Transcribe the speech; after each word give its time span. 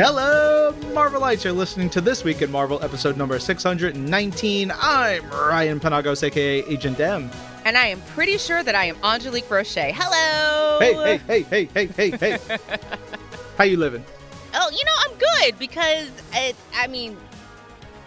Hello, 0.00 0.72
Marvelites! 0.92 1.42
You're 1.42 1.52
listening 1.52 1.90
to 1.90 2.00
This 2.00 2.22
Week 2.22 2.40
in 2.40 2.52
Marvel, 2.52 2.80
episode 2.84 3.16
number 3.16 3.36
619. 3.40 4.72
I'm 4.80 5.28
Ryan 5.28 5.80
Panagos, 5.80 6.22
aka 6.22 6.62
Agent 6.66 7.00
M. 7.00 7.28
And 7.64 7.76
I 7.76 7.86
am 7.86 8.00
pretty 8.02 8.38
sure 8.38 8.62
that 8.62 8.76
I 8.76 8.84
am 8.84 8.96
Angelique 9.02 9.50
Roche. 9.50 9.74
Hello! 9.74 10.78
Hey, 10.78 10.94
hey, 10.94 11.42
hey, 11.42 11.64
hey, 11.64 11.86
hey, 11.86 12.10
hey, 12.10 12.38
hey. 12.38 12.58
How 13.58 13.64
you 13.64 13.76
living? 13.76 14.04
Oh, 14.54 14.70
you 14.70 14.84
know, 14.84 14.94
I'm 15.04 15.18
good 15.18 15.58
because 15.58 16.08
it, 16.32 16.54
I 16.76 16.86
mean, 16.86 17.16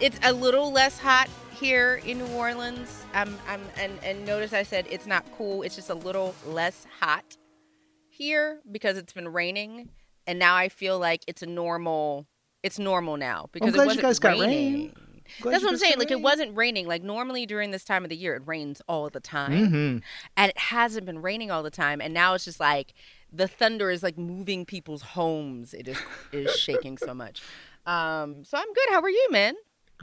it's 0.00 0.18
a 0.22 0.32
little 0.32 0.72
less 0.72 0.98
hot 0.98 1.28
here 1.50 2.00
in 2.06 2.20
New 2.20 2.28
Orleans. 2.28 3.04
I'm, 3.12 3.36
I'm, 3.46 3.60
and, 3.78 3.92
and 4.02 4.24
notice 4.24 4.54
I 4.54 4.62
said 4.62 4.86
it's 4.88 5.06
not 5.06 5.26
cool. 5.36 5.60
It's 5.60 5.76
just 5.76 5.90
a 5.90 5.94
little 5.94 6.34
less 6.46 6.86
hot 7.00 7.36
here 8.08 8.60
because 8.70 8.96
it's 8.96 9.12
been 9.12 9.28
raining 9.28 9.90
and 10.26 10.38
now 10.38 10.54
I 10.56 10.68
feel 10.68 10.98
like 10.98 11.22
it's 11.26 11.42
a 11.42 11.46
normal. 11.46 12.26
It's 12.62 12.78
normal 12.78 13.16
now 13.16 13.48
because 13.52 13.68
I'm 13.68 13.72
glad 13.74 13.82
it 13.82 13.86
wasn't 13.86 14.02
you 14.02 14.08
guys 14.08 14.18
got 14.20 14.38
raining. 14.38 14.72
rain. 14.74 14.94
Glad 15.40 15.52
That's 15.52 15.64
what 15.64 15.72
I'm 15.72 15.78
saying. 15.78 15.94
Like 15.98 16.10
rain. 16.10 16.18
it 16.18 16.22
wasn't 16.22 16.56
raining. 16.56 16.86
Like 16.86 17.02
normally 17.02 17.46
during 17.46 17.70
this 17.72 17.84
time 17.84 18.04
of 18.04 18.10
the 18.10 18.16
year, 18.16 18.34
it 18.36 18.42
rains 18.46 18.80
all 18.88 19.08
the 19.10 19.18
time, 19.20 19.52
Mhm. 19.52 20.02
and 20.36 20.50
it 20.50 20.58
hasn't 20.58 21.06
been 21.06 21.22
raining 21.22 21.50
all 21.50 21.62
the 21.62 21.70
time. 21.70 22.00
And 22.00 22.12
now 22.14 22.34
it's 22.34 22.44
just 22.44 22.60
like 22.60 22.92
the 23.32 23.48
thunder 23.48 23.90
is 23.90 24.02
like 24.02 24.16
moving 24.18 24.64
people's 24.66 25.02
homes. 25.02 25.74
It 25.74 25.88
is 25.88 25.98
it 26.32 26.46
is 26.46 26.54
shaking 26.56 26.98
so 26.98 27.14
much. 27.14 27.40
Um, 27.86 28.44
so 28.44 28.58
I'm 28.58 28.72
good. 28.72 28.86
How 28.90 29.00
are 29.00 29.10
you, 29.10 29.28
man? 29.32 29.54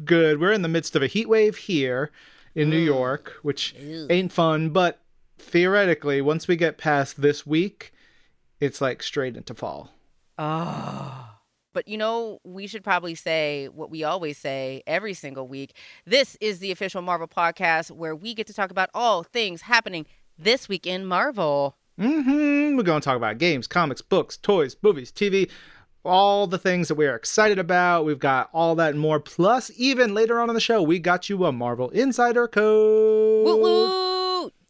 Good. 0.03 0.39
We're 0.41 0.51
in 0.51 0.61
the 0.63 0.67
midst 0.67 0.95
of 0.95 1.01
a 1.03 1.07
heat 1.07 1.29
wave 1.29 1.55
here 1.57 2.11
in 2.55 2.69
New 2.69 2.81
Mm. 2.81 2.85
York, 2.85 3.33
which 3.41 3.73
Ew. 3.79 4.07
ain't 4.09 4.31
fun, 4.33 4.71
but 4.71 4.99
theoretically, 5.37 6.21
once 6.21 6.47
we 6.47 6.55
get 6.55 6.77
past 6.77 7.21
this 7.21 7.45
week, 7.45 7.93
it's 8.59 8.81
like 8.81 9.01
straight 9.03 9.37
into 9.37 9.53
fall. 9.53 9.93
Oh. 10.39 11.25
But 11.73 11.87
you 11.87 11.97
know, 11.97 12.39
we 12.43 12.65
should 12.65 12.83
probably 12.83 13.13
say 13.13 13.67
what 13.67 13.91
we 13.91 14.03
always 14.03 14.37
say 14.37 14.81
every 14.87 15.13
single 15.13 15.47
week. 15.47 15.75
This 16.05 16.37
is 16.41 16.59
the 16.59 16.71
official 16.71 17.01
Marvel 17.01 17.27
podcast 17.27 17.91
where 17.91 18.15
we 18.15 18.33
get 18.33 18.47
to 18.47 18.53
talk 18.53 18.71
about 18.71 18.89
all 18.93 19.23
things 19.23 19.61
happening 19.61 20.07
this 20.37 20.67
week 20.67 20.87
in 20.87 21.05
Marvel. 21.05 21.77
Mm-hmm. 21.99 22.77
We're 22.77 22.83
going 22.83 23.01
to 23.01 23.05
talk 23.05 23.17
about 23.17 23.37
games, 23.37 23.67
comics, 23.67 24.01
books, 24.01 24.37
toys, 24.37 24.77
movies, 24.81 25.11
TV, 25.11 25.51
all 26.05 26.47
the 26.47 26.57
things 26.57 26.87
that 26.87 26.95
we're 26.95 27.15
excited 27.15 27.59
about. 27.59 28.05
We've 28.05 28.17
got 28.17 28.49
all 28.53 28.75
that 28.75 28.91
and 28.91 28.99
more. 28.99 29.19
Plus, 29.19 29.69
even 29.75 30.13
later 30.13 30.39
on 30.39 30.49
in 30.49 30.55
the 30.55 30.61
show, 30.61 30.81
we 30.81 30.97
got 30.99 31.29
you 31.29 31.45
a 31.45 31.51
Marvel 31.51 31.89
Insider 31.89 32.47
code. 32.47 33.45
Woot! 33.45 34.18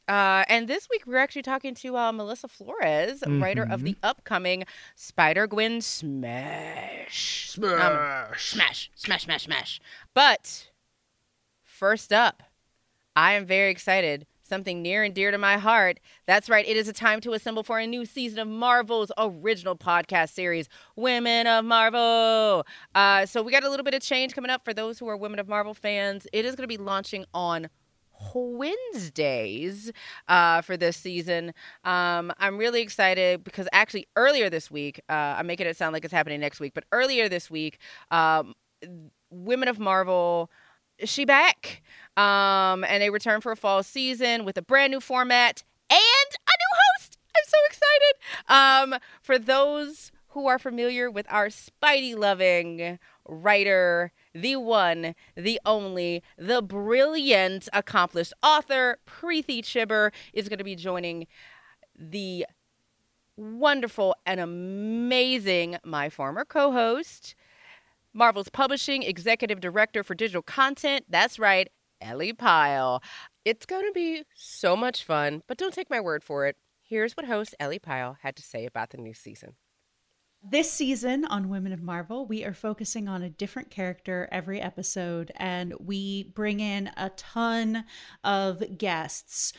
Uh, 0.10 0.44
and 0.50 0.68
this 0.68 0.88
week 0.90 1.04
we're 1.06 1.18
actually 1.18 1.44
talking 1.44 1.76
to 1.76 1.96
uh, 1.96 2.12
Melissa 2.12 2.48
Flores, 2.48 3.24
writer 3.28 3.68
of 3.70 3.84
the 3.84 3.96
upcoming 4.02 4.64
Spider 4.96 5.46
Gwen 5.46 5.82
Smash. 5.82 7.56
Um, 7.58 7.64
Smash. 7.70 8.50
smash, 8.50 8.92
smash, 8.96 9.24
smash, 9.26 9.44
smash. 9.44 9.80
But 10.16 10.72
first 11.64 12.12
up, 12.12 12.42
I 13.16 13.34
am 13.34 13.46
very 13.46 13.70
excited. 13.70 14.26
Something 14.42 14.82
near 14.82 15.04
and 15.04 15.14
dear 15.14 15.30
to 15.30 15.38
my 15.38 15.60
heart. 15.60 16.00
That's 16.26 16.50
right, 16.50 16.68
it 16.68 16.76
is 16.76 16.88
a 16.88 16.94
time 16.94 17.22
to 17.22 17.34
assemble 17.34 17.62
for 17.62 17.78
a 17.78 17.86
new 17.86 18.04
season 18.04 18.40
of 18.40 18.48
Marvel's 18.48 19.12
original 19.16 19.76
podcast 19.76 20.32
series, 20.32 20.68
Women 20.96 21.46
of 21.46 21.66
Marvel. 21.66 22.66
Uh, 22.96 23.28
so 23.28 23.44
we 23.44 23.52
got 23.52 23.64
a 23.64 23.70
little 23.70 23.84
bit 23.84 23.94
of 23.94 24.02
change 24.02 24.34
coming 24.34 24.50
up 24.50 24.66
for 24.66 24.74
those 24.74 24.98
who 24.98 25.08
are 25.08 25.16
Women 25.16 25.38
of 25.38 25.48
Marvel 25.48 25.76
fans. 25.76 26.26
It 26.34 26.46
is 26.46 26.56
going 26.56 26.68
to 26.68 26.68
be 26.68 26.84
launching 26.84 27.26
on 27.32 27.70
Wednesdays 28.34 29.92
uh, 30.28 30.62
for 30.62 30.78
this 30.78 30.98
season. 30.98 31.54
Um, 31.84 32.32
I'm 32.38 32.58
really 32.58 32.82
excited 32.82 33.44
because 33.44 33.68
actually 33.74 34.08
earlier 34.16 34.50
this 34.50 34.70
week, 34.70 35.00
uh, 35.10 35.36
I'm 35.38 35.48
making 35.48 35.68
it 35.68 35.78
sound 35.78 35.94
like 35.94 36.04
it's 36.04 36.14
happening 36.14 36.40
next 36.40 36.60
week, 36.60 36.74
but 36.74 36.86
earlier 36.92 37.30
this 37.30 37.50
week, 37.50 37.80
um, 38.12 38.56
Women 39.32 39.68
of 39.68 39.80
Marvel, 39.80 40.50
she 41.04 41.26
back, 41.26 41.82
um, 42.18 42.84
and 42.84 43.02
they 43.02 43.10
return 43.10 43.42
for 43.42 43.52
a 43.52 43.56
fall 43.56 43.84
season 43.84 44.46
with 44.46 44.58
a 44.58 44.62
brand 44.62 44.92
new 44.92 45.00
format 45.00 45.64
and 45.90 46.00
a 46.00 46.52
new 46.52 46.78
host. 46.98 47.18
I'm 47.36 47.44
so 47.46 47.58
excited. 47.70 48.94
Um, 48.94 49.00
for 49.22 49.38
those 49.38 50.12
who 50.30 50.48
are 50.48 50.60
familiar 50.60 51.10
with 51.10 51.26
our 51.30 51.48
Spidey 51.48 52.16
loving 52.16 53.00
writer, 53.28 54.12
the 54.34 54.56
one, 54.56 55.16
the 55.36 55.60
only, 55.66 56.24
the 56.38 56.62
brilliant, 56.62 57.68
accomplished 57.74 58.34
author, 58.44 59.00
Preeti 59.08 59.62
Chhibber, 59.62 60.12
is 60.34 60.50
going 60.50 60.60
to 60.60 60.64
be 60.64 60.76
joining 60.76 61.28
the 61.98 62.46
wonderful 63.36 64.16
and 64.26 64.40
amazing, 64.40 65.78
my 65.84 66.10
former 66.10 66.46
co 66.46 66.72
host, 66.72 67.36
Marvel's 68.14 68.50
publishing 68.50 69.04
executive 69.04 69.60
director 69.60 70.04
for 70.04 70.14
digital 70.14 70.42
content. 70.42 71.06
That's 71.10 71.40
right, 71.40 71.70
Ellie 72.02 72.34
Pyle. 72.34 73.02
It's 73.46 73.66
going 73.66 73.86
to 73.86 73.94
be 73.94 74.24
so 74.36 74.76
much 74.76 75.04
fun, 75.04 75.44
but 75.48 75.58
don't 75.58 75.74
take 75.74 75.90
my 75.90 76.00
word 76.00 76.24
for 76.24 76.46
it. 76.46 76.58
Here's 76.82 77.16
what 77.16 77.26
host 77.26 77.56
Ellie 77.60 77.80
Pyle 77.80 78.18
had 78.22 78.36
to 78.36 78.44
say 78.44 78.66
about 78.66 78.90
the 78.90 78.98
new 78.98 79.14
season. 79.14 79.56
This 80.42 80.72
season 80.72 81.26
on 81.26 81.50
Women 81.50 81.74
of 81.74 81.82
Marvel, 81.82 82.26
we 82.26 82.46
are 82.46 82.54
focusing 82.54 83.10
on 83.10 83.22
a 83.22 83.30
different 83.30 83.70
character 83.70 84.30
every 84.32 84.62
episode, 84.62 85.34
and 85.36 85.74
we 85.82 86.32
bring 86.34 86.62
in 86.62 86.90
a 86.96 87.10
ton 87.10 87.84
of 88.24 88.78
guests, 88.78 89.52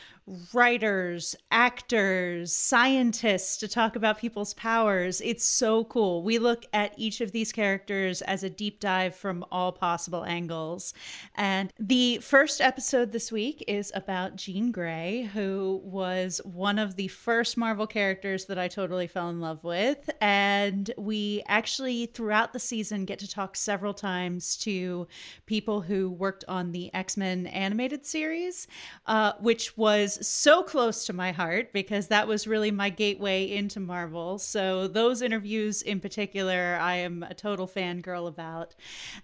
writers, 0.53 1.35
actors, 1.51 2.53
scientists 2.53 3.57
to 3.57 3.67
talk 3.67 3.95
about 3.95 4.19
people's 4.19 4.53
powers. 4.53 5.21
It's 5.21 5.43
so 5.43 5.83
cool. 5.85 6.23
We 6.23 6.39
look 6.39 6.65
at 6.73 6.93
each 6.97 7.21
of 7.21 7.31
these 7.31 7.51
characters 7.51 8.21
as 8.21 8.43
a 8.43 8.49
deep 8.49 8.79
dive 8.79 9.15
from 9.15 9.43
all 9.51 9.71
possible 9.71 10.23
angles. 10.23 10.93
And 11.35 11.71
the 11.79 12.19
first 12.19 12.61
episode 12.61 13.11
this 13.11 13.31
week 13.31 13.63
is 13.67 13.91
about 13.95 14.35
Jean 14.35 14.71
Grey, 14.71 15.29
who 15.33 15.81
was 15.83 16.39
one 16.45 16.79
of 16.79 16.95
the 16.95 17.09
first 17.09 17.57
Marvel 17.57 17.87
characters 17.87 18.45
that 18.45 18.57
I 18.57 18.67
totally 18.67 19.07
fell 19.07 19.29
in 19.29 19.41
love 19.41 19.63
with. 19.63 20.09
And 20.21 20.91
we 20.97 21.43
actually, 21.47 22.05
throughout 22.05 22.53
the 22.53 22.59
season, 22.59 23.05
get 23.05 23.19
to 23.19 23.27
talk 23.27 23.55
several 23.55 23.93
times 23.93 24.55
to 24.57 25.07
people 25.45 25.81
who 25.81 26.09
worked 26.09 26.45
on 26.47 26.71
the 26.71 26.93
X 26.93 27.17
Men 27.17 27.47
animated 27.47 28.05
series, 28.05 28.67
uh, 29.07 29.33
which 29.39 29.77
was 29.77 30.20
so 30.21 30.63
close 30.63 31.05
to 31.05 31.13
my 31.13 31.31
heart 31.31 31.73
because 31.73 32.07
that 32.07 32.27
was 32.27 32.47
really 32.47 32.71
my 32.71 32.89
gateway 32.89 33.49
into 33.51 33.79
Marvel. 33.79 34.37
So, 34.37 34.87
those 34.87 35.21
interviews 35.21 35.81
in 35.81 35.99
particular, 35.99 36.77
I 36.79 36.95
am 36.97 37.23
a 37.23 37.33
total 37.33 37.67
fangirl 37.67 38.27
about. 38.27 38.75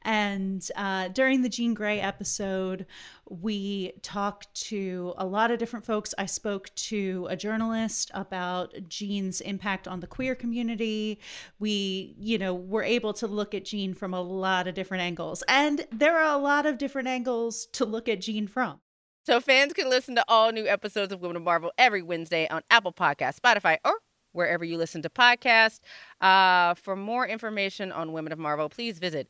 And 0.04 0.68
uh, 0.76 1.10
during 1.10 1.42
the 1.42 1.50
Jean 1.50 1.74
Grey 1.74 2.00
episode, 2.00 2.86
we 3.30 3.94
talked 4.02 4.54
to 4.54 5.14
a 5.18 5.26
lot 5.26 5.52
of 5.52 5.60
different 5.60 5.86
folks. 5.86 6.14
I 6.18 6.26
spoke 6.26 6.74
to 6.76 7.28
a 7.30 7.36
journalist 7.36 8.12
about 8.14 8.74
Jean's 8.88 9.42
impact 9.42 9.88
on 9.88 10.00
the 10.00 10.08
queer 10.08 10.36
community. 10.36 11.20
We, 11.60 12.16
you 12.18 12.38
know, 12.38 12.54
were 12.54 12.84
able 12.84 13.14
to 13.14 13.28
look 13.28 13.54
at 13.54 13.66
Jean 13.66 13.94
from 13.94 14.14
a 14.14 14.22
lot 14.22 14.68
of 14.68 14.76
different 14.76 15.04
angles. 15.04 15.44
And 15.48 15.86
there 15.92 16.18
are 16.18 16.36
a 16.36 16.42
lot 16.42 16.66
of 16.66 16.78
different 16.78 17.08
angles 17.08 17.68
to 17.74 17.86
look 17.86 18.08
at 18.08 18.22
Jean 18.22 18.48
from. 18.48 18.80
So 19.28 19.42
fans 19.42 19.74
can 19.74 19.90
listen 19.90 20.16
to 20.16 20.24
all 20.30 20.54
new 20.54 20.66
episodes 20.66 21.12
of 21.12 21.20
Women 21.20 21.36
of 21.36 21.44
Marvel 21.44 21.74
every 21.78 22.02
Wednesday 22.02 22.48
on 22.48 22.62
Apple 22.70 22.94
Podcasts, 22.94 23.38
Spotify, 23.38 23.76
or 23.84 23.96
wherever 24.32 24.64
you 24.64 24.78
listen 24.78 25.02
to 25.02 25.10
podcasts. 25.10 25.82
Uh, 26.22 26.76
for 26.76 26.96
more 26.96 27.28
information 27.28 27.92
on 27.92 28.14
Women 28.14 28.32
of 28.32 28.40
Marvel, 28.40 28.70
please 28.70 29.00
visit 29.00 29.28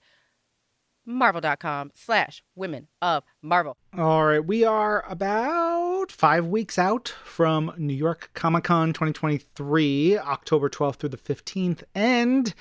marvel.com 1.07 1.93
slash 1.95 2.43
women 2.55 2.89
of 3.01 3.23
Marvel. 3.41 3.75
All 3.97 4.25
right, 4.25 4.45
we 4.45 4.63
are 4.63 5.03
about 5.09 6.11
five 6.11 6.45
weeks 6.45 6.77
out 6.77 7.07
from 7.23 7.73
New 7.75 7.95
York 7.95 8.29
Comic 8.35 8.65
Con 8.65 8.89
2023, 8.93 10.19
October 10.19 10.69
12th 10.69 10.97
through 10.97 11.09
the 11.09 11.17
15th, 11.17 11.81
and 11.95 12.53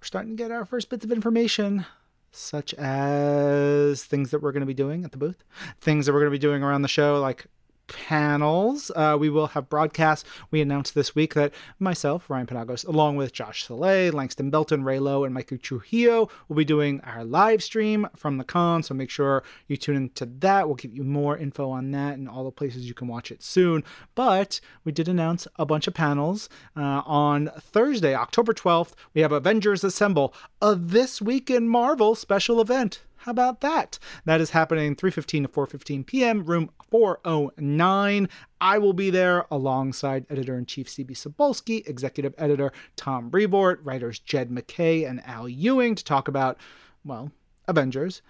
we're 0.00 0.06
starting 0.06 0.36
to 0.36 0.40
get 0.40 0.52
our 0.52 0.64
first 0.64 0.90
bits 0.90 1.04
of 1.04 1.10
information, 1.10 1.86
such 2.34 2.74
as 2.74 4.04
things 4.04 4.30
that 4.30 4.42
we're 4.42 4.52
going 4.52 4.60
to 4.60 4.66
be 4.66 4.74
doing 4.74 5.04
at 5.04 5.12
the 5.12 5.18
booth, 5.18 5.44
things 5.80 6.06
that 6.06 6.12
we're 6.12 6.20
going 6.20 6.30
to 6.30 6.34
be 6.34 6.38
doing 6.38 6.62
around 6.62 6.82
the 6.82 6.88
show, 6.88 7.20
like 7.20 7.46
panels. 7.86 8.90
Uh, 8.94 9.16
we 9.18 9.28
will 9.28 9.48
have 9.48 9.68
broadcasts. 9.68 10.28
We 10.50 10.60
announced 10.60 10.94
this 10.94 11.14
week 11.14 11.34
that 11.34 11.52
myself, 11.78 12.28
Ryan 12.28 12.46
Panagos, 12.46 12.86
along 12.86 13.16
with 13.16 13.32
Josh 13.32 13.64
Soleil, 13.64 14.12
Langston 14.12 14.50
Belton, 14.50 14.84
Ray 14.84 14.98
Lowe, 14.98 15.24
and 15.24 15.34
Michael 15.34 15.58
Trujillo, 15.58 16.28
will 16.48 16.56
be 16.56 16.64
doing 16.64 17.00
our 17.02 17.24
live 17.24 17.62
stream 17.62 18.08
from 18.16 18.38
the 18.38 18.44
con. 18.44 18.82
So 18.82 18.94
make 18.94 19.10
sure 19.10 19.42
you 19.66 19.76
tune 19.76 19.96
into 19.96 20.26
that. 20.26 20.66
We'll 20.66 20.76
give 20.76 20.94
you 20.94 21.04
more 21.04 21.36
info 21.36 21.70
on 21.70 21.90
that 21.92 22.14
and 22.14 22.28
all 22.28 22.44
the 22.44 22.50
places 22.50 22.86
you 22.86 22.94
can 22.94 23.08
watch 23.08 23.30
it 23.30 23.42
soon. 23.42 23.84
But 24.14 24.60
we 24.84 24.92
did 24.92 25.08
announce 25.08 25.46
a 25.56 25.66
bunch 25.66 25.86
of 25.86 25.94
panels 25.94 26.48
uh, 26.76 27.02
on 27.04 27.50
Thursday, 27.60 28.14
October 28.14 28.52
12th. 28.52 28.92
We 29.14 29.20
have 29.20 29.32
Avengers 29.32 29.84
Assemble, 29.84 30.34
a 30.60 30.74
This 30.74 31.20
Week 31.20 31.50
in 31.50 31.68
Marvel 31.68 32.14
special 32.14 32.60
event 32.60 33.02
How 33.24 33.30
about 33.30 33.62
that? 33.62 33.98
That 34.26 34.42
is 34.42 34.50
happening 34.50 34.94
3:15 34.94 35.44
to 35.44 35.48
4:15 35.48 36.04
p.m. 36.04 36.44
room 36.44 36.68
409. 36.90 38.28
I 38.60 38.76
will 38.76 38.92
be 38.92 39.08
there 39.08 39.46
alongside 39.50 40.26
editor-in-chief 40.28 40.86
CB 40.88 41.12
Cebulski, 41.12 41.88
executive 41.88 42.34
editor 42.36 42.70
Tom 42.96 43.30
Brevoort, 43.30 43.80
writers 43.82 44.18
Jed 44.18 44.50
MacKay 44.50 45.04
and 45.04 45.26
Al 45.26 45.48
Ewing 45.48 45.94
to 45.94 46.04
talk 46.04 46.28
about 46.28 46.58
well, 47.02 47.32
Avengers. 47.66 48.20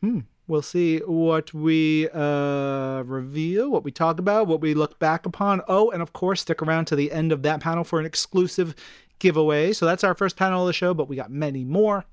Hmm. 0.00 0.20
We'll 0.48 0.62
see 0.62 0.98
what 0.98 1.54
we 1.54 2.08
uh, 2.08 3.04
reveal, 3.06 3.70
what 3.70 3.84
we 3.84 3.92
talk 3.92 4.18
about, 4.18 4.48
what 4.48 4.60
we 4.60 4.74
look 4.74 4.98
back 4.98 5.26
upon. 5.26 5.62
Oh, 5.68 5.92
and 5.92 6.02
of 6.02 6.12
course, 6.12 6.40
stick 6.40 6.60
around 6.60 6.86
to 6.86 6.96
the 6.96 7.12
end 7.12 7.30
of 7.30 7.44
that 7.44 7.60
panel 7.60 7.84
for 7.84 8.00
an 8.00 8.06
exclusive 8.06 8.74
giveaway. 9.20 9.72
So 9.72 9.86
that's 9.86 10.02
our 10.02 10.14
first 10.16 10.36
panel 10.36 10.62
of 10.62 10.66
the 10.66 10.72
show, 10.72 10.92
but 10.92 11.08
we 11.08 11.14
got 11.14 11.30
many 11.30 11.64
more 11.64 12.04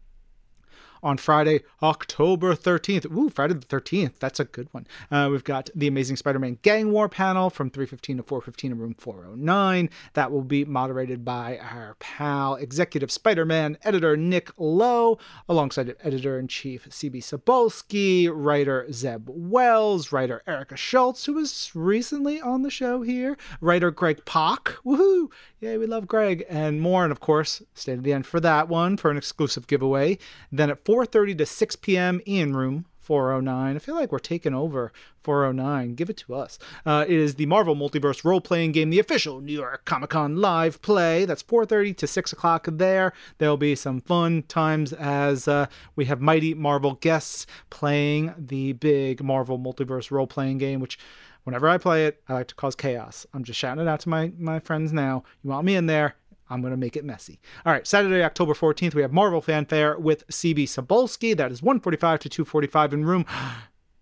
on 1.04 1.18
Friday, 1.18 1.62
October 1.82 2.56
13th. 2.56 3.12
Ooh, 3.12 3.30
Friday 3.30 3.54
the 3.54 3.66
13th. 3.66 4.20
That's 4.20 4.40
a 4.40 4.46
good 4.46 4.68
one. 4.72 4.88
Uh, 5.12 5.30
we've 5.32 5.44
got 5.44 5.70
the 5.76 5.88
Amazing 5.88 6.18
Spider-Man 6.18 6.60
Gang 6.62 6.92
War 6.92 7.10
panel 7.10 7.50
from 7.50 7.70
3:15 7.70 8.18
to 8.18 8.24
4:15 8.24 8.72
in 8.72 8.78
room 8.78 8.96
409. 8.98 9.90
That 10.14 10.32
will 10.32 10.44
be 10.44 10.66
moderated 10.66 11.24
by 11.24 11.58
our 11.58 11.96
pal, 12.00 12.56
executive 12.56 13.12
Spider-Man 13.12 13.78
editor 13.84 14.18
Nick 14.18 14.52
Lowe, 14.58 15.18
alongside 15.48 15.96
editor-in-chief 16.04 16.90
CB 16.90 17.22
Cebulski, 17.22 18.30
writer 18.34 18.92
Zeb 18.92 19.28
Wells, 19.28 20.12
writer 20.12 20.42
Erica 20.48 20.76
Schultz, 20.76 21.26
who 21.26 21.34
was 21.34 21.72
recently 21.74 22.42
on 22.42 22.64
the 22.64 22.70
show 22.70 23.02
here, 23.02 23.38
writer 23.62 23.92
Greg 23.92 24.26
Pak. 24.26 24.76
Woohoo! 24.86 25.30
Yay, 25.60 25.78
we 25.78 25.88
love 25.88 26.08
Greg 26.08 26.46
and 26.50 26.82
more. 26.82 27.04
And 27.04 27.12
of 27.12 27.20
course, 27.20 27.64
stay 27.74 27.96
to 27.96 28.02
the 28.02 28.14
end 28.14 28.28
for 28.28 28.40
that 28.40 28.70
one 28.70 28.96
for 28.96 29.10
an 29.10 29.18
exclusive 29.18 29.66
giveaway. 29.66 30.18
Then 30.52 30.70
at 30.70 30.84
4:30 30.88 31.38
to 31.40 31.46
6 31.46 31.76
p.m. 31.78 32.22
in 32.26 32.56
room 32.56 32.86
409. 33.02 33.76
I 33.76 33.80
feel 33.80 33.96
like 33.96 34.12
we're 34.12 34.20
taking 34.20 34.54
over 34.54 34.94
409. 35.24 35.96
Give 35.96 36.10
it 36.10 36.18
to 36.18 36.34
us. 36.36 36.58
Uh, 36.86 37.04
it 37.06 37.16
is 37.16 37.36
the 37.36 37.46
Marvel 37.46 37.76
Multiverse 37.76 38.24
role 38.24 38.40
playing 38.40 38.72
game, 38.72 38.90
the 38.90 39.00
official 39.00 39.42
New 39.42 39.54
York 39.54 39.84
Comic 39.84 40.12
Con 40.12 40.38
live 40.38 40.82
play. 40.82 41.26
That's 41.26 41.44
4:30 41.44 41.96
to 41.98 42.08
6 42.08 42.32
o'clock 42.32 42.68
there. 42.72 43.12
There'll 43.38 43.58
be 43.58 43.76
some 43.76 44.00
fun 44.00 44.44
times 44.44 44.94
as 44.94 45.46
uh, 45.48 45.68
we 45.98 46.06
have 46.06 46.22
mighty 46.22 46.54
Marvel 46.54 46.94
guests 46.94 47.46
playing 47.70 48.34
the 48.38 48.72
big 48.72 49.22
Marvel 49.22 49.60
Multiverse 49.60 50.10
role 50.10 50.28
playing 50.28 50.58
game, 50.58 50.80
which 50.80 50.98
whenever 51.44 51.68
I 51.68 51.78
play 51.78 52.06
it, 52.06 52.22
I 52.30 52.34
like 52.34 52.48
to 52.48 52.56
cause 52.56 52.76
chaos. 52.76 53.26
I'm 53.34 53.44
just 53.44 53.60
shouting 53.60 53.82
it 53.86 53.90
out 53.90 54.00
to 54.02 54.10
my, 54.10 54.32
my 54.38 54.60
friends 54.60 54.94
now. 54.94 55.24
You 55.44 55.50
want 55.50 55.66
me 55.66 55.76
in 55.76 55.88
there? 55.88 56.16
I'm 56.50 56.62
going 56.62 56.72
to 56.72 56.78
make 56.78 56.96
it 56.96 57.06
messy. 57.06 57.40
All 57.66 57.74
right, 57.74 57.86
Saturday, 57.86 58.24
October 58.24 58.54
14th, 58.54 58.94
we 58.94 59.02
have 59.02 59.14
Marvel 59.14 59.42
Fanfare 59.42 59.98
with 60.00 60.28
CB 60.28 60.64
Cebulski. 60.64 61.36
That 61.36 61.52
is 61.52 61.62
145 61.62 62.20
to 62.20 62.30
245 62.30 62.94
in 62.94 63.06
room. 63.06 63.26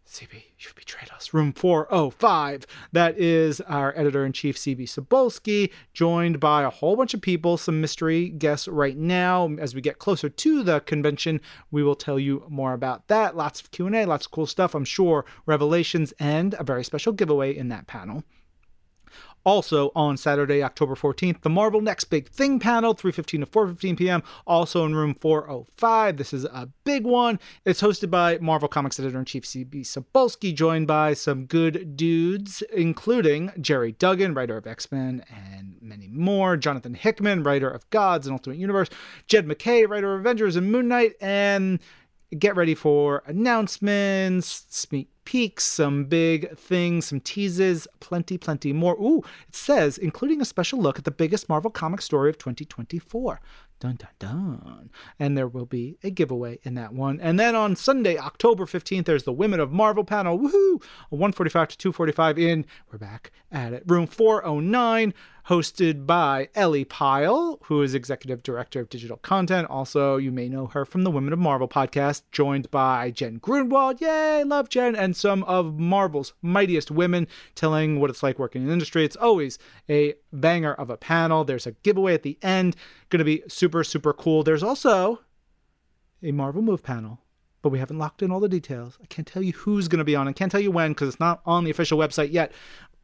CB, 0.08 0.44
you've 0.60 0.76
betrayed 0.76 1.10
us. 1.12 1.34
Room 1.34 1.52
405. 1.52 2.66
That 2.94 3.18
is 3.18 3.60
our 3.62 3.94
editor 3.98 4.26
in 4.26 4.32
chief, 4.32 4.56
CB 4.56 4.84
Cebulski, 4.84 5.72
joined 5.94 6.40
by 6.40 6.64
a 6.64 6.70
whole 6.70 6.96
bunch 6.96 7.14
of 7.14 7.22
people, 7.22 7.58
some 7.58 7.82
mystery 7.82 8.30
guests 8.30 8.68
right 8.68 8.96
now. 8.96 9.50
As 9.60 9.76
we 9.76 9.82
get 9.82 10.00
closer 10.00 10.30
to 10.30 10.64
the 10.64 10.80
convention, 10.80 11.42
we 11.70 11.84
will 11.84 11.96
tell 11.96 12.18
you 12.18 12.46
more 12.48 12.74
about 12.74 13.08
that. 13.08 13.36
Lots 13.36 13.60
of 13.60 13.72
Q&A, 13.72 14.06
lots 14.06 14.26
of 14.26 14.32
cool 14.32 14.46
stuff, 14.46 14.74
I'm 14.74 14.86
sure, 14.86 15.26
revelations, 15.46 16.14
and 16.20 16.56
a 16.60 16.64
very 16.64 16.86
special 16.86 17.12
giveaway 17.12 17.56
in 17.56 17.68
that 17.70 17.88
panel. 17.88 18.24
Also 19.46 19.92
on 19.96 20.18
Saturday, 20.18 20.64
October 20.64 20.96
14th, 20.96 21.42
the 21.42 21.50
Marvel 21.50 21.80
Next 21.80 22.06
Big 22.06 22.28
Thing 22.30 22.60
panel, 22.60 22.96
3:15 22.96 23.42
to 23.42 23.46
4:15 23.46 23.98
p.m. 23.98 24.24
Also 24.48 24.86
in 24.86 24.96
room 24.96 25.14
405. 25.14 26.18
This 26.18 26.34
is 26.34 26.46
a 26.46 26.70
big 26.84 27.06
one. 27.06 27.40
It's 27.64 27.82
hosted 27.82 28.10
by 28.10 28.40
Marvel 28.40 28.68
Comics 28.68 29.00
editor-in-chief 29.00 29.44
CB 29.44 29.82
Cebulski, 29.82 30.54
joined 30.54 30.88
by 30.88 31.14
some 31.14 31.46
good 31.46 31.96
dudes, 31.96 32.64
including 32.74 33.52
Gerry 33.62 33.92
Duggan, 33.92 34.34
writer 34.34 34.58
of 34.58 34.66
X-Men 34.66 35.24
and 35.30 35.78
many 35.80 36.08
more, 36.08 36.58
Jonathan 36.58 36.96
Hickman, 36.96 37.44
writer 37.44 37.70
of 37.70 37.88
Gods 37.92 38.26
and 38.26 38.34
Ultimate 38.34 38.58
Universe, 38.58 38.90
Jed 39.28 39.48
MacKay, 39.48 39.86
writer 39.86 40.16
of 40.16 40.22
Avengers 40.22 40.56
and 40.56 40.72
Moon 40.72 40.88
Knight, 40.88 41.14
and 41.22 41.80
get 42.38 42.56
ready 42.56 42.74
for 42.74 43.22
announcements, 43.28 44.66
sneak 44.70 45.10
peeks, 45.26 45.64
some 45.64 46.06
big 46.06 46.58
things, 46.58 47.08
some 47.08 47.20
teases, 47.20 47.88
plenty, 48.00 48.38
plenty 48.38 48.72
more. 48.72 48.96
Ooh, 48.96 49.24
it 49.48 49.56
says, 49.56 49.98
including 49.98 50.42
a 50.42 50.46
special 50.46 50.80
look 50.80 50.98
at 50.98 51.04
the 51.04 51.12
biggest 51.12 51.50
Marvel 51.50 51.72
comic 51.72 52.02
story 52.02 52.30
of 52.30 52.38
2024. 52.38 53.42
Dun 53.80 53.98
dun 53.98 54.10
dun. 54.20 54.90
And 55.20 55.38
there 55.38 55.48
will 55.48 55.66
be 55.66 55.98
a 56.02 56.10
giveaway 56.10 56.60
in 56.64 56.76
that 56.76 56.94
one. 56.94 57.20
And 57.20 57.40
then 57.40 57.56
on 57.56 57.76
Sunday, 57.76 58.18
October 58.18 58.66
15th, 58.66 59.06
there's 59.06 59.24
the 59.24 59.34
Women 59.34 59.60
of 59.60 59.72
Marvel 59.72 60.06
panel. 60.06 60.40
Woohoo! 60.40 60.82
145 61.10 61.68
to 61.70 61.78
245 61.78 62.40
in. 62.40 62.66
We're 62.92 63.00
back 63.00 63.32
at 63.52 63.74
it. 63.74 63.84
Room 63.86 64.08
409 64.08 65.14
hosted 65.50 66.08
by 66.08 66.50
Ellie 66.56 66.86
Pyle, 66.86 67.60
who 67.66 67.82
is 67.84 67.94
executive 67.94 68.42
director 68.42 68.80
of 68.80 68.90
digital 68.90 69.18
content. 69.18 69.70
Also, 69.70 70.18
you 70.18 70.32
may 70.32 70.50
know 70.50 70.68
her 70.68 70.86
from 70.86 71.04
the 71.04 71.12
Women 71.12 71.34
of 71.34 71.40
Marvel 71.40 71.68
podcast, 71.68 72.24
joined 72.32 72.72
by 72.72 73.12
Jen 73.12 73.38
Grunwald. 73.38 74.02
Yay, 74.02 74.44
love 74.44 74.70
Jen, 74.70 74.96
and 74.96 75.16
some 75.16 75.44
of 75.44 75.78
Marvel's 75.78 76.34
mightiest 76.42 76.90
women 76.90 77.28
telling 77.54 78.00
what 78.00 78.10
it's 78.10 78.24
like 78.24 78.40
working 78.40 78.64
in 78.64 78.68
the 78.68 78.74
industry. 78.74 79.06
It's 79.06 79.16
always 79.16 79.60
a 79.88 80.16
banger 80.34 80.74
of 80.74 80.90
a 80.90 80.98
panel. 80.98 81.44
There's 81.44 81.68
a 81.68 81.74
giveaway 81.84 82.16
at 82.16 82.24
the 82.24 82.40
end, 82.42 82.76
going 83.10 83.20
to 83.20 83.26
be 83.26 83.44
super, 83.48 83.84
super 83.84 84.14
cool. 84.14 84.42
There's 84.42 84.64
also 84.64 85.22
a 86.24 86.32
Marvel 86.32 86.62
Move 86.62 86.84
panel 86.84 87.20
but 87.62 87.72
we 87.72 87.80
haven't 87.80 87.98
locked 87.98 88.22
in 88.22 88.30
all 88.30 88.40
the 88.40 88.48
details. 88.48 88.96
I 89.02 89.08
can't 89.08 89.26
tell 89.26 89.42
you 89.42 89.52
who's 89.52 89.88
going 89.88 89.98
to 89.98 90.06
be 90.06 90.16
on. 90.16 90.28
I 90.28 90.34
can't 90.34 90.52
tell 90.52 90.62
you 90.62 90.70
when 90.70 90.92
because 90.92 91.08
it's 91.08 91.20
not 91.20 91.42
on 91.48 91.64
the 91.64 91.72
official 91.72 91.98
website 91.98 92.32
yet. 92.32 92.52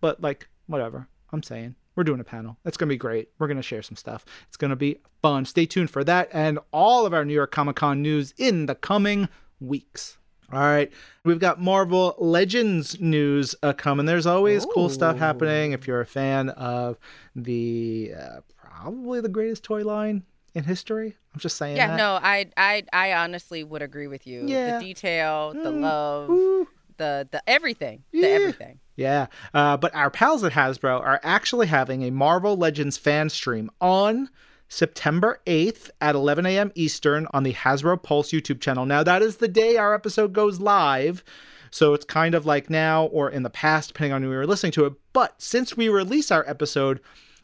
But 0.01 0.21
like, 0.21 0.49
whatever. 0.67 1.07
I'm 1.31 1.41
saying 1.41 1.75
we're 1.95 2.03
doing 2.03 2.19
a 2.19 2.23
panel. 2.25 2.57
That's 2.63 2.77
going 2.77 2.87
to 2.87 2.93
be 2.93 2.97
great. 2.97 3.29
We're 3.39 3.47
going 3.47 3.57
to 3.57 3.63
share 3.63 3.81
some 3.81 3.95
stuff. 3.95 4.25
It's 4.47 4.57
going 4.57 4.69
to 4.69 4.75
be 4.75 4.97
fun. 5.21 5.45
Stay 5.45 5.65
tuned 5.65 5.89
for 5.89 6.03
that 6.03 6.29
and 6.31 6.59
all 6.71 7.05
of 7.05 7.13
our 7.13 7.25
New 7.25 7.33
York 7.33 7.51
Comic 7.51 7.75
Con 7.75 8.01
news 8.01 8.33
in 8.37 8.65
the 8.65 8.75
coming 8.75 9.29
weeks. 9.59 10.17
All 10.53 10.59
right, 10.59 10.91
we've 11.23 11.39
got 11.39 11.61
Marvel 11.61 12.13
Legends 12.17 12.99
news 12.99 13.55
uh, 13.63 13.71
coming. 13.71 14.05
There's 14.05 14.25
always 14.25 14.65
Ooh. 14.65 14.71
cool 14.73 14.89
stuff 14.89 15.17
happening. 15.17 15.71
If 15.71 15.87
you're 15.87 16.01
a 16.01 16.05
fan 16.05 16.49
of 16.49 16.97
the 17.33 18.11
uh, 18.19 18.41
probably 18.57 19.21
the 19.21 19.29
greatest 19.29 19.63
toy 19.63 19.85
line 19.85 20.23
in 20.53 20.65
history, 20.65 21.15
I'm 21.33 21.39
just 21.39 21.55
saying. 21.55 21.77
Yeah, 21.77 21.87
that. 21.87 21.95
no, 21.95 22.19
I, 22.21 22.47
I, 22.57 22.83
I 22.91 23.13
honestly 23.13 23.63
would 23.63 23.81
agree 23.81 24.07
with 24.07 24.27
you. 24.27 24.43
Yeah. 24.45 24.77
the 24.77 24.85
detail, 24.87 25.53
the 25.53 25.71
mm. 25.71 25.79
love, 25.79 26.29
Ooh. 26.29 26.67
the 26.97 27.29
the 27.31 27.41
everything, 27.47 28.03
yeah. 28.11 28.21
the 28.21 28.33
everything. 28.33 28.79
Yeah, 29.01 29.27
uh, 29.53 29.77
but 29.77 29.93
our 29.95 30.09
pals 30.09 30.43
at 30.43 30.53
Hasbro 30.53 30.99
are 31.01 31.19
actually 31.23 31.67
having 31.67 32.03
a 32.03 32.11
Marvel 32.11 32.55
Legends 32.55 32.97
fan 32.97 33.29
stream 33.29 33.69
on 33.79 34.29
September 34.67 35.41
8th 35.45 35.89
at 35.99 36.15
11 36.15 36.45
a.m. 36.45 36.71
Eastern 36.75 37.27
on 37.33 37.43
the 37.43 37.53
Hasbro 37.53 38.01
Pulse 38.01 38.31
YouTube 38.31 38.61
channel. 38.61 38.85
Now, 38.85 39.03
that 39.03 39.21
is 39.21 39.37
the 39.37 39.49
day 39.49 39.75
our 39.75 39.93
episode 39.93 40.31
goes 40.31 40.61
live. 40.61 41.25
So 41.71 41.93
it's 41.93 42.05
kind 42.05 42.35
of 42.35 42.45
like 42.45 42.69
now 42.69 43.05
or 43.05 43.29
in 43.29 43.43
the 43.43 43.49
past, 43.49 43.89
depending 43.89 44.13
on 44.13 44.21
when 44.21 44.29
we 44.29 44.35
were 44.35 44.47
listening 44.47 44.73
to 44.73 44.85
it. 44.85 44.93
But 45.11 45.41
since 45.41 45.75
we 45.75 45.89
release 45.89 46.31
our 46.31 46.47
episode 46.47 46.99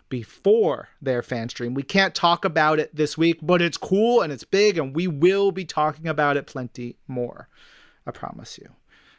before 0.09 0.89
their 1.01 1.21
fan 1.21 1.49
stream, 1.49 1.73
we 1.73 1.83
can't 1.83 2.15
talk 2.15 2.45
about 2.45 2.79
it 2.79 2.95
this 2.95 3.17
week, 3.17 3.39
but 3.41 3.61
it's 3.61 3.77
cool 3.77 4.21
and 4.21 4.31
it's 4.31 4.43
big, 4.43 4.77
and 4.77 4.95
we 4.95 5.07
will 5.07 5.51
be 5.51 5.65
talking 5.65 6.07
about 6.07 6.37
it 6.37 6.45
plenty 6.45 6.97
more. 7.07 7.49
I 8.05 8.11
promise 8.11 8.57
you. 8.57 8.69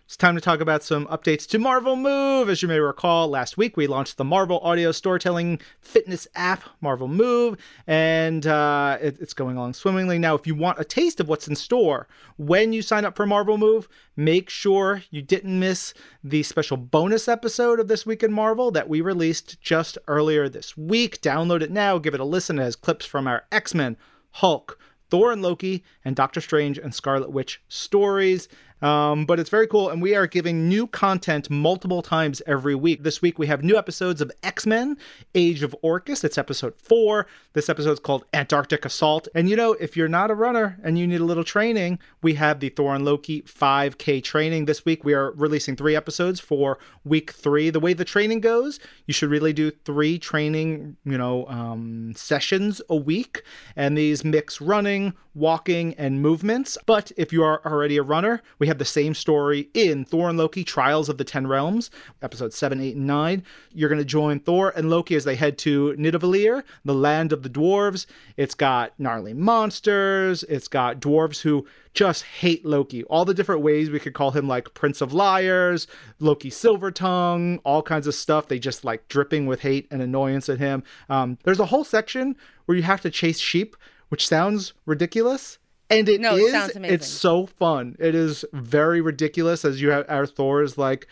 It's 0.09 0.17
time 0.17 0.37
to 0.37 0.41
talk 0.41 0.61
about 0.61 0.83
some 0.83 1.05
updates 1.09 1.47
to 1.49 1.59
Marvel 1.59 1.95
Move. 1.95 2.49
As 2.49 2.63
you 2.63 2.69
may 2.69 2.81
recall, 2.81 3.29
last 3.29 3.59
week 3.59 3.77
we 3.77 3.87
launched 3.87 4.17
the 4.17 4.25
Marvel 4.25 4.59
audio 4.61 4.91
storytelling 4.91 5.61
fitness 5.83 6.27
app, 6.35 6.63
Marvel 6.81 7.09
Move, 7.09 7.59
and 7.87 8.47
uh, 8.47 8.97
it, 9.03 9.19
it's 9.21 9.35
going 9.35 9.59
along 9.59 9.75
swimmingly. 9.75 10.19
Now, 10.19 10.35
if 10.35 10.47
you 10.47 10.55
want 10.55 10.81
a 10.81 10.85
taste 10.85 11.21
of 11.21 11.29
what's 11.29 11.47
in 11.47 11.55
store 11.57 12.09
when 12.39 12.73
you 12.73 12.81
sign 12.81 13.05
up 13.05 13.17
for 13.17 13.27
Marvel 13.27 13.59
Move, 13.59 13.87
make 14.17 14.49
sure 14.49 15.03
you 15.11 15.21
didn't 15.21 15.61
miss 15.61 15.93
the 16.25 16.43
special 16.43 16.79
bonus 16.79 17.29
episode 17.29 17.79
of 17.79 17.89
This 17.89 18.07
Week 18.07 18.23
in 18.23 18.33
Marvel 18.33 18.71
that 18.71 18.89
we 18.89 19.03
released 19.03 19.61
just 19.61 19.99
earlier 20.09 20.49
this 20.49 20.75
week. 20.75 21.21
Download 21.21 21.61
it 21.61 21.71
now, 21.71 21.99
give 21.99 22.15
it 22.15 22.21
a 22.21 22.25
listen. 22.25 22.59
It 22.59 22.63
has 22.63 22.77
clips 22.77 23.05
from 23.05 23.29
our 23.29 23.45
X 23.53 23.75
Men, 23.75 23.99
Hulk, 24.31 24.79
Thor 25.11 25.33
and 25.33 25.43
Loki, 25.43 25.85
and 26.05 26.17
Doctor 26.17 26.41
Strange 26.41 26.79
and 26.79 26.95
Scarlet 26.95 27.31
Witch 27.31 27.63
stories. 27.69 28.49
Um, 28.81 29.27
but 29.27 29.41
it's 29.41 29.51
very 29.51 29.67
cool, 29.67 29.89
and 29.89 30.01
we 30.01 30.15
are 30.15 30.27
giving 30.27 30.69
new 30.69 30.87
content 30.87 31.51
multiple 31.51 32.03
times 32.03 32.41
every 32.47 32.75
week. 32.75 33.03
This 33.03 33.21
week 33.21 33.39
we 33.39 33.49
have 33.49 33.65
new 33.65 33.77
episodes 33.77 34.21
of 34.21 34.31
X 34.43 34.67
Men 34.67 34.97
Age 35.35 35.63
of 35.63 35.75
Orcus. 35.83 36.23
It's 36.23 36.39
episode 36.39 36.75
four. 36.77 37.27
This 37.55 37.69
episode 37.69 37.93
is 37.93 37.99
called 37.99 38.25
Antarctic 38.33 38.85
Assault. 38.85 39.27
And 39.35 39.49
you 39.49 39.57
know, 39.57 39.73
if 39.75 39.97
you're 39.97 40.09
not 40.09 40.31
a 40.31 40.35
runner 40.35 40.79
and 40.83 40.99
you 40.99 41.07
need 41.07 41.21
a 41.21 41.25
little 41.25 41.45
training, 41.45 41.99
we 42.23 42.35
have 42.35 42.61
the 42.61 42.69
Thor 42.69 42.95
and 42.95 43.05
Loki 43.05 43.43
5K 43.43 44.23
training 44.23 44.67
this 44.67 44.85
week. 44.85 45.05
We 45.05 45.15
are 45.15 45.33
releasing 45.33 45.75
three 45.75 45.97
episodes 45.97 46.39
for 46.39 46.79
week 47.05 47.33
three. 47.33 47.71
The 47.71 47.81
way 47.81 47.95
the 47.95 48.05
training 48.05 48.41
goes, 48.41 48.79
you 49.07 49.15
should 49.15 49.31
really 49.31 49.53
do 49.53 49.71
three 49.71 50.19
training, 50.19 50.97
you 51.05 51.19
know, 51.19 51.47
um, 51.47 52.13
sessions 52.15 52.81
a 52.89 52.97
week, 52.97 53.43
and 53.75 53.99
these 53.99 54.25
mix 54.25 54.61
running, 54.61 55.15
walking, 55.35 55.95
and 55.95 56.23
movements. 56.23 56.79
But 56.87 57.11
if 57.17 57.33
you 57.33 57.43
are 57.43 57.61
already 57.67 57.97
a 57.97 58.03
runner, 58.03 58.43
we 58.59 58.68
have 58.69 58.79
the 58.79 58.85
same 58.85 59.15
story 59.15 59.69
in 59.75 60.05
Thor 60.05 60.29
and 60.29 60.39
Loki 60.39 60.65
Trials 60.65 61.09
of 61.09 61.19
the 61.19 61.25
Ten 61.25 61.47
Realms, 61.47 61.91
episodes 62.23 62.57
7, 62.57 62.81
8, 62.81 62.97
and 62.97 63.07
9. 63.07 63.43
You're 63.73 63.89
going 63.89 64.01
to 64.01 64.05
join 64.05 64.41
Thor 64.41 64.73
and 64.77 64.89
Loki 64.89 65.15
as 65.17 65.25
they 65.25 65.37
head 65.37 65.59
to 65.59 65.95
Nidavellir, 65.99 66.63
the 66.85 66.95
land 66.95 67.33
of 67.33 67.43
the 67.43 67.51
dwarves. 67.51 68.07
It's 68.37 68.55
got 68.55 68.99
gnarly 68.99 69.35
monsters, 69.35 70.45
it's 70.45 70.69
got 70.69 71.01
dwarves 71.01 71.41
who 71.41 71.67
just 71.95 72.23
hate 72.25 72.65
Loki. 72.65 73.03
All 73.05 73.25
the 73.25 73.35
different 73.35 73.63
ways 73.63 73.91
we 73.91 73.99
could 73.99 74.15
call 74.15 74.31
him 74.31 74.47
like 74.47 74.75
Prince 74.75 75.01
of 75.01 75.13
Liars, 75.13 75.87
Loki 76.21 76.51
Silver 76.51 76.91
Tongue, 76.91 77.59
all 77.65 77.83
kinds 77.83 78.07
of 78.07 78.15
stuff. 78.15 78.49
They 78.49 78.59
just 78.59 78.85
like 78.85 79.09
dripping 79.09 79.47
with 79.47 79.63
hate 79.63 79.89
and 79.91 80.01
annoyance 80.01 80.49
at 80.49 80.59
him. 80.59 80.85
Um, 81.09 81.39
there's 81.43 81.61
a 81.61 81.67
whole 81.67 81.85
section 81.85 82.37
where 82.67 82.77
you 82.77 82.85
have 82.85 83.01
to 83.01 83.11
chase 83.11 83.39
sheep, 83.39 83.77
which 84.11 84.29
sounds 84.29 84.75
ridiculous. 84.87 85.59
And 85.91 86.09
it 86.09 86.21
No, 86.21 86.37
it 86.37 86.41
is- 86.43 86.53
sounds 86.53 86.77
amazing. 86.77 86.95
It's 86.95 87.07
so 87.09 87.47
fun. 87.47 87.97
It 87.99 88.15
is 88.15 88.45
very 88.53 89.01
ridiculous 89.01 89.65
as 89.65 89.81
you 89.81 89.91
have 89.91 90.05
our 90.09 90.27
Thor 90.27 90.63
is 90.63 90.77
like 90.79 91.07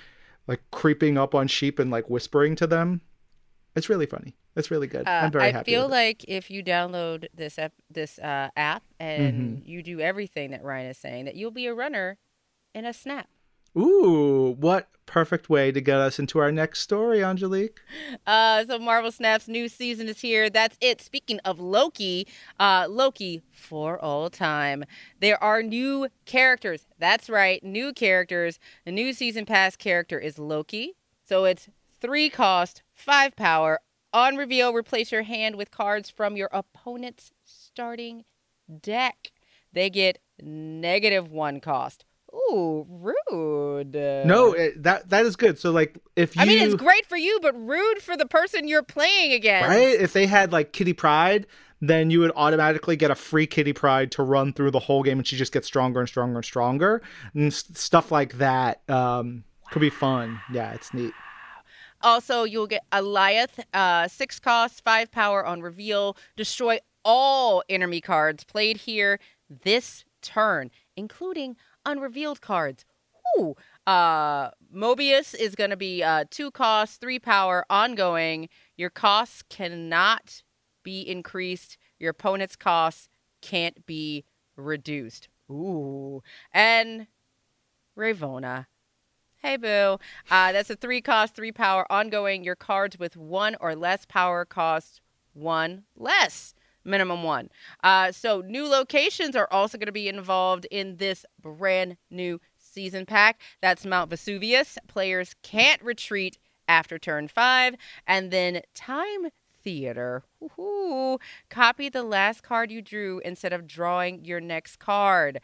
like 0.47 0.62
creeping 0.71 1.18
up 1.18 1.35
on 1.35 1.49
sheep 1.49 1.78
and 1.78 1.90
like 1.90 2.09
whispering 2.11 2.54
to 2.56 2.66
them. 2.66 3.00
It's 3.75 3.88
really 3.88 4.06
funny. 4.06 4.37
It's 4.54 4.71
really 4.71 4.87
good. 4.87 5.06
Uh, 5.06 5.11
I'm 5.25 5.33
very 5.33 5.45
I 5.45 5.50
happy. 5.52 5.73
I 5.73 5.75
feel 5.75 5.83
with 5.85 5.92
it. 5.92 5.97
like 5.97 6.25
if 6.28 6.50
you 6.50 6.62
download 6.64 7.26
this 7.35 7.59
ep- 7.59 7.75
this 7.90 8.18
uh, 8.18 8.49
app 8.56 8.83
and 9.00 9.59
Mm-hmm. 9.59 9.68
you 9.68 9.83
do 9.83 10.00
everything 10.00 10.50
that 10.52 10.62
Ryan 10.62 10.87
is 10.90 10.99
saying, 10.99 11.25
that 11.26 11.35
you'll 11.35 11.50
be 11.50 11.66
a 11.66 11.75
runner 11.75 12.16
in 12.75 12.85
a 12.87 12.92
snap. 12.92 13.28
Ooh, 13.76 14.56
what 14.59 14.88
perfect 15.06 15.49
way 15.49 15.71
to 15.71 15.80
get 15.80 15.99
us 15.99 16.18
into 16.18 16.38
our 16.38 16.50
next 16.50 16.80
story, 16.80 17.23
Angelique. 17.23 17.80
Uh, 18.26 18.64
so 18.66 18.78
Marvel 18.78 19.12
Snap's 19.12 19.49
new 19.49 19.68
season 19.68 20.09
is 20.09 20.21
here. 20.21 20.50
That's 20.50 20.76
it. 20.80 21.00
Speaking 21.00 21.38
of 21.45 21.61
Loki, 21.61 22.26
uh, 22.59 22.87
Loki 22.88 23.42
for 23.52 23.99
all 24.02 24.28
time. 24.30 24.85
There 25.21 25.42
are 25.42 25.62
new 25.62 26.09
characters. 26.25 26.87
That's 26.99 27.30
right, 27.30 27.62
new 27.62 27.92
characters. 27.92 28.59
The 28.85 28.92
new 28.92 29.12
season 29.12 29.47
pass 29.47 29.76
character 29.76 30.18
is 30.18 30.38
Loki. 30.38 30.97
So 31.25 31.45
it's 31.45 31.68
three 32.00 32.28
cost, 32.30 32.83
five 32.92 33.37
power. 33.37 33.80
On 34.12 34.37
reveal, 34.37 34.73
replace 34.73 35.12
your 35.12 35.23
hand 35.23 35.56
with 35.56 35.71
cards 35.71 36.09
from 36.09 36.37
your 36.37 36.49
opponent's 36.50 37.33
starting 37.45 38.25
deck. 38.80 39.33
They 39.73 39.90
get 39.90 40.18
negative 40.40 41.30
one 41.30 41.61
cost. 41.61 42.05
Ooh, 42.37 42.87
rude. 42.88 43.95
No, 43.95 44.52
it, 44.52 44.83
that 44.83 45.09
that 45.09 45.25
is 45.25 45.37
good. 45.37 45.59
So 45.59 45.71
like 45.71 45.99
if 46.16 46.37
you 46.37 46.43
I 46.43 46.45
mean, 46.45 46.59
it's 46.59 46.75
great 46.75 47.07
for 47.07 47.16
you, 47.16 47.38
but 47.40 47.55
rude 47.59 48.02
for 48.02 48.16
the 48.16 48.26
person 48.26 48.69
you're 48.69 48.83
playing 48.83 49.33
against. 49.33 49.69
right, 49.69 49.99
if 50.00 50.12
they 50.12 50.26
had 50.26 50.52
like 50.52 50.73
Kitty 50.73 50.93
Pryde, 50.93 51.47
then 51.81 52.11
you 52.11 52.21
would 52.21 52.33
automatically 52.37 52.97
get 52.97 53.11
a 53.11 53.14
free 53.14 53.47
Kitty 53.47 53.73
Pryde 53.73 54.11
to 54.12 54.23
run 54.23 54.52
through 54.52 54.71
the 54.71 54.81
whole 54.81 55.02
game, 55.02 55.19
and 55.19 55.26
she 55.26 55.37
just 55.37 55.52
gets 55.52 55.66
stronger 55.66 56.00
and 56.00 56.09
stronger 56.09 56.37
and 56.37 56.45
stronger, 56.45 57.02
and 57.35 57.47
s- 57.47 57.64
stuff 57.75 58.12
like 58.12 58.35
that. 58.38 58.83
Um, 58.88 59.45
could 59.71 59.81
be 59.81 59.90
fun. 59.90 60.40
Yeah, 60.52 60.73
it's 60.73 60.93
neat. 60.95 61.12
Also, 62.02 62.45
you'll 62.45 62.66
get 62.66 62.83
Alioth, 62.93 63.59
uh, 63.73 64.07
six 64.09 64.38
cost, 64.38 64.85
five 64.85 65.11
power 65.11 65.45
on 65.45 65.62
reveal. 65.62 66.16
Destroy 66.37 66.78
all 67.05 67.62
enemy 67.69 68.00
cards 68.00 68.45
played 68.45 68.76
here 68.76 69.19
this 69.49 70.05
turn, 70.23 70.71
including 70.97 71.57
unrevealed 71.87 72.43
cards. 72.43 72.85
Ooh. 73.38 73.57
Uh, 73.87 74.50
Mobius 74.75 75.35
is 75.35 75.55
going 75.55 75.71
to 75.71 75.76
be 75.76 76.02
uh, 76.02 76.25
two 76.31 76.50
costs, 76.50 76.97
three 76.97 77.19
power, 77.19 77.64
ongoing. 77.71 78.49
Your 78.76 78.90
costs 78.90 79.43
cannot 79.49 80.43
be 80.83 81.00
increased. 81.00 81.78
Your 81.99 82.11
opponent's 82.11 82.57
costs 82.57 83.09
can't 83.40 83.87
be 83.87 84.25
reduced. 84.57 85.28
Ooh. 85.50 86.23
And 86.52 87.07
Ravonna. 87.97 88.66
Hey, 89.37 89.57
boo. 89.57 89.99
Uh, 90.31 90.52
that's 90.52 90.71
a 90.71 90.76
three 90.76 91.00
cost, 91.00 91.35
three 91.35 91.52
power 91.52 91.90
ongoing. 91.90 92.43
Your 92.43 92.57
cards 92.57 92.99
with 92.99 93.16
one 93.16 93.57
or 93.61 93.76
less 93.76 94.05
power 94.05 94.45
cost 94.45 95.00
one 95.37 95.85
less, 95.95 96.55
minimum 96.87 97.23
one. 97.23 97.50
Uh, 97.83 98.12
so, 98.12 98.40
new 98.40 98.66
locations 98.66 99.37
are 99.37 99.49
also 99.50 99.76
going 99.76 99.87
to 99.87 99.93
be 99.93 100.09
involved 100.09 100.66
in 100.71 100.97
this 100.97 101.26
brand 101.43 101.97
new 102.11 102.40
season 102.57 103.07
pack. 103.07 103.40
That's 103.61 103.85
Mount 103.85 104.11
Vesuvius. 104.11 104.78
Players 104.87 105.35
can't 105.43 105.83
retreat 105.83 106.38
after 106.69 106.99
turn 106.99 107.28
five. 107.28 107.75
And 108.07 108.31
then 108.31 108.62
Time 108.75 109.28
Theater. 109.62 110.23
Copy 111.50 111.88
the 111.88 112.02
last 112.05 112.43
card 112.43 112.71
you 112.71 112.83
drew 112.83 113.21
instead 113.25 113.52
of 113.52 113.66
drawing 113.66 114.25
your 114.25 114.40
next 114.40 114.78
card. 114.78 115.40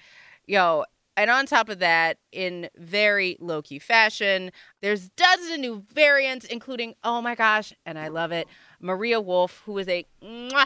Yo, 0.46 0.84
and 1.16 1.30
on 1.30 1.46
top 1.46 1.68
of 1.68 1.78
that, 1.80 2.18
in 2.30 2.68
very 2.76 3.36
low 3.40 3.62
key 3.62 3.78
fashion, 3.78 4.50
there's 4.80 5.10
dozens 5.10 5.50
of 5.52 5.60
new 5.60 5.84
variants, 5.92 6.46
including, 6.46 6.94
oh 7.04 7.20
my 7.20 7.34
gosh, 7.34 7.72
and 7.84 7.98
I 7.98 8.08
love 8.08 8.32
it, 8.32 8.48
Maria 8.82 9.20
Wolf, 9.20 9.62
who 9.64 9.78
is 9.78 9.88
a 9.88 10.04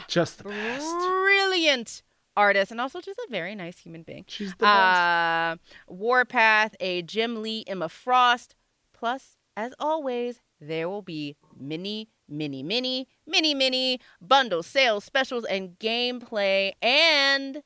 Just 0.08 0.38
the 0.38 0.44
best. 0.49 0.87
brilliant 1.06 2.02
artist 2.37 2.70
and 2.70 2.80
also 2.80 3.00
just 3.00 3.18
a 3.18 3.26
very 3.30 3.54
nice 3.54 3.78
human 3.78 4.02
being. 4.02 4.25
She's 4.26 4.50
the 4.52 4.64
best. 4.64 4.66
Uh, 5.00 5.56
Warpath, 5.88 6.75
a 6.80 7.02
Jim 7.02 7.42
Lee, 7.42 7.62
Emma 7.66 7.88
Frost. 7.88 8.54
Plus, 8.92 9.37
as 9.56 9.73
always, 9.78 10.40
there 10.61 10.88
will 10.88 11.02
be 11.02 11.37
mini, 11.58 12.08
mini, 12.28 12.62
mini, 12.62 13.06
mini, 13.26 13.54
mini 13.54 14.00
bundle 14.20 14.62
sales, 14.62 15.04
specials, 15.04 15.44
and 15.44 15.78
gameplay 15.78 16.73
and 16.82 17.62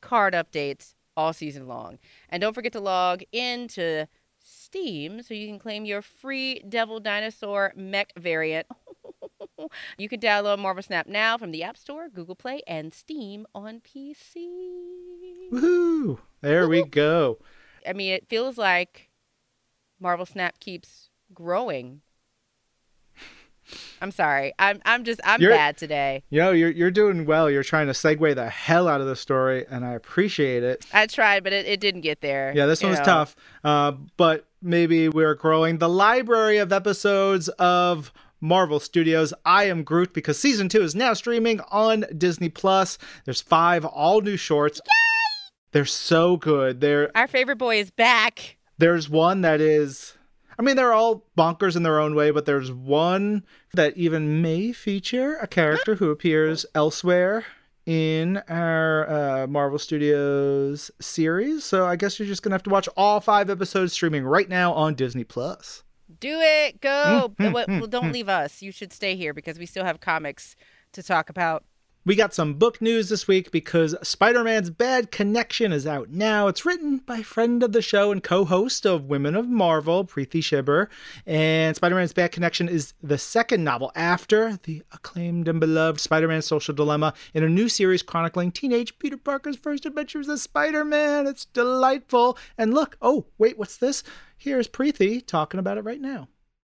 card 0.00 0.34
updates 0.34 0.94
all 1.16 1.32
season 1.32 1.66
long. 1.66 1.98
And 2.28 2.40
don't 2.40 2.52
forget 2.54 2.72
to 2.72 2.80
log 2.80 3.22
into 3.32 4.06
Steam 4.40 5.22
so 5.22 5.34
you 5.34 5.46
can 5.48 5.58
claim 5.58 5.84
your 5.84 6.00
free 6.02 6.60
Devil 6.68 7.00
Dinosaur 7.00 7.72
mech 7.76 8.12
variant. 8.16 8.66
You 9.98 10.08
can 10.08 10.20
download 10.20 10.58
Marvel 10.58 10.82
Snap 10.82 11.06
now 11.06 11.38
from 11.38 11.50
the 11.50 11.62
App 11.62 11.76
Store, 11.76 12.08
Google 12.08 12.34
Play, 12.34 12.62
and 12.66 12.92
Steam 12.92 13.46
on 13.54 13.80
PC. 13.80 14.46
Woohoo! 15.52 16.18
There 16.40 16.68
we 16.68 16.84
go. 16.84 17.38
I 17.86 17.92
mean, 17.92 18.12
it 18.12 18.28
feels 18.28 18.58
like 18.58 19.10
Marvel 20.00 20.26
Snap 20.26 20.60
keeps 20.60 21.10
growing. 21.32 22.02
I'm 24.00 24.10
sorry. 24.10 24.52
I'm 24.58 24.80
I'm 24.84 25.04
just 25.04 25.20
I'm 25.24 25.40
You're- 25.42 25.54
bad 25.54 25.76
today. 25.76 26.22
You 26.30 26.40
know, 26.40 26.52
you're 26.52 26.70
you're 26.70 26.90
doing 26.90 27.26
well. 27.26 27.50
You're 27.50 27.62
trying 27.62 27.86
to 27.88 27.92
segue 27.92 28.34
the 28.34 28.48
hell 28.48 28.88
out 28.88 29.00
of 29.00 29.06
the 29.06 29.16
story, 29.16 29.66
and 29.68 29.84
I 29.84 29.92
appreciate 29.92 30.62
it. 30.62 30.86
I 30.92 31.06
tried, 31.06 31.44
but 31.44 31.52
it, 31.52 31.66
it 31.66 31.80
didn't 31.80 32.00
get 32.02 32.20
there. 32.20 32.52
Yeah, 32.54 32.66
this 32.66 32.82
one 32.82 32.90
was 32.90 33.00
know. 33.00 33.04
tough. 33.04 33.36
Uh, 33.62 33.92
but 34.16 34.46
maybe 34.62 35.08
we're 35.08 35.34
growing 35.34 35.78
the 35.78 35.88
library 35.88 36.58
of 36.58 36.72
episodes 36.72 37.48
of 37.58 38.12
Marvel 38.40 38.80
Studios. 38.80 39.32
I 39.44 39.64
am 39.64 39.82
Groot 39.84 40.12
because 40.14 40.38
season 40.38 40.68
two 40.68 40.82
is 40.82 40.94
now 40.94 41.12
streaming 41.14 41.60
on 41.70 42.04
Disney 42.16 42.48
Plus. 42.48 42.98
There's 43.24 43.40
five 43.40 43.84
all 43.84 44.20
new 44.20 44.36
shorts. 44.36 44.80
Yay! 44.84 45.48
They're 45.72 45.84
so 45.84 46.36
good. 46.36 46.80
They're 46.80 47.10
Our 47.16 47.26
favorite 47.28 47.58
boy 47.58 47.80
is 47.80 47.90
back. 47.90 48.56
there's 48.78 49.08
one 49.08 49.42
that 49.42 49.60
is 49.60 50.14
I 50.58 50.62
mean 50.62 50.76
they're 50.76 50.92
all 50.94 51.24
bonkers 51.36 51.76
in 51.76 51.82
their 51.82 52.00
own 52.00 52.14
way, 52.14 52.30
but 52.30 52.46
there's 52.46 52.72
one 52.72 53.44
that 53.74 53.96
even 53.96 54.42
may 54.42 54.72
feature 54.72 55.36
a 55.36 55.46
character 55.46 55.94
who 55.96 56.10
appears 56.10 56.64
elsewhere 56.74 57.44
in 57.86 58.38
our 58.48 59.08
uh, 59.10 59.46
Marvel 59.46 59.78
Studios 59.78 60.90
series. 61.00 61.64
So 61.64 61.86
I 61.86 61.96
guess 61.96 62.18
you're 62.18 62.28
just 62.28 62.42
gonna 62.42 62.54
have 62.54 62.62
to 62.64 62.70
watch 62.70 62.88
all 62.96 63.20
five 63.20 63.48
episodes 63.50 63.92
streaming 63.92 64.24
right 64.24 64.48
now 64.48 64.72
on 64.72 64.94
Disney 64.94 65.24
Plus. 65.24 65.84
Do 66.20 66.38
it. 66.40 66.80
Go. 66.80 67.32
Mm, 67.38 67.46
mm 67.46 67.52
well, 67.52 67.64
well, 67.68 67.86
don't 67.86 68.06
mm. 68.06 68.12
leave 68.12 68.28
us. 68.28 68.62
You 68.62 68.72
should 68.72 68.92
stay 68.92 69.16
here 69.16 69.32
because 69.32 69.58
we 69.58 69.66
still 69.66 69.84
have 69.84 70.00
comics 70.00 70.56
to 70.92 71.02
talk 71.02 71.30
about. 71.30 71.64
We 72.08 72.16
got 72.16 72.32
some 72.32 72.54
book 72.54 72.80
news 72.80 73.10
this 73.10 73.28
week 73.28 73.50
because 73.50 73.94
Spider 74.02 74.42
Man's 74.42 74.70
Bad 74.70 75.10
Connection 75.10 75.72
is 75.72 75.86
out 75.86 76.08
now. 76.08 76.48
It's 76.48 76.64
written 76.64 77.02
by 77.04 77.20
friend 77.20 77.62
of 77.62 77.72
the 77.72 77.82
show 77.82 78.10
and 78.10 78.24
co 78.24 78.46
host 78.46 78.86
of 78.86 79.04
Women 79.04 79.34
of 79.34 79.46
Marvel, 79.46 80.06
Preeti 80.06 80.40
Chhibber. 80.40 80.86
And 81.26 81.76
Spider 81.76 81.96
Man's 81.96 82.14
Bad 82.14 82.32
Connection 82.32 82.66
is 82.66 82.94
the 83.02 83.18
second 83.18 83.62
novel 83.62 83.92
after 83.94 84.58
the 84.62 84.82
acclaimed 84.90 85.48
and 85.48 85.60
beloved 85.60 86.00
Spider 86.00 86.28
Man 86.28 86.40
Social 86.40 86.74
Dilemma 86.74 87.12
in 87.34 87.44
a 87.44 87.48
new 87.50 87.68
series 87.68 88.02
chronicling 88.02 88.52
teenage 88.52 88.98
Peter 88.98 89.18
Parker's 89.18 89.56
first 89.56 89.84
adventures 89.84 90.30
as 90.30 90.40
Spider 90.40 90.86
Man. 90.86 91.26
It's 91.26 91.44
delightful. 91.44 92.38
And 92.56 92.72
look, 92.72 92.96
oh, 93.02 93.26
wait, 93.36 93.58
what's 93.58 93.76
this? 93.76 94.02
Here's 94.38 94.66
Preeti 94.66 95.26
talking 95.26 95.60
about 95.60 95.76
it 95.76 95.84
right 95.84 96.00
now. 96.00 96.28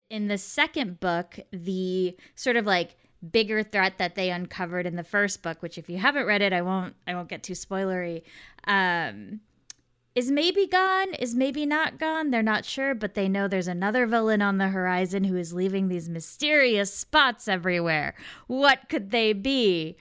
In 0.10 0.28
the 0.28 0.40
second 0.40 1.00
book, 1.00 1.38
the 1.52 2.18
sort 2.34 2.56
of 2.56 2.66
like 2.66 2.96
bigger 3.32 3.64
threat 3.64 3.98
that 3.98 4.16
they 4.16 4.30
uncovered 4.30 4.86
in 4.86 4.96
the 4.96 5.04
first 5.04 5.42
book, 5.44 5.62
which 5.62 5.78
if 5.78 5.90
you 5.90 5.98
haven't 5.98 6.26
read 6.26 6.42
it, 6.42 6.54
I 6.54 6.62
won't 6.62 6.96
I 7.08 7.16
won't 7.16 7.30
get 7.30 7.44
too 7.44 7.54
spoilery. 7.54 8.24
Um, 8.66 9.42
is 10.16 10.32
maybe 10.32 10.66
gone, 10.68 11.14
is 11.14 11.36
maybe 11.36 11.66
not 11.66 12.00
gone. 12.00 12.32
They're 12.32 12.42
not 12.42 12.66
sure, 12.66 12.96
but 12.96 13.14
they 13.14 13.30
know 13.30 13.48
there's 13.48 13.68
another 13.68 14.06
villain 14.08 14.42
on 14.42 14.58
the 14.58 14.70
horizon 14.70 15.24
who 15.24 15.38
is 15.38 15.54
leaving 15.54 15.88
these 15.88 16.10
mysterious 16.10 16.94
spots 16.94 17.48
everywhere. 17.48 18.16
What 18.48 18.90
could 18.90 19.12
they 19.12 19.34
be? 19.34 19.98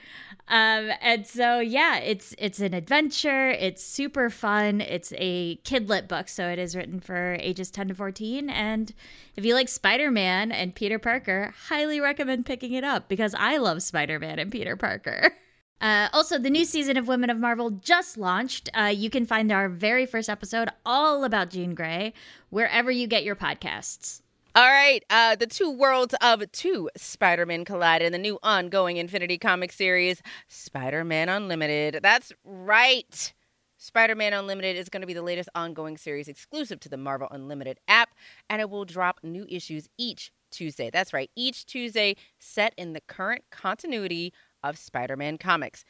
Um, 0.49 0.91
and 1.03 1.27
so 1.27 1.61
yeah, 1.61 1.99
it's 1.99 2.35
it's 2.39 2.61
an 2.61 2.73
adventure. 2.73 3.51
It's 3.51 3.85
super 3.85 4.31
fun. 4.31 4.81
It's 4.81 5.13
a 5.17 5.57
kidlit 5.59 6.09
book, 6.09 6.29
so 6.29 6.49
it 6.49 6.59
is 6.59 6.75
written 6.75 7.01
for 7.01 7.37
ages 7.41 7.71
10 7.71 7.89
to 7.89 7.95
14. 7.95 8.49
And 8.49 8.95
if 9.37 9.45
you 9.45 9.55
like 9.55 9.69
Spider-Man 9.69 10.51
and 10.51 10.75
Peter 10.75 10.99
Parker, 10.99 11.53
highly 11.69 12.01
recommend 12.01 12.47
picking 12.47 12.73
it 12.73 12.85
up 12.85 13.09
because 13.09 13.35
I 13.39 13.59
love 13.59 13.83
Spider-Man 13.83 14.39
and 14.39 14.51
Peter 14.51 14.75
Parker. 14.75 15.33
Uh, 15.81 16.09
also, 16.13 16.39
the 16.39 16.51
new 16.51 16.65
season 16.65 16.97
of 16.97 17.07
Women 17.07 17.31
of 17.31 17.39
Marvel 17.39 17.71
just 17.71 18.19
launched. 18.19 18.69
Uh, 18.75 18.93
you 18.95 19.11
can 19.11 19.25
find 19.25 19.53
our 19.53 19.69
very 19.69 20.07
first 20.07 20.29
episode 20.29 20.69
all 20.85 21.25
about 21.25 21.51
Jean 21.51 21.75
Grey 21.75 22.13
wherever 22.51 22.91
you 22.91 23.07
get 23.07 23.25
your 23.25 23.37
podcasts. 23.37 24.23
All 24.55 24.67
right, 24.67 25.05
uh, 25.09 25.37
the 25.37 25.47
two 25.47 25.71
worlds 25.71 26.17
of 26.21 26.51
two 26.51 26.91
Spider-Man 26.97 27.65
collide 27.65 28.03
in 28.03 28.11
the 28.11 28.19
new 28.19 28.41
ongoing 28.43 28.97
Infinity 28.97 29.39
comic 29.39 29.71
series, 29.71 30.21
Spider-Man 30.49 31.29
Unlimited. 31.29 32.01
That's 32.03 32.33
right. 32.45 33.33
Spider-Man 33.77 34.33
Unlimited 34.33 34.77
is 34.77 34.89
going 34.89 35.03
to 35.03 35.07
be 35.07 35.15
the 35.15 35.23
latest 35.23 35.49
ongoing 35.55 35.97
series 35.97 36.27
exclusive 36.27 36.81
to 36.81 36.89
the 36.89 36.97
Marvel 36.97 37.29
Unlimited 37.31 37.79
app, 37.87 38.09
and 38.51 38.61
it 38.61 38.69
will 38.69 38.85
drop 38.85 39.21
new 39.23 39.47
issues 39.49 39.89
each 39.97 40.33
Tuesday. 40.51 40.91
That's 40.91 41.13
right, 41.13 41.31
each 41.37 41.65
Tuesday, 41.67 42.17
set 42.41 42.75
in 42.77 42.95
the 42.95 43.03
current 43.03 43.45
continuity 43.53 44.33
of 44.63 44.79
Spider 44.79 45.17
Man 45.17 45.39
comics. 45.39 45.85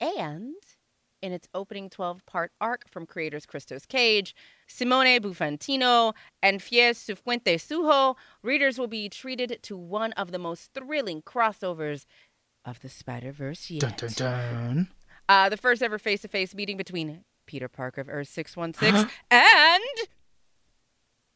And 0.00 0.54
in 1.22 1.32
its 1.32 1.48
opening 1.54 1.88
12 1.88 2.26
part 2.26 2.52
arc 2.60 2.88
from 2.90 3.06
creators 3.06 3.46
Christos 3.46 3.86
Gage, 3.86 4.34
Simone 4.66 5.20
Buonfantino, 5.20 6.12
and 6.42 6.60
Fies 6.60 6.98
Cifuentes 6.98 7.66
Sujo, 7.66 8.16
readers 8.42 8.78
will 8.78 8.88
be 8.88 9.08
treated 9.08 9.58
to 9.62 9.76
one 9.76 10.12
of 10.12 10.32
the 10.32 10.38
most 10.38 10.72
thrilling 10.74 11.22
crossovers 11.22 12.04
of 12.64 12.80
the 12.80 12.88
Spider 12.88 13.32
Verse 13.32 13.70
yet. 13.70 13.80
Dun, 13.80 13.94
dun, 13.96 14.10
dun. 14.16 14.88
Uh, 15.28 15.48
the 15.48 15.56
first 15.56 15.82
ever 15.82 15.98
face 15.98 16.20
to 16.22 16.28
face 16.28 16.54
meeting 16.54 16.76
between 16.76 17.24
Peter 17.46 17.68
Parker 17.68 18.00
of 18.00 18.08
Earth 18.08 18.28
616 18.28 19.10
and 19.30 19.82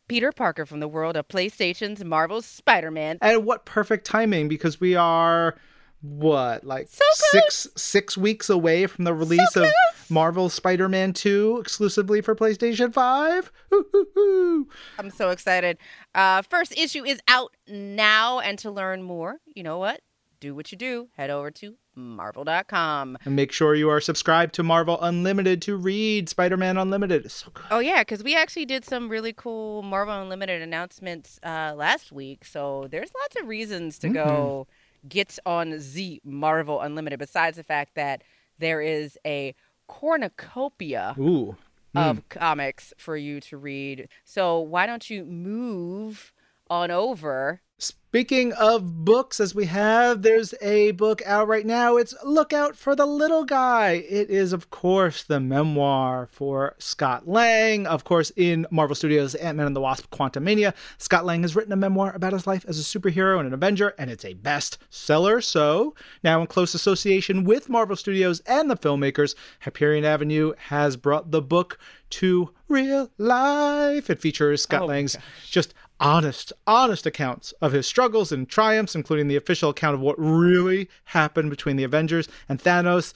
Peter 0.09 0.33
Parker 0.33 0.67
from 0.67 0.81
the 0.81 0.89
world 0.89 1.17
of 1.17 1.29
PlayStation's 1.29 2.05
Marvel's 2.05 2.47
Spider 2.47 2.91
Man. 2.91 3.19
And 3.21 3.45
what 3.45 3.65
perfect 3.65 4.07
timing 4.07 4.49
because 4.49 4.81
we 4.81 4.95
are 4.95 5.57
what 6.01 6.65
like 6.65 6.89
So 6.89 7.05
six 7.13 7.67
six 7.77 8.17
weeks 8.17 8.49
away 8.49 8.87
from 8.87 9.05
the 9.05 9.15
release 9.15 9.57
of 9.57 9.67
Marvel 10.11 10.49
Spider-Man 10.49 11.13
2 11.13 11.59
exclusively 11.61 12.21
for 12.21 12.35
PlayStation 12.35 12.93
5. 12.93 13.53
Hoo-hoo-hoo. 13.71 14.69
I'm 14.99 15.11
so 15.11 15.31
excited. 15.31 15.79
Uh, 16.15 16.43
first 16.43 16.77
issue 16.79 17.05
is 17.05 17.21
out 17.29 17.55
now, 17.67 18.41
and 18.41 18.59
to 18.61 18.71
learn 18.71 19.03
more, 19.03 19.41
you 19.55 19.63
know 19.63 19.79
what? 19.79 20.01
Do 20.41 20.55
what 20.55 20.71
you 20.71 20.79
do. 20.79 21.09
Head 21.17 21.31
over 21.31 21.51
to 21.51 21.75
marvel.com. 21.97 23.19
And 23.25 23.35
make 23.35 23.51
sure 23.51 23.75
you 23.75 23.91
are 23.91 24.01
subscribed 24.01 24.55
to 24.55 24.63
Marvel 24.63 24.99
Unlimited 25.03 25.61
to 25.63 25.77
read 25.77 26.29
Spider-Man 26.29 26.79
Unlimited. 26.79 27.25
It's 27.25 27.35
so 27.35 27.51
good. 27.53 27.65
Oh 27.73 27.81
yeah, 27.81 28.03
because 28.03 28.23
we 28.23 28.37
actually 28.37 28.67
did 28.67 28.85
some 28.85 29.09
really 29.09 29.33
cool 29.33 29.83
Marvel 29.83 30.15
Unlimited 30.23 30.63
announcements 30.63 31.41
uh, 31.43 31.75
last 31.77 32.13
week. 32.13 32.45
So 32.45 32.87
there's 32.89 33.11
lots 33.21 33.37
of 33.41 33.49
reasons 33.49 33.99
to 33.99 34.09
go 34.09 34.69
get 35.09 35.39
on 35.47 35.81
Z 35.81 36.21
Marvel 36.25 36.81
Unlimited. 36.81 37.19
Besides 37.19 37.57
the 37.57 37.65
fact 37.65 37.95
that 37.95 38.23
there 38.59 38.81
is 38.81 39.19
a 39.25 39.55
cornucopia 39.87 41.15
Ooh. 41.19 41.57
of 41.95 42.19
hmm. 42.19 42.23
comics 42.29 42.93
for 42.97 43.17
you 43.17 43.41
to 43.43 43.57
read. 43.57 44.09
So 44.25 44.59
why 44.61 44.87
don't 44.87 45.09
you 45.09 45.25
move 45.25 46.33
on 46.69 46.91
over? 46.91 47.63
Speaking 48.11 48.55
of 48.55 49.05
books, 49.05 49.39
as 49.39 49.55
we 49.55 49.67
have, 49.67 50.23
there's 50.23 50.55
a 50.63 50.93
book 50.93 51.21
out 51.27 51.47
right 51.47 51.67
now. 51.67 51.99
It's 51.99 52.15
Look 52.25 52.55
Out 52.55 52.75
for 52.75 52.97
the 52.97 53.05
Little 53.05 53.45
Guy. 53.45 54.03
It 54.09 54.31
is, 54.31 54.55
of 54.55 54.71
course, 54.71 55.23
the 55.23 55.41
memoir 55.41 56.27
for 56.33 56.75
Scott 56.79 57.29
Lang. 57.29 57.87
Of 57.87 58.05
course, 58.05 58.33
in 58.35 58.67
Marvel 58.71 58.97
Studios' 58.97 59.35
Ant 59.35 59.59
Man 59.59 59.67
and 59.67 59.77
the 59.77 59.83
Wasp 59.83 60.11
Quantumania, 60.11 60.73
Scott 60.97 61.27
Lang 61.27 61.43
has 61.43 61.55
written 61.55 61.75
a 61.75 61.77
memoir 61.77 62.15
about 62.15 62.33
his 62.33 62.47
life 62.47 62.65
as 62.67 62.79
a 62.79 62.83
superhero 62.83 63.41
and 63.41 63.47
an 63.47 63.53
Avenger, 63.53 63.95
and 63.99 64.11
it's 64.11 64.25
a 64.25 64.35
bestseller. 64.37 65.45
So, 65.45 65.95
now 66.25 66.41
in 66.41 66.47
close 66.47 66.73
association 66.73 67.45
with 67.45 67.69
Marvel 67.69 67.95
Studios 67.95 68.41
and 68.47 68.71
the 68.71 68.77
filmmakers, 68.79 69.35
Hyperion 69.61 70.07
Avenue 70.07 70.55
has 70.57 70.97
brought 70.97 71.31
the 71.31 71.43
book 71.43 71.79
to 72.09 72.55
real 72.69 73.11
life. 73.19 74.09
It 74.09 74.19
features 74.19 74.63
Scott 74.63 74.83
Oh 74.83 74.87
Lang's 74.87 75.19
just 75.45 75.75
honest, 76.01 76.53
honest 76.67 77.07
accounts 77.07 77.53
of 77.61 77.73
his 77.73 77.87
struggles 77.87 78.33
and 78.33 78.49
triumphs, 78.49 78.95
including 78.95 79.29
the 79.29 79.37
official 79.37 79.71
account 79.71 79.95
of 79.95 80.01
what 80.01 80.17
really 80.19 80.89
happened 81.07 81.51
between 81.51 81.77
the 81.77 81.85
Avengers 81.85 82.29
and 82.49 82.63
Thanos. 82.63 83.13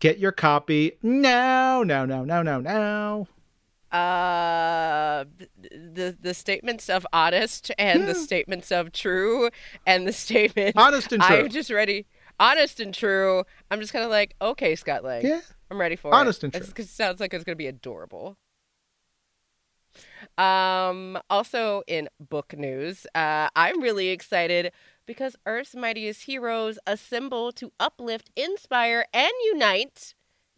Get 0.00 0.18
your 0.18 0.32
copy 0.32 0.92
now, 1.02 1.82
now, 1.82 2.04
now, 2.04 2.24
now, 2.24 2.42
now, 2.42 2.58
now. 2.60 3.28
Uh, 3.92 5.24
the 5.60 6.16
the 6.18 6.32
statements 6.32 6.88
of 6.88 7.06
honest 7.12 7.70
and 7.78 8.08
the 8.08 8.14
statements 8.14 8.72
of 8.72 8.90
true 8.92 9.50
and 9.86 10.08
the 10.08 10.12
statement 10.14 10.74
Honest 10.78 11.12
and 11.12 11.22
true. 11.22 11.36
I'm 11.36 11.48
just 11.50 11.70
ready. 11.70 12.06
Honest 12.40 12.80
and 12.80 12.94
true. 12.94 13.44
I'm 13.70 13.80
just 13.80 13.92
kind 13.92 14.02
of 14.04 14.10
like, 14.10 14.34
okay, 14.40 14.74
Scott 14.76 15.04
Lang. 15.04 15.26
Yeah. 15.26 15.42
I'm 15.70 15.78
ready 15.78 15.96
for 15.96 16.14
Honest 16.14 16.42
it. 16.42 16.46
and 16.46 16.54
It's- 16.56 16.72
true. 16.72 16.82
it 16.84 16.88
sounds 16.88 17.20
like 17.20 17.34
it's 17.34 17.44
gonna 17.44 17.54
be 17.54 17.66
adorable. 17.66 18.38
Um, 20.38 21.18
also 21.30 21.82
in 21.86 22.08
book 22.18 22.56
news, 22.56 23.06
uh, 23.14 23.48
I'm 23.54 23.80
really 23.80 24.08
excited 24.08 24.72
because 25.06 25.36
Earth's 25.46 25.74
Mightiest 25.74 26.24
Heroes 26.24 26.78
assemble 26.86 27.52
to 27.52 27.72
uplift, 27.80 28.30
inspire, 28.36 29.06
and 29.12 29.32
unite 29.44 30.14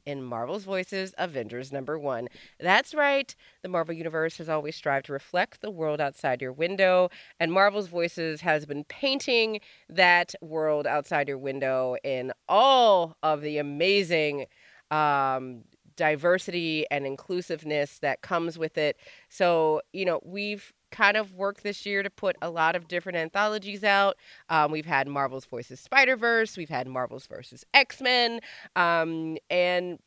in 0.06 0.22
Marvel's 0.22 0.64
Voices 0.64 1.14
Avengers 1.18 1.72
number 1.72 1.98
one. 1.98 2.28
That's 2.60 2.94
right. 2.94 3.34
The 3.62 3.68
Marvel 3.68 3.94
Universe 3.94 4.36
has 4.38 4.48
always 4.48 4.76
strived 4.76 5.06
to 5.06 5.12
reflect 5.12 5.60
the 5.60 5.70
world 5.70 6.00
outside 6.00 6.42
your 6.42 6.52
window, 6.52 7.08
and 7.40 7.52
Marvel's 7.52 7.88
Voices 7.88 8.42
has 8.42 8.66
been 8.66 8.84
painting 8.84 9.60
that 9.88 10.34
world 10.40 10.86
outside 10.86 11.28
your 11.28 11.38
window 11.38 11.96
in 12.04 12.32
all 12.48 13.16
of 13.22 13.40
the 13.40 13.58
amazing 13.58 14.46
um, 14.90 15.64
diversity 15.96 16.86
and 16.90 17.06
inclusiveness 17.06 17.98
that 18.00 18.22
comes 18.22 18.58
with 18.58 18.78
it. 18.78 18.96
So, 19.28 19.82
you 19.92 20.04
know, 20.04 20.20
we've 20.24 20.72
kind 20.90 21.16
of 21.16 21.32
worked 21.34 21.62
this 21.62 21.84
year 21.84 22.02
to 22.02 22.10
put 22.10 22.36
a 22.40 22.50
lot 22.50 22.76
of 22.76 22.86
different 22.86 23.18
anthologies 23.18 23.82
out. 23.82 24.16
Um, 24.48 24.70
we've 24.70 24.86
had 24.86 25.08
Marvel's 25.08 25.44
Voices 25.44 25.80
Spider 25.80 26.16
Verse, 26.16 26.56
we've 26.56 26.68
had 26.68 26.86
Marvel's 26.86 27.26
versus 27.26 27.64
X 27.74 28.00
Men, 28.00 28.40
um, 28.76 29.36
and 29.50 29.98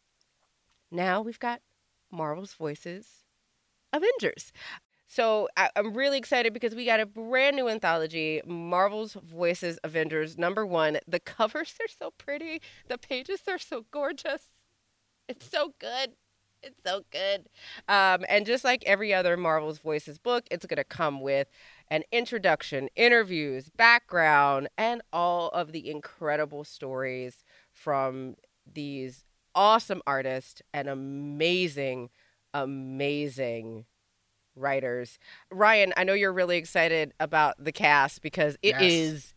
now 0.91 1.21
we've 1.21 1.39
got 1.39 1.61
Marvel's 2.11 2.53
Voices 2.53 3.23
Avengers. 3.91 4.53
So 5.07 5.47
I, 5.55 5.69
I'm 5.75 5.93
really 5.93 6.17
excited 6.17 6.53
because 6.53 6.75
we 6.75 6.85
got 6.85 6.99
a 6.99 7.05
brand 7.05 7.55
new 7.55 7.69
anthology, 7.69 8.41
Marvel's 8.45 9.13
Voices 9.13 9.79
Avengers 9.83 10.37
number 10.37 10.65
one. 10.65 10.99
The 11.07 11.19
covers 11.19 11.75
are 11.81 11.87
so 11.87 12.11
pretty, 12.17 12.61
the 12.87 12.97
pages 12.97 13.41
are 13.47 13.59
so 13.59 13.85
gorgeous. 13.91 14.49
It's 15.27 15.49
so 15.49 15.73
good. 15.79 16.13
It's 16.63 16.79
so 16.85 17.03
good. 17.11 17.47
Um, 17.87 18.25
and 18.27 18.45
just 18.45 18.63
like 18.63 18.83
every 18.85 19.13
other 19.13 19.37
Marvel's 19.37 19.77
Voices 19.77 20.17
book, 20.17 20.45
it's 20.49 20.65
going 20.65 20.77
to 20.77 20.83
come 20.83 21.21
with 21.21 21.47
an 21.89 22.03
introduction, 22.11 22.89
interviews, 22.95 23.69
background, 23.69 24.67
and 24.77 25.01
all 25.13 25.49
of 25.49 25.71
the 25.71 25.89
incredible 25.89 26.63
stories 26.63 27.43
from 27.71 28.35
these 28.71 29.23
awesome 29.53 30.01
artists 30.07 30.61
and 30.73 30.87
amazing, 30.87 32.09
amazing 32.53 33.85
writers. 34.55 35.19
Ryan, 35.51 35.93
I 35.95 36.03
know 36.03 36.13
you're 36.13 36.33
really 36.33 36.57
excited 36.57 37.13
about 37.19 37.55
the 37.63 37.71
cast 37.71 38.21
because 38.21 38.57
it 38.63 38.75
Yes. 38.79 38.81
is 38.81 39.33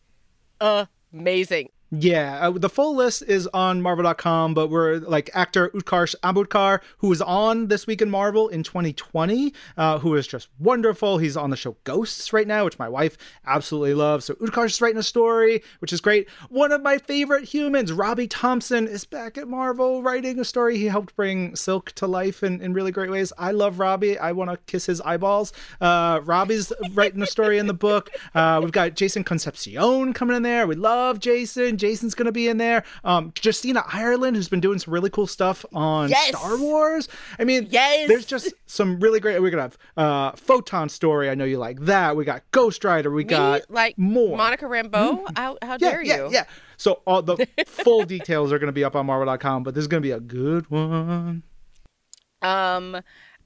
amazing. 1.13 1.69
Yeah, 1.93 2.47
uh, 2.47 2.51
the 2.51 2.69
full 2.69 2.95
list 2.95 3.23
is 3.23 3.47
on 3.47 3.81
Marvel.com, 3.81 4.53
but 4.53 4.69
we're 4.69 4.99
like 4.99 5.29
actor 5.33 5.67
Utkarsh 5.71 6.15
Ambudkar, 6.23 6.79
who 6.99 7.09
was 7.09 7.21
on 7.21 7.67
This 7.67 7.85
Week 7.85 8.01
in 8.01 8.09
Marvel 8.09 8.47
in 8.47 8.63
2020, 8.63 9.53
uh, 9.75 9.99
who 9.99 10.15
is 10.15 10.25
just 10.25 10.47
wonderful. 10.57 11.17
He's 11.17 11.35
on 11.35 11.49
the 11.49 11.57
show 11.57 11.75
Ghosts 11.83 12.31
right 12.31 12.47
now, 12.47 12.63
which 12.63 12.79
my 12.79 12.87
wife 12.87 13.17
absolutely 13.45 13.93
loves. 13.93 14.23
So 14.23 14.35
Utkarsh 14.35 14.67
is 14.67 14.81
writing 14.81 14.99
a 14.99 15.03
story, 15.03 15.63
which 15.79 15.91
is 15.91 15.99
great. 15.99 16.29
One 16.47 16.71
of 16.71 16.81
my 16.81 16.97
favorite 16.97 17.43
humans, 17.43 17.91
Robbie 17.91 18.27
Thompson, 18.27 18.87
is 18.87 19.03
back 19.03 19.37
at 19.37 19.49
Marvel 19.49 20.01
writing 20.01 20.39
a 20.39 20.45
story. 20.45 20.77
He 20.77 20.85
helped 20.85 21.13
bring 21.17 21.57
Silk 21.57 21.91
to 21.93 22.07
life 22.07 22.41
in, 22.41 22.61
in 22.61 22.71
really 22.71 22.93
great 22.93 23.11
ways. 23.11 23.33
I 23.37 23.51
love 23.51 23.79
Robbie. 23.79 24.17
I 24.17 24.31
want 24.31 24.49
to 24.49 24.55
kiss 24.65 24.85
his 24.85 25.01
eyeballs. 25.01 25.51
Uh, 25.81 26.21
Robbie's 26.23 26.71
writing 26.93 27.21
a 27.21 27.27
story 27.27 27.57
in 27.57 27.67
the 27.67 27.73
book. 27.73 28.11
Uh, 28.33 28.61
we've 28.63 28.71
got 28.71 28.95
Jason 28.95 29.25
Concepcion 29.25 30.13
coming 30.13 30.37
in 30.37 30.43
there. 30.43 30.65
We 30.65 30.75
love 30.75 31.19
Jason. 31.19 31.79
Jason's 31.81 32.15
going 32.15 32.27
to 32.27 32.31
be 32.31 32.47
in 32.47 32.57
there. 32.57 32.83
Um, 33.03 33.33
Justina 33.43 33.83
Ireland, 33.91 34.37
who's 34.37 34.47
been 34.47 34.61
doing 34.61 34.79
some 34.79 34.93
really 34.93 35.09
cool 35.09 35.27
stuff 35.27 35.65
on 35.73 36.09
Yes! 36.09 36.29
Star 36.29 36.57
Wars. 36.57 37.09
I 37.37 37.43
mean, 37.43 37.67
Yes! 37.69 38.07
there's 38.07 38.25
just 38.25 38.53
some 38.67 38.99
really 38.99 39.19
great. 39.19 39.41
We're 39.41 39.49
going 39.49 39.69
to 39.69 39.75
have 39.75 39.77
uh, 39.97 40.31
Photon 40.37 40.87
Story. 40.87 41.29
I 41.29 41.35
know 41.35 41.43
you 41.45 41.57
like 41.57 41.79
that. 41.81 42.15
We 42.15 42.23
got 42.23 42.43
Ghost 42.51 42.83
Rider. 42.85 43.11
We 43.11 43.23
got 43.23 43.69
like 43.69 43.97
more. 43.97 44.37
Monica 44.37 44.65
Rambeau. 44.65 45.25
How, 45.35 45.57
how 45.61 45.73
yeah, 45.73 45.77
dare 45.77 46.03
yeah, 46.03 46.17
you? 46.17 46.29
yeah. 46.31 46.43
So 46.77 47.01
all 47.05 47.21
the 47.21 47.45
full 47.67 48.05
details 48.05 48.51
are 48.51 48.59
going 48.59 48.67
to 48.67 48.73
be 48.73 48.83
up 48.83 48.95
on 48.95 49.05
Marvel.com, 49.05 49.63
but 49.63 49.73
this 49.75 49.81
is 49.81 49.87
going 49.87 50.01
to 50.01 50.07
be 50.07 50.11
a 50.11 50.19
good 50.19 50.69
one. 50.69 51.43
Um, 52.41 53.01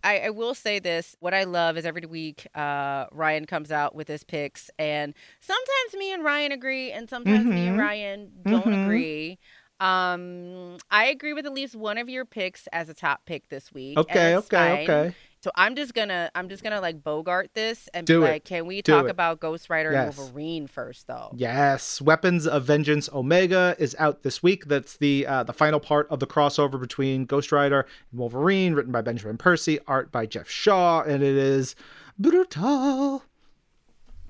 I, 0.06 0.20
I 0.20 0.30
will 0.32 0.56
say 0.56 0.80
this. 0.80 1.16
What 1.20 1.34
I 1.34 1.44
love 1.46 1.78
is 1.78 1.86
every 1.86 2.06
week, 2.06 2.48
uh, 2.56 3.08
Ryan 3.12 3.46
comes 3.46 3.72
out 3.72 3.96
with 3.96 4.08
his 4.08 4.24
picks, 4.24 4.70
and 4.80 5.14
sometimes 5.42 5.96
me 5.98 6.14
and 6.14 6.24
Ryan 6.24 6.54
agree, 6.54 6.92
and 6.92 7.10
sometimes 7.10 7.52
me 7.52 7.68
and 7.68 7.76
Mhm. 7.76 7.78
Ryan 7.78 8.32
don't 8.48 8.74
Mhm. 8.74 8.74
agree. 8.74 9.40
Um, 9.82 10.78
I 10.92 11.08
agree 11.08 11.34
with 11.34 11.46
at 11.46 11.54
least 11.54 11.76
one 11.76 11.98
of 11.98 12.10
your 12.10 12.26
picks 12.26 12.68
as 12.74 12.90
a 12.90 12.94
top 12.96 13.26
pick 13.26 13.50
this 13.50 13.74
week. 13.74 14.06
Okay, 14.10 14.36
okay, 14.38 14.70
fine. 14.70 14.72
okay. 14.72 15.16
So 15.46 15.52
I'm 15.54 15.76
just 15.76 15.94
gonna, 15.94 16.32
I'm 16.34 16.50
just 16.50 16.64
gonna 16.64 16.82
like 16.82 17.04
bogart 17.04 17.52
this 17.54 17.88
and 17.94 18.08
Do 18.08 18.22
be 18.22 18.26
it. 18.26 18.30
like, 18.32 18.46
can 18.46 18.66
we 18.66 18.82
Do 18.82 18.94
talk 18.94 19.06
it. 19.06 19.12
about 19.12 19.40
Ghost 19.40 19.70
Rider 19.70 19.92
Yes. 19.92 20.08
and 20.08 20.18
Wolverine 20.18 20.66
first, 20.66 21.06
though? 21.06 21.30
Yes, 21.36 22.02
Weapons 22.02 22.48
of 22.48 22.64
Vengeance 22.64 23.08
Omega 23.14 23.76
is 23.78 23.96
out 24.00 24.24
this 24.24 24.42
week. 24.42 24.66
That's 24.66 24.98
the 24.98 25.28
uh, 25.28 25.44
the 25.44 25.54
final 25.54 25.80
part 25.80 26.08
of 26.10 26.20
the 26.20 26.26
crossover 26.26 26.80
between 26.82 27.26
Ghost 27.26 27.52
Rider 27.52 27.82
and 28.10 28.20
Wolverine, 28.20 28.74
written 28.74 28.92
by 28.92 29.02
Benjamin 29.04 29.38
Percy, 29.38 29.78
art 29.86 30.12
by 30.12 30.26
Geoff 30.26 30.50
Shaw, 30.50 31.04
and 31.04 31.22
it 31.22 31.36
is 31.36 31.76
brutal. 32.18 33.22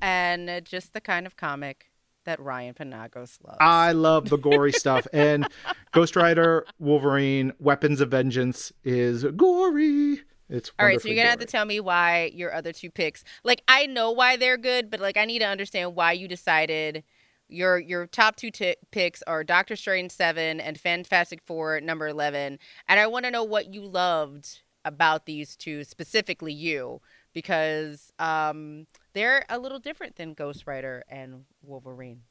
And 0.01 0.65
just 0.65 0.91
the 0.91 0.99
kind 0.99 1.25
of 1.25 1.37
comic 1.37 1.91
that 2.25 2.41
Ryan 2.41 2.73
Panagos 2.73 3.37
loves. 3.41 3.57
I 3.61 3.93
love 3.93 4.27
the 4.27 4.37
gory 4.37 4.71
stuff, 4.73 5.07
and 5.13 5.47
Ghost 5.93 6.17
Rider, 6.17 6.65
Wolverine, 6.77 7.53
Weapons 7.57 8.01
of 8.01 8.11
Vengeance 8.11 8.73
is 8.83 9.23
gory. 9.23 10.19
It's 10.49 10.71
All 10.77 10.85
right, 10.85 11.01
so 11.01 11.07
you're 11.07 11.17
gonna 11.17 11.29
have 11.29 11.39
to 11.39 11.45
tell 11.45 11.65
me 11.65 11.79
why 11.79 12.31
your 12.33 12.53
other 12.53 12.71
two 12.71 12.91
picks. 12.91 13.23
Like 13.43 13.63
I 13.67 13.87
know 13.87 14.11
why 14.11 14.37
they're 14.37 14.57
good, 14.57 14.91
but 14.91 14.99
like 14.99 15.17
I 15.17 15.25
need 15.25 15.39
to 15.39 15.45
understand 15.45 15.95
why 15.95 16.11
you 16.11 16.27
decided 16.27 17.03
your 17.47 17.79
your 17.79 18.05
top 18.07 18.35
two 18.35 18.51
t- 18.51 18.75
picks 18.91 19.23
are 19.23 19.43
Doctor 19.43 19.75
Strange 19.75 20.11
seven 20.11 20.59
and 20.59 20.79
Fantastic 20.79 21.41
Four 21.43 21.81
number 21.81 22.07
eleven, 22.07 22.59
and 22.87 22.99
I 22.99 23.07
want 23.07 23.25
to 23.25 23.31
know 23.31 23.43
what 23.43 23.73
you 23.73 23.81
loved 23.81 24.61
about 24.83 25.25
these 25.25 25.55
two, 25.55 25.83
specifically 25.83 26.53
you, 26.53 27.01
because 27.33 28.13
um, 28.19 28.85
they're 29.13 29.43
a 29.49 29.57
little 29.57 29.79
different 29.79 30.15
than 30.15 30.33
Ghost 30.33 30.67
Rider 30.67 31.03
and 31.09 31.45
Wolverine. 31.63 32.21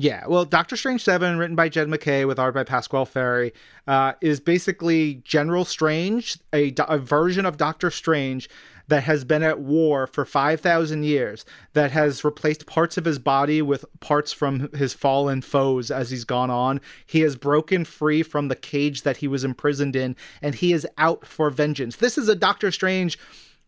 Yeah, 0.00 0.28
well, 0.28 0.44
Doctor 0.44 0.76
Strange 0.76 1.02
7, 1.02 1.38
written 1.38 1.56
by 1.56 1.68
Jed 1.68 1.88
MacKay 1.88 2.24
with 2.24 2.38
art 2.38 2.54
by 2.54 2.62
Pasquale 2.62 3.04
Ferry, 3.04 3.52
uh, 3.88 4.12
is 4.20 4.38
basically 4.38 5.16
General 5.24 5.64
Strange, 5.64 6.38
a, 6.52 6.72
a 6.86 6.98
version 6.98 7.44
of 7.44 7.56
Doctor 7.56 7.90
Strange 7.90 8.48
that 8.86 9.02
has 9.02 9.24
been 9.24 9.42
at 9.42 9.58
war 9.58 10.06
for 10.06 10.24
5,000 10.24 11.02
years, 11.02 11.44
that 11.72 11.90
has 11.90 12.22
replaced 12.22 12.64
parts 12.64 12.96
of 12.96 13.06
his 13.06 13.18
body 13.18 13.60
with 13.60 13.84
parts 13.98 14.32
from 14.32 14.70
his 14.72 14.94
fallen 14.94 15.42
foes 15.42 15.90
as 15.90 16.10
he's 16.10 16.22
gone 16.22 16.48
on. 16.48 16.80
He 17.04 17.22
has 17.22 17.34
broken 17.34 17.84
free 17.84 18.22
from 18.22 18.46
the 18.46 18.54
cage 18.54 19.02
that 19.02 19.16
he 19.16 19.26
was 19.26 19.42
imprisoned 19.42 19.96
in, 19.96 20.14
and 20.40 20.54
he 20.54 20.72
is 20.72 20.86
out 20.96 21.26
for 21.26 21.50
vengeance. 21.50 21.96
This 21.96 22.16
is 22.16 22.28
a 22.28 22.36
Doctor 22.36 22.70
Strange 22.70 23.18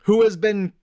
who 0.05 0.23
has 0.23 0.37
been 0.37 0.75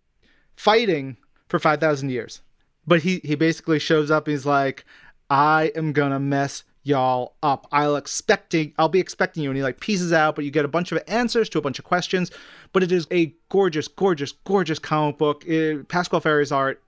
fighting 0.58 1.16
for 1.48 1.58
5,000 1.58 2.10
years. 2.10 2.42
But 2.86 3.02
he, 3.02 3.20
he 3.24 3.36
basically 3.36 3.80
shows 3.80 4.10
up 4.10 4.28
he's 4.28 4.46
like, 4.46 4.86
I 5.30 5.72
am 5.76 5.94
gonna 5.94 6.20
mess 6.20 6.64
y'all 6.84 7.34
up. 7.44 7.68
I'll 7.72 7.96
expecting 7.96 8.74
I'll 8.78 8.90
be 8.90 9.00
expecting 9.00 9.44
you. 9.44 9.50
And 9.50 9.58
he 9.58 9.64
like 9.64 9.80
pieces 9.80 10.14
out, 10.14 10.36
but 10.36 10.46
you 10.46 10.52
get 10.52 10.66
a 10.66 10.70
bunch 10.70 10.92
of 10.92 11.04
answers 11.08 11.50
to 11.50 11.60
a 11.60 11.62
bunch 11.62 11.80
of 11.80 11.86
questions. 11.86 12.32
But 12.74 12.84
it 12.84 12.92
is 12.92 13.08
a 13.12 13.34
gorgeous, 13.50 13.88
gorgeous, 13.88 14.32
gorgeous 14.32 14.80
comic 14.80 15.18
book. 15.18 15.46
It, 15.46 15.88
Pascal 15.88 16.20
Ferry's 16.20 16.52
art 16.52 16.82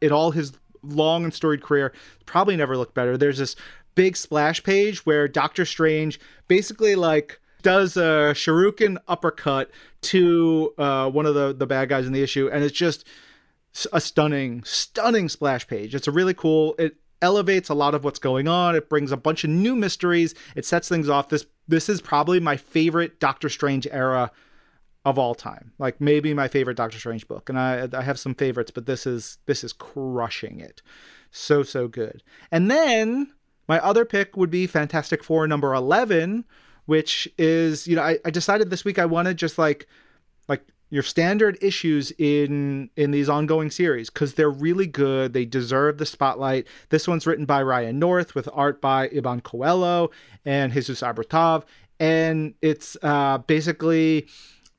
in 0.00 0.12
all 0.12 0.30
his 0.30 0.52
long 0.82 1.24
and 1.24 1.34
storied 1.34 1.62
career 1.62 1.92
probably 2.26 2.56
never 2.56 2.76
looked 2.76 2.94
better. 2.94 3.16
There's 3.16 3.38
this 3.38 3.56
big 3.94 4.16
splash 4.16 4.62
page 4.62 5.04
where 5.04 5.28
Doctor 5.28 5.64
Strange 5.64 6.18
basically 6.48 6.94
like 6.94 7.40
does 7.62 7.96
a 7.96 8.32
shuriken 8.34 8.96
uppercut 9.06 9.70
to 10.02 10.72
uh, 10.78 11.10
one 11.10 11.26
of 11.26 11.34
the 11.34 11.52
the 11.52 11.66
bad 11.66 11.88
guys 11.88 12.06
in 12.06 12.12
the 12.12 12.22
issue, 12.22 12.48
and 12.50 12.64
it's 12.64 12.76
just 12.76 13.04
a 13.92 14.00
stunning, 14.00 14.64
stunning 14.64 15.28
splash 15.28 15.66
page. 15.66 15.94
It's 15.94 16.08
a 16.08 16.12
really 16.12 16.34
cool. 16.34 16.74
It 16.78 16.96
elevates 17.22 17.68
a 17.68 17.74
lot 17.74 17.94
of 17.94 18.04
what's 18.04 18.18
going 18.18 18.48
on. 18.48 18.74
It 18.74 18.88
brings 18.88 19.12
a 19.12 19.16
bunch 19.16 19.44
of 19.44 19.50
new 19.50 19.76
mysteries. 19.76 20.34
It 20.54 20.64
sets 20.64 20.88
things 20.88 21.08
off. 21.08 21.28
This 21.28 21.46
this 21.68 21.88
is 21.88 22.00
probably 22.00 22.40
my 22.40 22.56
favorite 22.56 23.20
Doctor 23.20 23.48
Strange 23.48 23.86
era 23.90 24.30
of 25.04 25.18
all 25.18 25.34
time. 25.34 25.72
Like 25.78 26.00
maybe 26.00 26.34
my 26.34 26.48
favorite 26.48 26.76
Doctor 26.76 26.98
Strange 26.98 27.26
book. 27.28 27.48
And 27.48 27.58
I 27.58 27.88
I 27.92 28.02
have 28.02 28.18
some 28.18 28.34
favorites, 28.34 28.70
but 28.70 28.86
this 28.86 29.06
is 29.06 29.38
this 29.46 29.64
is 29.64 29.72
crushing 29.72 30.60
it. 30.60 30.82
So 31.30 31.62
so 31.62 31.88
good. 31.88 32.22
And 32.50 32.70
then 32.70 33.32
my 33.68 33.78
other 33.80 34.04
pick 34.04 34.36
would 34.36 34.50
be 34.50 34.66
Fantastic 34.66 35.22
Four 35.22 35.46
number 35.46 35.74
11, 35.74 36.44
which 36.86 37.28
is, 37.38 37.86
you 37.86 37.94
know, 37.94 38.02
I, 38.02 38.18
I 38.24 38.30
decided 38.30 38.68
this 38.68 38.84
week 38.84 38.98
I 38.98 39.06
wanted 39.06 39.36
just 39.36 39.58
like 39.58 39.60
like 39.68 39.86
your 40.90 41.02
standard 41.04 41.56
issues 41.62 42.12
in 42.18 42.90
in 42.96 43.12
these 43.12 43.28
ongoing 43.28 43.70
series 43.70 44.10
because 44.10 44.34
they're 44.34 44.50
really 44.50 44.86
good. 44.86 45.32
They 45.32 45.44
deserve 45.44 45.98
the 45.98 46.06
spotlight. 46.06 46.66
This 46.90 47.06
one's 47.08 47.26
written 47.26 47.44
by 47.46 47.62
Ryan 47.62 47.98
North 47.98 48.34
with 48.34 48.48
art 48.52 48.80
by 48.80 49.08
Iban 49.08 49.42
Coelho 49.42 50.10
and 50.44 50.72
Jesus 50.72 51.00
Aburtov, 51.00 51.62
and 51.98 52.54
it's 52.60 52.96
uh, 53.02 53.38
basically 53.38 54.26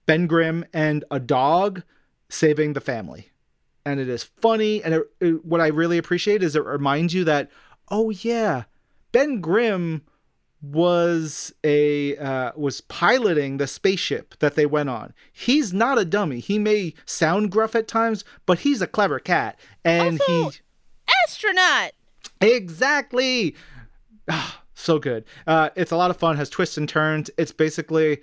Ben 0.05 0.27
Grimm 0.27 0.65
and 0.73 1.03
a 1.09 1.19
dog 1.19 1.83
saving 2.29 2.73
the 2.73 2.81
family. 2.81 3.29
And 3.85 3.99
it 3.99 4.09
is 4.09 4.23
funny, 4.23 4.83
and 4.83 4.93
it, 4.93 5.03
it- 5.19 5.45
what 5.45 5.61
I 5.61 5.67
really 5.67 5.97
appreciate 5.97 6.43
is 6.43 6.55
it 6.55 6.63
reminds 6.65 7.13
you 7.13 7.23
that, 7.23 7.49
oh 7.89 8.09
yeah, 8.09 8.63
Ben 9.11 9.39
Grimm 9.41 10.03
was 10.61 11.53
a 11.63 12.15
uh, 12.17 12.51
was 12.55 12.81
piloting 12.81 13.57
the 13.57 13.67
spaceship 13.67 14.37
that 14.39 14.55
they 14.55 14.65
went 14.65 14.89
on. 14.89 15.13
He's 15.31 15.73
not 15.73 15.97
a 15.97 16.05
dummy. 16.05 16.39
He 16.39 16.59
may 16.59 16.93
sound 17.05 17.51
gruff 17.51 17.75
at 17.75 17.87
times, 17.87 18.23
but 18.45 18.59
he's 18.59 18.81
a 18.81 18.87
clever 18.87 19.19
cat, 19.19 19.59
and 19.83 20.19
Also- 20.21 20.51
he 20.51 20.57
Astronaut. 21.27 21.91
exactly 22.39 23.55
Ah, 24.29 24.61
so 24.75 24.99
good. 24.99 25.25
Uh, 25.47 25.69
it's 25.75 25.91
a 25.91 25.97
lot 25.97 26.11
of 26.11 26.17
fun. 26.17 26.37
Has 26.37 26.49
twists 26.49 26.77
and 26.77 26.87
turns. 26.87 27.29
It's 27.37 27.51
basically 27.51 28.21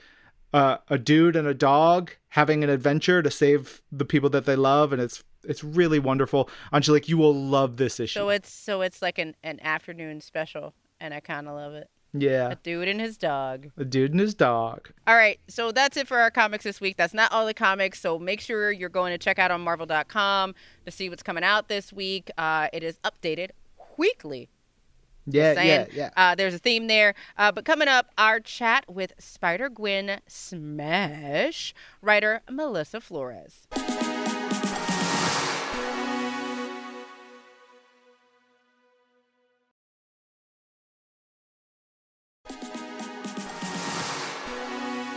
uh, 0.54 0.78
a 0.88 0.96
dude 0.96 1.36
and 1.36 1.46
a 1.46 1.52
dog 1.54 2.12
having 2.30 2.62
an 2.64 2.70
adventure 2.70 3.20
to 3.22 3.30
save 3.30 3.82
the 3.90 4.04
people 4.04 4.30
that 4.30 4.46
they 4.46 4.56
love, 4.56 4.92
and 4.92 5.02
it's 5.02 5.24
it's 5.44 5.62
really 5.64 5.98
wonderful. 5.98 6.48
Angelique, 6.72 7.08
you 7.08 7.18
will 7.18 7.34
love 7.34 7.76
this 7.78 7.98
issue. 8.00 8.18
So 8.18 8.28
it's 8.28 8.50
so 8.52 8.80
it's 8.82 9.02
like 9.02 9.18
an 9.18 9.34
an 9.42 9.58
afternoon 9.60 10.20
special, 10.20 10.72
and 11.00 11.12
I 11.12 11.20
kind 11.20 11.48
of 11.48 11.54
love 11.54 11.74
it. 11.74 11.90
Yeah, 12.12 12.50
A 12.50 12.54
dude 12.56 12.88
and 12.88 13.00
his 13.00 13.16
dog. 13.16 13.70
a 13.76 13.84
dude 13.84 14.12
and 14.12 14.20
his 14.20 14.34
dog. 14.34 14.90
All 15.06 15.14
right, 15.16 15.38
so 15.48 15.72
that's 15.72 15.96
it 15.96 16.08
for 16.08 16.18
our 16.18 16.30
comics 16.30 16.64
this 16.64 16.80
week. 16.80 16.96
That's 16.96 17.14
not 17.14 17.30
all 17.32 17.46
the 17.46 17.54
comics, 17.54 18.00
so 18.00 18.18
make 18.18 18.40
sure 18.40 18.70
you're 18.72 18.88
going 18.88 19.12
to 19.12 19.18
check 19.18 19.38
out 19.38 19.50
on 19.50 19.60
Marvel.com 19.60 20.54
to 20.86 20.90
see 20.90 21.08
what's 21.10 21.22
coming 21.22 21.44
out 21.44 21.68
this 21.68 21.92
week. 21.92 22.30
Uh, 22.38 22.68
it 22.72 22.82
is 22.82 22.98
updated 23.04 23.50
weekly. 23.96 24.48
Yeah, 25.30 25.60
yeah, 25.62 25.86
yeah. 25.92 26.10
Uh, 26.16 26.34
there's 26.34 26.54
a 26.54 26.58
theme 26.58 26.86
there. 26.86 27.14
Uh, 27.36 27.52
but 27.52 27.66
coming 27.66 27.86
up, 27.88 28.06
our 28.16 28.40
chat 28.40 28.84
with 28.90 29.12
Spider 29.18 29.68
Gwen 29.68 30.20
Smash 30.26 31.74
writer 32.00 32.40
Melissa 32.50 33.00
Flores. 33.02 33.66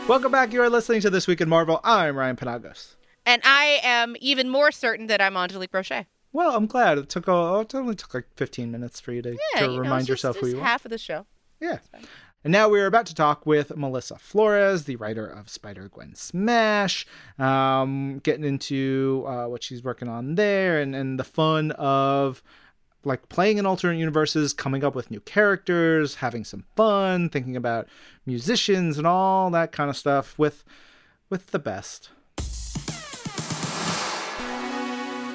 Welcome 0.08 0.32
back. 0.32 0.52
You 0.52 0.62
are 0.62 0.70
listening 0.70 1.00
to 1.02 1.10
This 1.10 1.26
Week 1.28 1.40
in 1.40 1.48
Marvel. 1.48 1.80
I'm 1.84 2.18
Ryan 2.18 2.36
Panagos. 2.36 2.96
And 3.26 3.42
I 3.46 3.80
am 3.84 4.16
even 4.20 4.50
more 4.50 4.72
certain 4.72 5.08
that 5.08 5.22
I'm 5.22 5.38
Angelique 5.38 5.72
Brochet. 5.72 6.06
Well, 6.34 6.56
I'm 6.56 6.66
glad 6.66 6.98
it 6.98 7.08
took. 7.08 7.28
A, 7.28 7.60
it 7.62 7.74
only 7.76 7.96
took 7.96 8.14
like 8.14 8.26
15 8.36 8.72
minutes 8.72 9.00
for 9.00 9.14
you 9.14 9.22
to, 9.22 9.30
Yeah, 9.54 9.60
to 9.62 9.66
you 9.68 9.72
know, 9.78 9.80
remind 9.80 10.10
yourself 10.10 10.36
just, 10.36 10.42
who 10.42 10.48
it's 10.48 10.56
you 10.56 10.62
are. 10.62 10.66
half 10.66 10.84
of 10.86 10.92
the 10.92 10.98
show. 10.98 11.26
Yeah. 11.62 11.78
And 12.44 12.52
now 12.52 12.68
we're 12.68 12.88
about 12.88 13.06
to 13.06 13.16
talk 13.16 13.46
with 13.46 13.76
Melissa 13.78 14.18
Flores, 14.18 14.84
the 14.84 14.96
writer 14.98 15.26
of 15.28 15.48
Spider 15.50 15.88
Gwen 15.88 16.16
Smash, 16.16 17.06
um, 17.40 18.20
getting 18.24 18.44
into 18.44 19.24
uh, 19.28 19.46
what 19.46 19.64
she's 19.64 19.84
working 19.84 20.10
on 20.10 20.36
there 20.36 20.82
and, 20.82 20.94
and 20.96 21.20
the 21.20 21.24
fun 21.24 21.72
of 21.72 22.42
like 23.04 23.30
playing 23.30 23.58
in 23.58 23.66
alternate 23.66 23.98
universes, 23.98 24.54
coming 24.54 24.84
up 24.84 24.96
with 24.96 25.12
new 25.12 25.22
characters, 25.22 26.16
having 26.16 26.44
some 26.44 26.66
fun, 26.76 27.30
thinking 27.30 27.56
about 27.56 27.88
musicians 28.26 28.98
and 28.98 29.08
all 29.08 29.50
that 29.52 29.72
kind 29.72 29.90
of 29.90 29.98
stuff 29.98 30.38
with 30.38 30.64
with 31.30 31.48
the 31.48 31.60
best. 31.60 32.10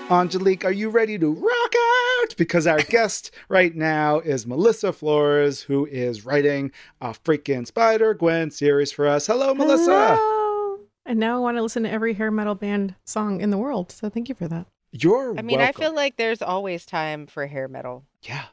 Angelique, 0.08 0.64
are 0.64 0.72
you 0.72 0.88
ready 0.88 1.18
to 1.18 1.32
rock 1.32 1.74
out? 2.20 2.36
Because 2.36 2.66
our 2.66 2.78
guest 2.78 3.32
right 3.48 3.74
now 3.74 4.20
is 4.20 4.46
Melissa 4.46 4.92
Flores, 4.92 5.62
who 5.62 5.86
is 5.86 6.24
writing 6.24 6.70
a 7.00 7.08
freaking 7.08 7.66
Spider 7.66 8.14
Gwen 8.14 8.52
series 8.52 8.92
for 8.92 9.08
us. 9.08 9.26
Hello, 9.26 9.52
Melissa. 9.52 10.16
Hello. 10.16 10.78
And 11.04 11.18
now 11.18 11.36
I 11.36 11.40
want 11.40 11.56
to 11.56 11.62
listen 11.62 11.82
to 11.84 11.90
every 11.90 12.14
hair 12.14 12.30
metal 12.30 12.54
band 12.54 12.94
song 13.04 13.40
in 13.40 13.50
the 13.50 13.58
world. 13.58 13.90
So 13.90 14.08
thank 14.08 14.28
you 14.28 14.34
for 14.34 14.46
that. 14.48 14.66
You're 15.02 15.38
I 15.38 15.42
mean, 15.42 15.58
welcome. 15.58 15.82
I 15.82 15.84
feel 15.84 15.94
like 15.94 16.16
there's 16.16 16.42
always 16.42 16.86
time 16.86 17.26
for 17.26 17.46
hair 17.46 17.68
metal. 17.68 18.04
Yeah. 18.22 18.44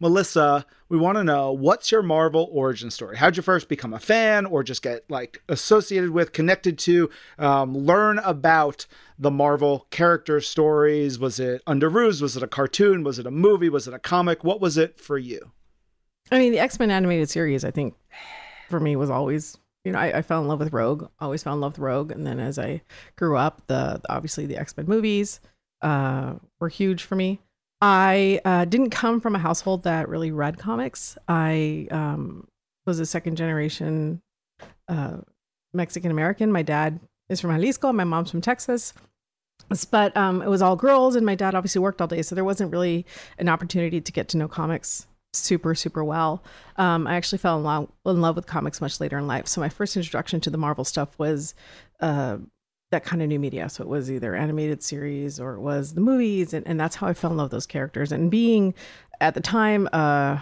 Melissa, 0.00 0.64
we 0.88 0.96
want 0.96 1.18
to 1.18 1.24
know 1.24 1.50
what's 1.50 1.90
your 1.90 2.02
Marvel 2.02 2.48
origin 2.52 2.90
story? 2.90 3.16
How'd 3.16 3.36
you 3.36 3.42
first 3.42 3.68
become 3.68 3.92
a 3.92 3.98
fan 3.98 4.46
or 4.46 4.62
just 4.62 4.80
get 4.80 5.04
like 5.10 5.42
associated 5.48 6.10
with, 6.10 6.32
connected 6.32 6.78
to, 6.80 7.10
um, 7.38 7.76
learn 7.76 8.18
about 8.20 8.86
the 9.18 9.30
Marvel 9.30 9.88
character 9.90 10.40
stories? 10.40 11.18
Was 11.18 11.40
it 11.40 11.62
under 11.66 11.88
Ruse? 11.88 12.22
Was 12.22 12.36
it 12.36 12.44
a 12.44 12.48
cartoon? 12.48 13.02
Was 13.02 13.18
it 13.18 13.26
a 13.26 13.32
movie? 13.32 13.68
Was 13.68 13.88
it 13.88 13.94
a 13.94 13.98
comic? 13.98 14.44
What 14.44 14.60
was 14.60 14.76
it 14.76 15.00
for 15.00 15.18
you? 15.18 15.50
I 16.30 16.38
mean, 16.38 16.52
the 16.52 16.60
X 16.60 16.78
Men 16.78 16.92
animated 16.92 17.28
series, 17.28 17.64
I 17.64 17.72
think, 17.72 17.94
for 18.68 18.78
me 18.78 18.94
was 18.94 19.10
always, 19.10 19.58
you 19.84 19.90
know, 19.90 19.98
I, 19.98 20.18
I 20.18 20.22
fell 20.22 20.40
in 20.42 20.46
love 20.46 20.60
with 20.60 20.72
Rogue. 20.72 21.08
Always 21.20 21.42
fell 21.42 21.54
in 21.54 21.60
love 21.60 21.72
with 21.72 21.80
Rogue, 21.80 22.12
and 22.12 22.24
then 22.24 22.38
as 22.38 22.58
I 22.58 22.82
grew 23.16 23.36
up, 23.36 23.62
the 23.66 24.00
obviously 24.08 24.46
the 24.46 24.58
X 24.58 24.76
Men 24.76 24.86
movies 24.86 25.40
uh, 25.82 26.34
were 26.60 26.68
huge 26.68 27.02
for 27.02 27.16
me. 27.16 27.40
I 27.80 28.40
uh, 28.44 28.64
didn't 28.64 28.90
come 28.90 29.20
from 29.20 29.36
a 29.36 29.38
household 29.38 29.84
that 29.84 30.08
really 30.08 30.32
read 30.32 30.58
comics. 30.58 31.16
I 31.28 31.86
um, 31.90 32.48
was 32.86 32.98
a 32.98 33.06
second 33.06 33.36
generation 33.36 34.20
uh, 34.88 35.18
Mexican 35.72 36.10
American. 36.10 36.50
My 36.50 36.62
dad 36.62 36.98
is 37.28 37.40
from 37.40 37.50
Jalisco. 37.50 37.92
My 37.92 38.04
mom's 38.04 38.30
from 38.30 38.40
Texas. 38.40 38.94
But 39.90 40.16
um, 40.16 40.40
it 40.40 40.48
was 40.48 40.62
all 40.62 40.76
girls, 40.76 41.14
and 41.14 41.26
my 41.26 41.34
dad 41.34 41.54
obviously 41.54 41.80
worked 41.80 42.00
all 42.00 42.06
day, 42.06 42.22
so 42.22 42.34
there 42.34 42.44
wasn't 42.44 42.72
really 42.72 43.04
an 43.38 43.48
opportunity 43.48 44.00
to 44.00 44.12
get 44.12 44.28
to 44.28 44.38
know 44.38 44.48
comics 44.48 45.06
super 45.34 45.74
super 45.74 46.02
well. 46.02 46.42
Um, 46.76 47.06
I 47.06 47.16
actually 47.16 47.38
fell 47.38 47.58
in 47.58 47.64
love, 47.64 47.92
in 48.06 48.20
love 48.20 48.36
with 48.36 48.46
comics 48.46 48.80
much 48.80 48.98
later 48.98 49.18
in 49.18 49.26
life. 49.26 49.46
So 49.46 49.60
my 49.60 49.68
first 49.68 49.96
introduction 49.96 50.40
to 50.40 50.50
the 50.50 50.58
Marvel 50.58 50.84
stuff 50.84 51.18
was 51.18 51.54
uh, 52.00 52.38
that 52.90 53.04
kind 53.04 53.22
of 53.22 53.28
new 53.28 53.38
media. 53.38 53.68
So 53.68 53.82
it 53.82 53.88
was 53.88 54.10
either 54.10 54.34
animated 54.34 54.82
series 54.82 55.38
or 55.38 55.54
it 55.54 55.60
was 55.60 55.94
the 55.94 56.00
movies, 56.00 56.54
and, 56.54 56.66
and 56.66 56.80
that's 56.80 56.96
how 56.96 57.06
I 57.06 57.14
fell 57.14 57.30
in 57.30 57.36
love 57.36 57.46
with 57.46 57.52
those 57.52 57.66
characters. 57.66 58.12
And 58.12 58.30
being 58.30 58.74
at 59.20 59.34
the 59.34 59.40
time 59.40 59.88
uh, 59.92 60.38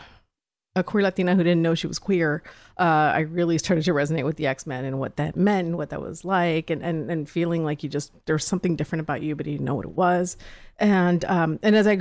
a 0.77 0.85
queer 0.85 1.03
Latina 1.03 1.35
who 1.35 1.43
didn't 1.43 1.63
know 1.63 1.75
she 1.75 1.87
was 1.87 1.99
queer, 1.99 2.43
uh, 2.79 3.13
I 3.15 3.21
really 3.21 3.59
started 3.59 3.85
to 3.87 3.93
resonate 3.93 4.25
with 4.25 4.37
the 4.37 4.47
X 4.47 4.67
Men 4.67 4.85
and 4.85 5.01
what 5.01 5.17
that 5.17 5.35
meant, 5.37 5.77
what 5.77 5.91
that 5.91 6.01
was 6.01 6.25
like, 6.25 6.71
and 6.71 6.83
and 6.83 7.11
and 7.11 7.29
feeling 7.29 7.65
like 7.65 7.83
you 7.83 7.89
just 7.89 8.13
there's 8.27 8.47
something 8.47 8.77
different 8.77 9.01
about 9.01 9.23
you, 9.23 9.35
but 9.35 9.47
you 9.47 9.53
didn't 9.53 9.65
know 9.65 9.75
what 9.75 9.87
it 9.87 9.97
was. 9.97 10.37
And 10.79 11.25
um, 11.25 11.59
and 11.63 11.75
as 11.75 11.87
I 11.87 12.01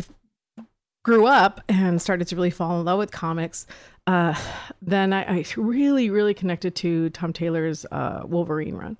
grew 1.03 1.27
up 1.27 1.61
and 1.69 2.01
started 2.01 2.27
to 2.27 2.35
really 2.35 2.49
fall 2.49 2.79
in 2.79 2.85
love 2.85 2.97
with 2.97 3.11
comics, 3.11 3.67
uh, 4.07 4.33
then 4.81 5.13
I, 5.13 5.37
I 5.37 5.45
really, 5.55 6.09
really 6.09 6.33
connected 6.33 6.75
to 6.77 7.11
Tom 7.11 7.31
Taylor's 7.31 7.85
uh, 7.91 8.23
Wolverine 8.25 8.75
run. 8.75 8.97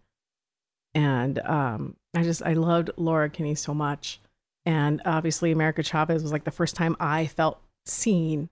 And 0.95 1.39
um, 1.39 1.97
I 2.15 2.23
just, 2.23 2.41
I 2.41 2.53
loved 2.53 2.89
Laura 2.97 3.29
Kinney 3.29 3.53
so 3.53 3.73
much. 3.73 4.19
And 4.65 5.01
obviously, 5.05 5.51
America 5.51 5.83
Chavez 5.83 6.23
was 6.23 6.31
like 6.31 6.45
the 6.45 6.51
first 6.51 6.75
time 6.75 6.95
I 6.99 7.27
felt 7.27 7.61
seen. 7.85 8.49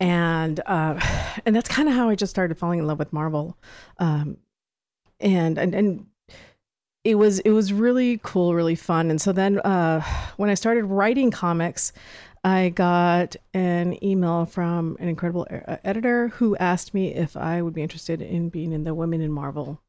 And 0.00 0.60
uh, 0.66 1.00
and 1.46 1.56
that's 1.56 1.68
kind 1.68 1.88
of 1.88 1.94
how 1.94 2.10
I 2.10 2.16
just 2.16 2.30
started 2.30 2.58
falling 2.58 2.80
in 2.80 2.86
love 2.86 2.98
with 2.98 3.12
Marvel. 3.12 3.56
Um, 3.98 4.36
and 5.20 5.56
and 5.56 5.74
and 5.74 6.06
it 7.04 7.14
was 7.14 7.38
it 7.40 7.50
was 7.50 7.72
really 7.72 8.20
cool, 8.22 8.54
really 8.54 8.74
fun. 8.74 9.10
And 9.10 9.20
so 9.20 9.32
then 9.32 9.60
uh, 9.60 10.02
when 10.36 10.50
I 10.50 10.54
started 10.54 10.84
writing 10.84 11.30
comics, 11.30 11.92
I 12.44 12.70
got 12.70 13.36
an 13.54 14.02
email 14.04 14.44
from 14.46 14.96
an 15.00 15.08
incredible 15.08 15.46
e- 15.50 15.76
editor 15.84 16.28
who 16.28 16.56
asked 16.56 16.92
me 16.92 17.14
if 17.14 17.36
I 17.36 17.62
would 17.62 17.74
be 17.74 17.82
interested 17.82 18.20
in 18.20 18.48
being 18.48 18.72
in 18.72 18.84
the 18.84 18.94
Women 18.94 19.20
in 19.20 19.32
Marvel 19.32 19.80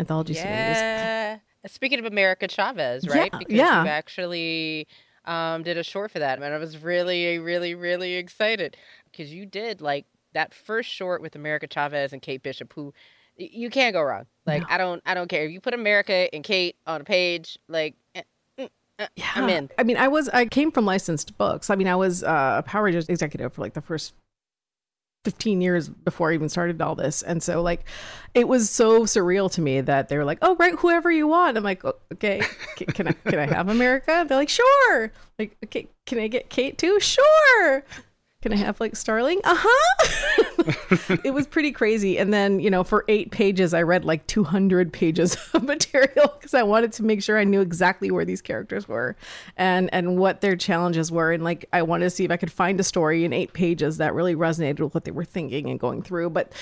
anthology 0.00 0.34
series. 0.34 0.48
Yeah. 0.48 1.38
Speaking 1.66 1.98
of 1.98 2.06
America 2.06 2.48
Chavez, 2.48 3.06
right? 3.06 3.30
Yeah, 3.32 3.38
because 3.38 3.54
yeah. 3.54 3.82
you 3.82 3.88
actually 3.88 4.88
um, 5.26 5.62
did 5.62 5.76
a 5.76 5.82
short 5.82 6.10
for 6.10 6.18
that, 6.18 6.40
and 6.40 6.54
I 6.54 6.56
was 6.58 6.78
really, 6.78 7.38
really, 7.38 7.74
really 7.74 8.14
excited 8.14 8.76
because 9.10 9.32
you 9.32 9.46
did 9.46 9.80
like 9.80 10.06
that 10.32 10.54
first 10.54 10.88
short 10.88 11.20
with 11.20 11.36
America 11.36 11.66
Chavez 11.66 12.12
and 12.12 12.22
Kate 12.22 12.42
Bishop, 12.42 12.72
who 12.72 12.94
you 13.36 13.68
can't 13.70 13.92
go 13.92 14.02
wrong. 14.02 14.26
Like 14.46 14.62
No. 14.62 14.68
I 14.70 14.78
don't, 14.78 15.02
I 15.04 15.14
don't 15.14 15.28
care 15.28 15.44
if 15.44 15.52
you 15.52 15.60
put 15.60 15.74
America 15.74 16.32
and 16.32 16.42
Kate 16.42 16.76
on 16.86 17.02
a 17.02 17.04
page, 17.04 17.58
like. 17.68 17.94
eh, 18.14 18.22
mm, 18.58 18.68
eh, 18.98 19.06
I'm 19.34 19.48
in. 19.48 19.70
I 19.78 19.82
mean, 19.82 19.96
I 19.98 20.08
was 20.08 20.28
I 20.30 20.46
came 20.46 20.70
from 20.72 20.86
licensed 20.86 21.36
books. 21.36 21.68
I 21.68 21.74
mean, 21.74 21.88
I 21.88 21.96
was 21.96 22.22
uh, 22.22 22.56
a 22.58 22.62
Power 22.62 22.84
Rangers 22.84 23.08
executive 23.08 23.52
for 23.52 23.60
like 23.60 23.74
the 23.74 23.82
first 23.82 24.14
15 25.24 25.60
years 25.60 25.88
before 25.88 26.30
I 26.30 26.34
even 26.34 26.48
started 26.48 26.80
all 26.80 26.94
this. 26.94 27.22
And 27.22 27.42
so 27.42 27.62
like 27.62 27.84
it 28.34 28.48
was 28.48 28.70
so 28.70 29.02
surreal 29.02 29.50
to 29.52 29.60
me 29.60 29.80
that 29.82 30.08
they 30.08 30.16
were 30.16 30.24
like, 30.24 30.38
"Oh, 30.42 30.56
write 30.56 30.78
whoever 30.78 31.10
you 31.10 31.26
want." 31.26 31.56
I'm 31.56 31.64
like, 31.64 31.84
"Oh, 31.84 31.94
"Okay, 32.12 32.42
can 32.76 33.08
I 33.08 33.12
can 33.12 33.38
I 33.38 33.46
have 33.46 33.68
America?" 33.68 34.24
They're 34.26 34.38
like, 34.38 34.48
"Sure." 34.48 35.12
Like, 35.38 35.56
"Okay, 35.64 35.88
can 36.06 36.18
I 36.18 36.28
get 36.28 36.48
Kate 36.48 36.78
too?" 36.78 36.98
"Sure." 37.00 37.84
Can 38.42 38.54
I 38.54 38.56
have 38.56 38.80
like 38.80 38.96
Starling? 38.96 39.40
Uh-huh. 39.44 41.16
it 41.24 41.34
was 41.34 41.46
pretty 41.46 41.72
crazy. 41.72 42.18
And 42.18 42.32
then, 42.32 42.58
you 42.58 42.70
know, 42.70 42.82
for 42.82 43.04
8 43.06 43.30
pages 43.30 43.74
I 43.74 43.82
read 43.82 44.04
like 44.04 44.26
200 44.26 44.92
pages 44.92 45.36
of 45.54 45.62
material 45.62 46.28
cuz 46.40 46.54
I 46.54 46.62
wanted 46.62 46.92
to 46.94 47.02
make 47.02 47.22
sure 47.22 47.38
I 47.38 47.44
knew 47.44 47.60
exactly 47.60 48.10
where 48.10 48.24
these 48.24 48.40
characters 48.40 48.88
were 48.88 49.14
and 49.56 49.90
and 49.92 50.18
what 50.18 50.40
their 50.40 50.56
challenges 50.56 51.12
were 51.12 51.32
and 51.32 51.44
like 51.44 51.66
I 51.72 51.82
wanted 51.82 52.06
to 52.06 52.10
see 52.10 52.24
if 52.24 52.30
I 52.30 52.38
could 52.38 52.50
find 52.50 52.80
a 52.80 52.84
story 52.84 53.24
in 53.24 53.34
8 53.34 53.52
pages 53.52 53.98
that 53.98 54.14
really 54.14 54.34
resonated 54.34 54.80
with 54.80 54.94
what 54.94 55.04
they 55.04 55.10
were 55.10 55.24
thinking 55.24 55.68
and 55.68 55.78
going 55.78 56.02
through. 56.02 56.30
But 56.30 56.52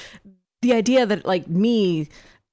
the 0.63 0.73
idea 0.73 1.07
that 1.07 1.27
like 1.27 1.47
me 1.47 2.09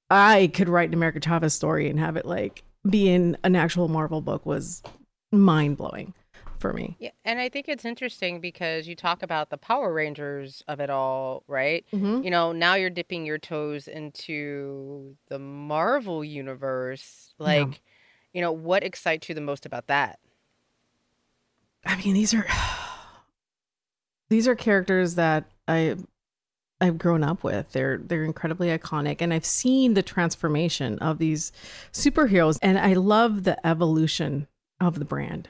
I 0.08 0.52
could 0.54 0.68
write 0.68 0.90
an 0.90 0.94
America 0.94 1.18
Chavez 1.18 1.52
story 1.52 1.90
and 1.90 1.98
have 1.98 2.16
it 2.16 2.26
like 2.26 2.62
be 2.88 3.08
in 3.08 3.36
an 3.42 3.56
actual 3.56 3.88
Marvel 3.88 4.20
book 4.20 4.46
was 4.46 4.84
mind-blowing 5.32 6.14
for 6.60 6.72
me. 6.72 6.96
Yeah, 6.98 7.10
and 7.24 7.38
I 7.38 7.48
think 7.48 7.68
it's 7.68 7.84
interesting 7.84 8.40
because 8.40 8.86
you 8.88 8.96
talk 8.96 9.22
about 9.22 9.50
the 9.50 9.56
Power 9.58 9.92
Rangers 9.92 10.62
of 10.68 10.80
it 10.80 10.90
all, 10.90 11.44
right? 11.46 11.84
Mhm. 11.92 12.24
You 12.24 12.30
know, 12.30 12.52
now 12.52 12.74
you're 12.74 12.90
dipping 12.90 13.26
your 13.26 13.38
toes 13.38 13.88
into 13.88 15.16
the 15.28 15.38
Marvel 15.38 16.24
universe. 16.24 17.34
Like, 17.38 17.82
you 18.32 18.40
know, 18.40 18.52
what 18.52 18.82
excites 18.82 19.28
you 19.28 19.34
the 19.34 19.40
most 19.40 19.66
about 19.66 19.86
that? 19.88 20.18
I 21.84 21.96
mean, 21.96 22.14
these 22.14 22.34
are 22.34 22.46
these 24.28 24.48
are 24.48 24.54
characters 24.54 25.14
that 25.14 25.44
I 25.68 25.96
I've 26.80 26.98
grown 26.98 27.24
up 27.24 27.42
with. 27.42 27.72
They're 27.72 27.98
they're 27.98 28.24
incredibly 28.24 28.68
iconic, 28.68 29.16
and 29.20 29.32
I've 29.32 29.46
seen 29.46 29.94
the 29.94 30.02
transformation 30.02 30.98
of 30.98 31.18
these 31.18 31.52
superheroes, 31.92 32.58
and 32.60 32.78
I 32.78 32.92
love 32.92 33.44
the 33.44 33.64
evolution 33.66 34.46
of 34.80 34.98
the 34.98 35.04
brand, 35.06 35.48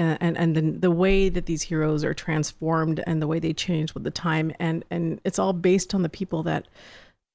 and 0.00 0.36
and, 0.36 0.56
the 0.56 0.62
the 0.62 0.90
way 0.90 1.28
that 1.28 1.46
these 1.46 1.62
heroes 1.62 2.04
are 2.04 2.14
transformed, 2.14 3.02
and 3.06 3.20
the 3.20 3.26
way 3.26 3.38
they 3.38 3.52
change 3.52 3.94
with 3.94 4.04
the 4.04 4.10
time, 4.10 4.52
and 4.58 4.84
and 4.90 5.20
it's 5.24 5.38
all 5.38 5.52
based 5.52 5.94
on 5.94 6.02
the 6.02 6.08
people 6.08 6.42
that 6.44 6.66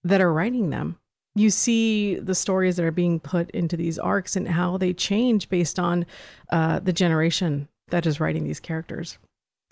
that 0.04 0.22
are 0.22 0.34
writing 0.34 0.70
them. 0.70 0.98
You 1.36 1.50
see 1.50 2.16
the 2.16 2.36
stories 2.36 2.78
that 2.78 2.86
are 2.86 2.92
being 2.92 3.20
put 3.20 3.50
into 3.52 3.76
these 3.76 4.00
arcs 4.00 4.36
and 4.36 4.48
how 4.48 4.78
they 4.78 4.94
change 4.94 5.50
based 5.50 5.80
on 5.80 6.06
uh, 6.50 6.80
the 6.80 6.94
generation 6.94 7.68
that 7.90 8.06
is 8.06 8.22
writing 8.22 8.46
these 8.46 8.62
characters. 8.62 9.18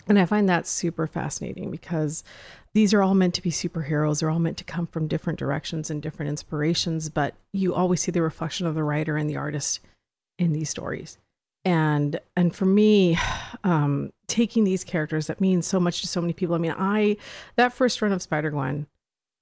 And 0.06 0.18
I 0.18 0.26
find 0.26 0.46
that 0.48 0.66
super 0.66 1.06
fascinating 1.06 1.70
because 1.70 2.22
these 2.74 2.92
are 2.92 3.02
all 3.02 3.14
meant 3.14 3.34
to 3.34 3.42
be 3.42 3.50
superheroes. 3.50 4.20
They're 4.20 4.30
all 4.30 4.38
meant 4.38 4.58
to 4.58 4.64
come 4.64 4.86
from 4.86 5.08
different 5.08 5.38
directions 5.38 5.90
and 5.90 6.02
different 6.02 6.28
inspirations, 6.28 7.08
but 7.08 7.34
you 7.52 7.74
always 7.74 8.02
see 8.02 8.12
the 8.12 8.20
reflection 8.20 8.66
of 8.66 8.74
the 8.74 8.82
writer 8.82 9.16
and 9.16 9.30
the 9.30 9.36
artist 9.36 9.80
in 10.38 10.52
these 10.52 10.68
stories. 10.68 11.16
And 11.64 12.20
and 12.36 12.54
for 12.54 12.66
me, 12.66 13.18
um, 13.64 14.12
taking 14.26 14.64
these 14.64 14.84
characters 14.84 15.26
that 15.26 15.40
means 15.40 15.66
so 15.66 15.80
much 15.80 16.00
to 16.00 16.06
so 16.06 16.20
many 16.20 16.32
people. 16.32 16.54
I 16.54 16.58
mean, 16.58 16.74
I 16.76 17.16
that 17.56 17.72
first 17.72 18.00
run 18.02 18.12
of 18.12 18.22
Spider 18.22 18.50
Gwen, 18.50 18.86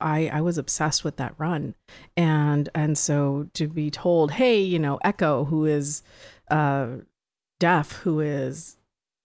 I 0.01 0.29
I 0.29 0.41
was 0.41 0.59
obsessed 0.59 1.05
with 1.05 1.17
that 1.17 1.35
run, 1.39 1.75
and 2.17 2.69
and 2.75 2.97
so 2.97 3.49
to 3.55 3.69
be 3.69 3.91
told, 3.91 4.33
hey, 4.33 4.61
you 4.61 4.79
know, 4.79 4.99
Echo, 5.05 5.45
who 5.45 5.65
is 5.65 6.03
uh, 6.51 6.89
deaf 7.59 7.93
who 7.93 8.21
is 8.21 8.77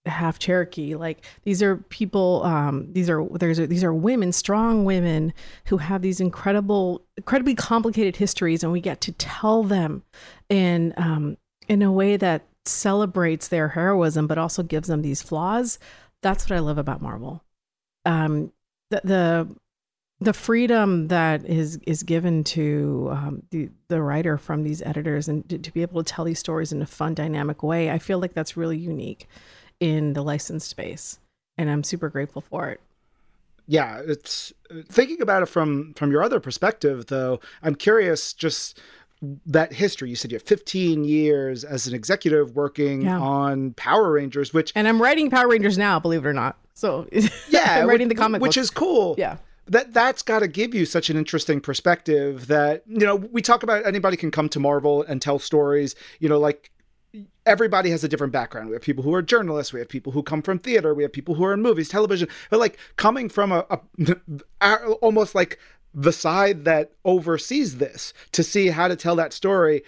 half 0.08 0.40
Cherokee. 0.40 0.96
Like 0.96 1.24
these 1.44 1.62
are 1.62 1.78
people. 1.78 2.42
Um, 2.44 2.88
these 2.92 3.10
are 3.10 3.26
there's 3.32 3.58
these 3.58 3.84
are 3.84 3.94
women, 3.94 4.32
strong 4.32 4.86
women 4.86 5.34
who 5.66 5.78
have 5.78 6.02
these 6.02 6.20
incredible, 6.20 7.02
incredibly 7.18 7.56
complicated 7.56 8.16
histories, 8.16 8.64
and 8.64 8.72
we 8.72 8.82
get 8.82 9.02
to 9.02 9.12
tell 9.14 9.64
them 9.64 10.04
in 10.50 10.94
um, 10.98 11.38
in 11.68 11.82
a 11.82 11.92
way 11.92 12.18
that 12.18 12.44
celebrates 12.68 13.48
their 13.48 13.70
heroism, 13.70 14.28
but 14.28 14.38
also 14.38 14.64
gives 14.64 14.88
them 14.88 15.02
these 15.02 15.22
flaws. 15.22 15.80
That's 16.22 16.50
what 16.50 16.56
I 16.56 16.60
love 16.60 16.78
about 16.78 17.02
Marvel. 17.02 17.44
Um, 18.06 18.52
the, 18.90 19.02
the 19.04 19.56
the 20.20 20.34
freedom 20.34 21.10
that 21.10 21.46
is 21.46 21.80
is 21.86 22.04
given 22.04 22.44
to 22.44 23.10
um, 23.12 23.44
the 23.52 23.70
the 23.88 24.02
writer 24.02 24.38
from 24.38 24.64
these 24.64 24.82
editors 24.82 25.28
and 25.28 25.48
to, 25.50 25.58
to, 25.60 25.72
be 25.72 25.82
able 25.82 26.04
to 26.04 26.14
tell 26.14 26.26
these 26.26 26.40
stories 26.40 26.72
in 26.72 26.82
a 26.82 26.88
fun, 26.88 27.14
dynamic 27.14 27.62
way, 27.62 27.92
I 27.92 28.00
feel 28.00 28.20
like 28.20 28.34
that's 28.34 28.58
really 28.58 28.78
unique 28.78 29.28
in 29.80 30.14
the 30.14 30.24
licensed 30.24 30.70
space, 30.70 31.20
and 31.58 31.70
I'm 31.70 31.84
super 31.84 32.10
grateful 32.10 32.42
for 32.42 32.70
it. 32.70 32.82
Yeah, 33.68 34.02
it's 34.04 34.54
thinking 34.86 35.22
about 35.22 35.44
it 35.44 35.48
from 35.48 35.94
from 35.96 36.12
your 36.12 36.24
other 36.24 36.40
perspective, 36.40 37.08
though. 37.08 37.40
I'm 37.62 37.76
curious, 37.76 38.34
just 38.34 38.82
that 39.22 39.74
history. 39.74 40.10
You 40.10 40.16
said 40.16 40.32
you 40.32 40.36
have 40.36 40.44
15 40.44 41.04
years 41.04 41.64
as 41.64 41.88
an 41.88 41.94
executive 41.94 42.56
working 42.56 43.04
yeah. 43.04 43.20
on 43.20 43.74
Power 43.74 44.12
Rangers, 44.12 44.54
which 44.54 44.72
and 44.76 44.88
I'm 44.88 45.02
writing 45.02 45.30
Power 45.30 45.48
Rangers 45.48 45.78
now, 45.78 46.00
believe 46.00 46.26
it 46.26 46.30
or 46.30 46.34
not. 46.34 46.58
So 46.74 47.08
yeah, 47.50 47.80
I'm 47.80 47.88
writing 47.88 48.08
the 48.08 48.16
comic, 48.16 48.42
which 48.42 48.58
is 48.58 48.70
cool. 48.70 49.16
Yeah, 49.18 49.38
that 49.68 49.94
that's 49.94 50.22
got 50.22 50.40
to 50.40 50.48
give 50.48 50.74
you 50.74 50.86
such 50.86 51.10
an 51.10 51.18
interesting 51.18 51.62
perspective 51.62 52.48
that 52.48 52.84
you 52.88 53.06
know 53.06 53.16
we 53.16 53.42
talk 53.42 53.64
about 53.64 53.86
anybody 53.86 54.18
can 54.18 54.32
come 54.32 54.50
to 54.50 54.60
marvel 54.60 55.04
and 55.04 55.22
tell 55.22 55.40
stories 55.40 55.96
you 56.20 56.30
know 56.30 56.40
like 56.40 56.72
everybody 57.46 57.90
has 57.90 58.04
a 58.04 58.08
different 58.08 58.34
background 58.34 58.70
we 58.70 58.74
have 58.74 58.82
people 58.82 59.04
who 59.04 59.14
are 59.14 59.22
journalists 59.22 59.74
we 59.74 59.80
have 59.80 59.90
people 59.90 60.12
who 60.12 60.22
come 60.22 60.42
from 60.42 60.60
theater 60.60 60.94
we 60.94 61.04
have 61.04 61.12
people 61.12 61.36
who 61.36 61.44
are 61.44 61.54
in 61.54 61.62
movies 61.62 61.90
television 61.90 62.28
but 62.50 62.60
like 62.60 62.78
coming 62.96 63.30
from 63.30 63.52
a, 63.52 63.66
a 64.62 64.78
almost 65.02 65.34
like 65.34 65.58
the 65.94 66.12
side 66.12 66.66
that 66.66 66.92
oversees 67.06 67.78
this 67.78 68.14
to 68.32 68.44
see 68.44 68.68
how 68.68 68.88
to 68.88 68.96
tell 68.96 69.16
that 69.16 69.34
story 69.34 69.84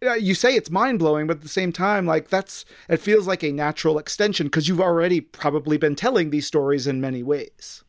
you 0.00 0.34
say 0.34 0.54
it's 0.54 0.70
mind 0.70 0.98
blowing, 0.98 1.26
but 1.26 1.38
at 1.38 1.42
the 1.42 1.48
same 1.48 1.72
time, 1.72 2.06
like 2.06 2.28
that's 2.28 2.64
it 2.88 2.98
feels 2.98 3.26
like 3.26 3.42
a 3.42 3.52
natural 3.52 3.98
extension 3.98 4.46
because 4.46 4.68
you've 4.68 4.80
already 4.80 5.20
probably 5.20 5.76
been 5.76 5.96
telling 5.96 6.30
these 6.30 6.46
stories 6.46 6.86
in 6.86 7.00
many 7.00 7.22
ways. 7.22 7.82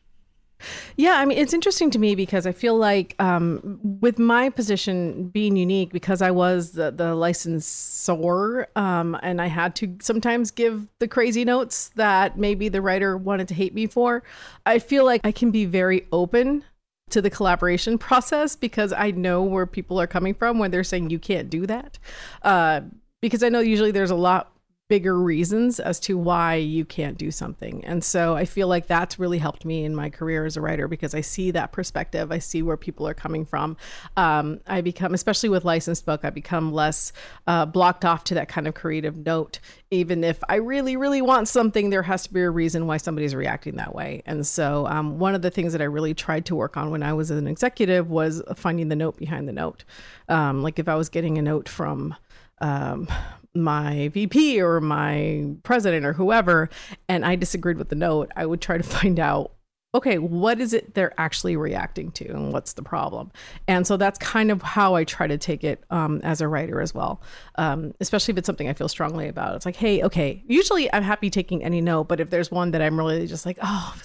Yeah, 0.96 1.14
I 1.14 1.24
mean, 1.24 1.38
it's 1.38 1.54
interesting 1.54 1.90
to 1.92 1.98
me 1.98 2.14
because 2.14 2.46
I 2.46 2.52
feel 2.52 2.76
like 2.76 3.14
um, 3.18 3.80
with 3.82 4.18
my 4.18 4.50
position 4.50 5.28
being 5.28 5.56
unique, 5.56 5.90
because 5.90 6.20
I 6.20 6.32
was 6.32 6.72
the, 6.72 6.90
the 6.90 7.14
licensor 7.14 8.68
um, 8.76 9.18
and 9.22 9.40
I 9.40 9.46
had 9.46 9.74
to 9.76 9.96
sometimes 10.02 10.50
give 10.50 10.86
the 10.98 11.08
crazy 11.08 11.46
notes 11.46 11.90
that 11.94 12.38
maybe 12.38 12.68
the 12.68 12.82
writer 12.82 13.16
wanted 13.16 13.48
to 13.48 13.54
hate 13.54 13.72
me 13.72 13.86
for, 13.86 14.22
I 14.66 14.80
feel 14.80 15.06
like 15.06 15.22
I 15.24 15.32
can 15.32 15.50
be 15.50 15.64
very 15.64 16.06
open 16.12 16.64
to 17.10 17.22
the 17.22 17.30
collaboration 17.30 17.98
process 18.08 18.56
because 18.56 18.92
I 18.92 19.10
know 19.10 19.42
where 19.42 19.66
people 19.66 20.00
are 20.00 20.06
coming 20.06 20.34
from 20.34 20.58
when 20.58 20.70
they're 20.70 20.84
saying 20.84 21.10
you 21.10 21.18
can't 21.18 21.50
do 21.50 21.66
that. 21.66 21.98
Uh, 22.42 22.82
because 23.20 23.42
I 23.42 23.48
know 23.50 23.60
usually 23.60 23.90
there's 23.90 24.10
a 24.10 24.16
lot 24.16 24.52
bigger 24.90 25.16
reasons 25.16 25.78
as 25.78 26.00
to 26.00 26.18
why 26.18 26.56
you 26.56 26.84
can't 26.84 27.16
do 27.16 27.30
something. 27.30 27.84
And 27.84 28.02
so 28.02 28.34
I 28.34 28.44
feel 28.44 28.66
like 28.66 28.88
that's 28.88 29.20
really 29.20 29.38
helped 29.38 29.64
me 29.64 29.84
in 29.84 29.94
my 29.94 30.10
career 30.10 30.44
as 30.44 30.56
a 30.56 30.60
writer 30.60 30.88
because 30.88 31.14
I 31.14 31.20
see 31.20 31.52
that 31.52 31.70
perspective. 31.70 32.32
I 32.32 32.40
see 32.40 32.60
where 32.60 32.76
people 32.76 33.06
are 33.06 33.14
coming 33.14 33.46
from. 33.46 33.76
Um, 34.16 34.60
I 34.66 34.80
become, 34.80 35.14
especially 35.14 35.48
with 35.48 35.64
licensed 35.64 36.04
book, 36.04 36.24
I 36.24 36.30
become 36.30 36.72
less 36.72 37.12
uh, 37.46 37.66
blocked 37.66 38.04
off 38.04 38.24
to 38.24 38.34
that 38.34 38.48
kind 38.48 38.66
of 38.66 38.74
creative 38.74 39.16
note. 39.16 39.60
Even 39.92 40.24
if 40.24 40.42
I 40.48 40.56
really, 40.56 40.96
really 40.96 41.22
want 41.22 41.46
something, 41.46 41.90
there 41.90 42.02
has 42.02 42.24
to 42.24 42.32
be 42.32 42.40
a 42.40 42.50
reason 42.50 42.88
why 42.88 42.96
somebody's 42.96 43.36
reacting 43.36 43.76
that 43.76 43.94
way. 43.94 44.24
And 44.26 44.44
so 44.44 44.88
um, 44.88 45.20
one 45.20 45.36
of 45.36 45.42
the 45.42 45.52
things 45.52 45.70
that 45.72 45.80
I 45.80 45.84
really 45.86 46.14
tried 46.14 46.46
to 46.46 46.56
work 46.56 46.76
on 46.76 46.90
when 46.90 47.04
I 47.04 47.12
was 47.12 47.30
an 47.30 47.46
executive 47.46 48.10
was 48.10 48.42
finding 48.56 48.88
the 48.88 48.96
note 48.96 49.16
behind 49.16 49.46
the 49.46 49.52
note. 49.52 49.84
Um, 50.28 50.64
like 50.64 50.80
if 50.80 50.88
I 50.88 50.96
was 50.96 51.08
getting 51.08 51.38
a 51.38 51.42
note 51.42 51.68
from, 51.68 52.16
um, 52.60 53.06
my 53.54 54.08
VP 54.08 54.60
or 54.60 54.80
my 54.80 55.54
president 55.62 56.06
or 56.06 56.12
whoever, 56.12 56.70
and 57.08 57.24
I 57.24 57.36
disagreed 57.36 57.78
with 57.78 57.88
the 57.88 57.96
note, 57.96 58.30
I 58.36 58.46
would 58.46 58.60
try 58.60 58.76
to 58.76 58.82
find 58.98 59.18
out 59.18 59.52
okay, 59.94 60.18
what 60.18 60.60
is 60.60 60.72
it 60.72 60.94
they're 60.94 61.18
actually 61.18 61.56
reacting 61.56 62.12
to 62.12 62.28
and 62.28 62.52
what's 62.52 62.74
the 62.74 62.82
problem? 62.82 63.30
And 63.66 63.86
so 63.86 63.96
that's 63.96 64.18
kind 64.18 64.50
of 64.50 64.62
how 64.62 64.94
I 64.94 65.04
try 65.04 65.26
to 65.26 65.36
take 65.36 65.64
it 65.64 65.82
um, 65.90 66.20
as 66.22 66.40
a 66.40 66.48
writer 66.48 66.80
as 66.80 66.94
well, 66.94 67.20
um, 67.56 67.92
especially 68.00 68.32
if 68.32 68.38
it's 68.38 68.46
something 68.46 68.68
I 68.68 68.72
feel 68.72 68.88
strongly 68.88 69.26
about. 69.26 69.56
It's 69.56 69.66
like, 69.66 69.76
hey, 69.76 70.02
okay, 70.04 70.44
usually 70.46 70.92
I'm 70.92 71.02
happy 71.02 71.28
taking 71.28 71.64
any 71.64 71.80
note, 71.80 72.04
but 72.04 72.20
if 72.20 72.30
there's 72.30 72.50
one 72.50 72.70
that 72.70 72.82
I'm 72.82 72.96
really 72.96 73.26
just 73.26 73.44
like, 73.44 73.58
oh, 73.62 73.96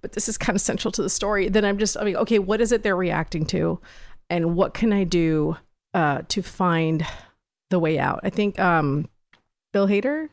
but 0.00 0.12
this 0.12 0.28
is 0.28 0.36
kind 0.38 0.56
of 0.56 0.60
central 0.60 0.90
to 0.92 1.02
the 1.02 1.10
story, 1.10 1.48
then 1.48 1.64
I'm 1.64 1.78
just, 1.78 1.96
I 1.96 2.04
mean, 2.04 2.16
okay, 2.16 2.38
what 2.38 2.60
is 2.60 2.72
it 2.72 2.82
they're 2.82 2.96
reacting 2.96 3.46
to? 3.46 3.80
And 4.30 4.56
what 4.56 4.74
can 4.74 4.92
I 4.92 5.04
do 5.04 5.56
uh, 5.94 6.22
to 6.28 6.42
find 6.42 7.06
the 7.70 7.78
way 7.78 7.98
out. 7.98 8.20
I 8.22 8.30
think 8.30 8.58
um, 8.58 9.08
Bill 9.72 9.86
Hader, 9.86 10.28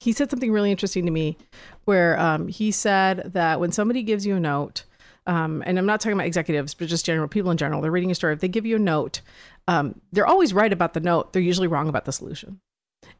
he 0.00 0.12
said 0.12 0.30
something 0.30 0.52
really 0.52 0.70
interesting 0.70 1.06
to 1.06 1.12
me 1.12 1.36
where 1.84 2.18
um, 2.18 2.48
he 2.48 2.70
said 2.70 3.32
that 3.32 3.60
when 3.60 3.72
somebody 3.72 4.02
gives 4.02 4.26
you 4.26 4.36
a 4.36 4.40
note, 4.40 4.84
um, 5.26 5.62
and 5.66 5.78
I'm 5.78 5.86
not 5.86 6.00
talking 6.00 6.14
about 6.14 6.26
executives, 6.26 6.74
but 6.74 6.88
just 6.88 7.04
general 7.04 7.28
people 7.28 7.50
in 7.50 7.56
general, 7.56 7.80
they're 7.80 7.90
reading 7.90 8.10
a 8.10 8.14
story. 8.14 8.32
If 8.34 8.40
they 8.40 8.48
give 8.48 8.66
you 8.66 8.76
a 8.76 8.80
note, 8.80 9.22
um, 9.66 10.00
they're 10.12 10.26
always 10.26 10.54
right 10.54 10.72
about 10.72 10.94
the 10.94 11.00
note. 11.00 11.32
They're 11.32 11.42
usually 11.42 11.66
wrong 11.66 11.88
about 11.88 12.04
the 12.04 12.12
solution. 12.12 12.60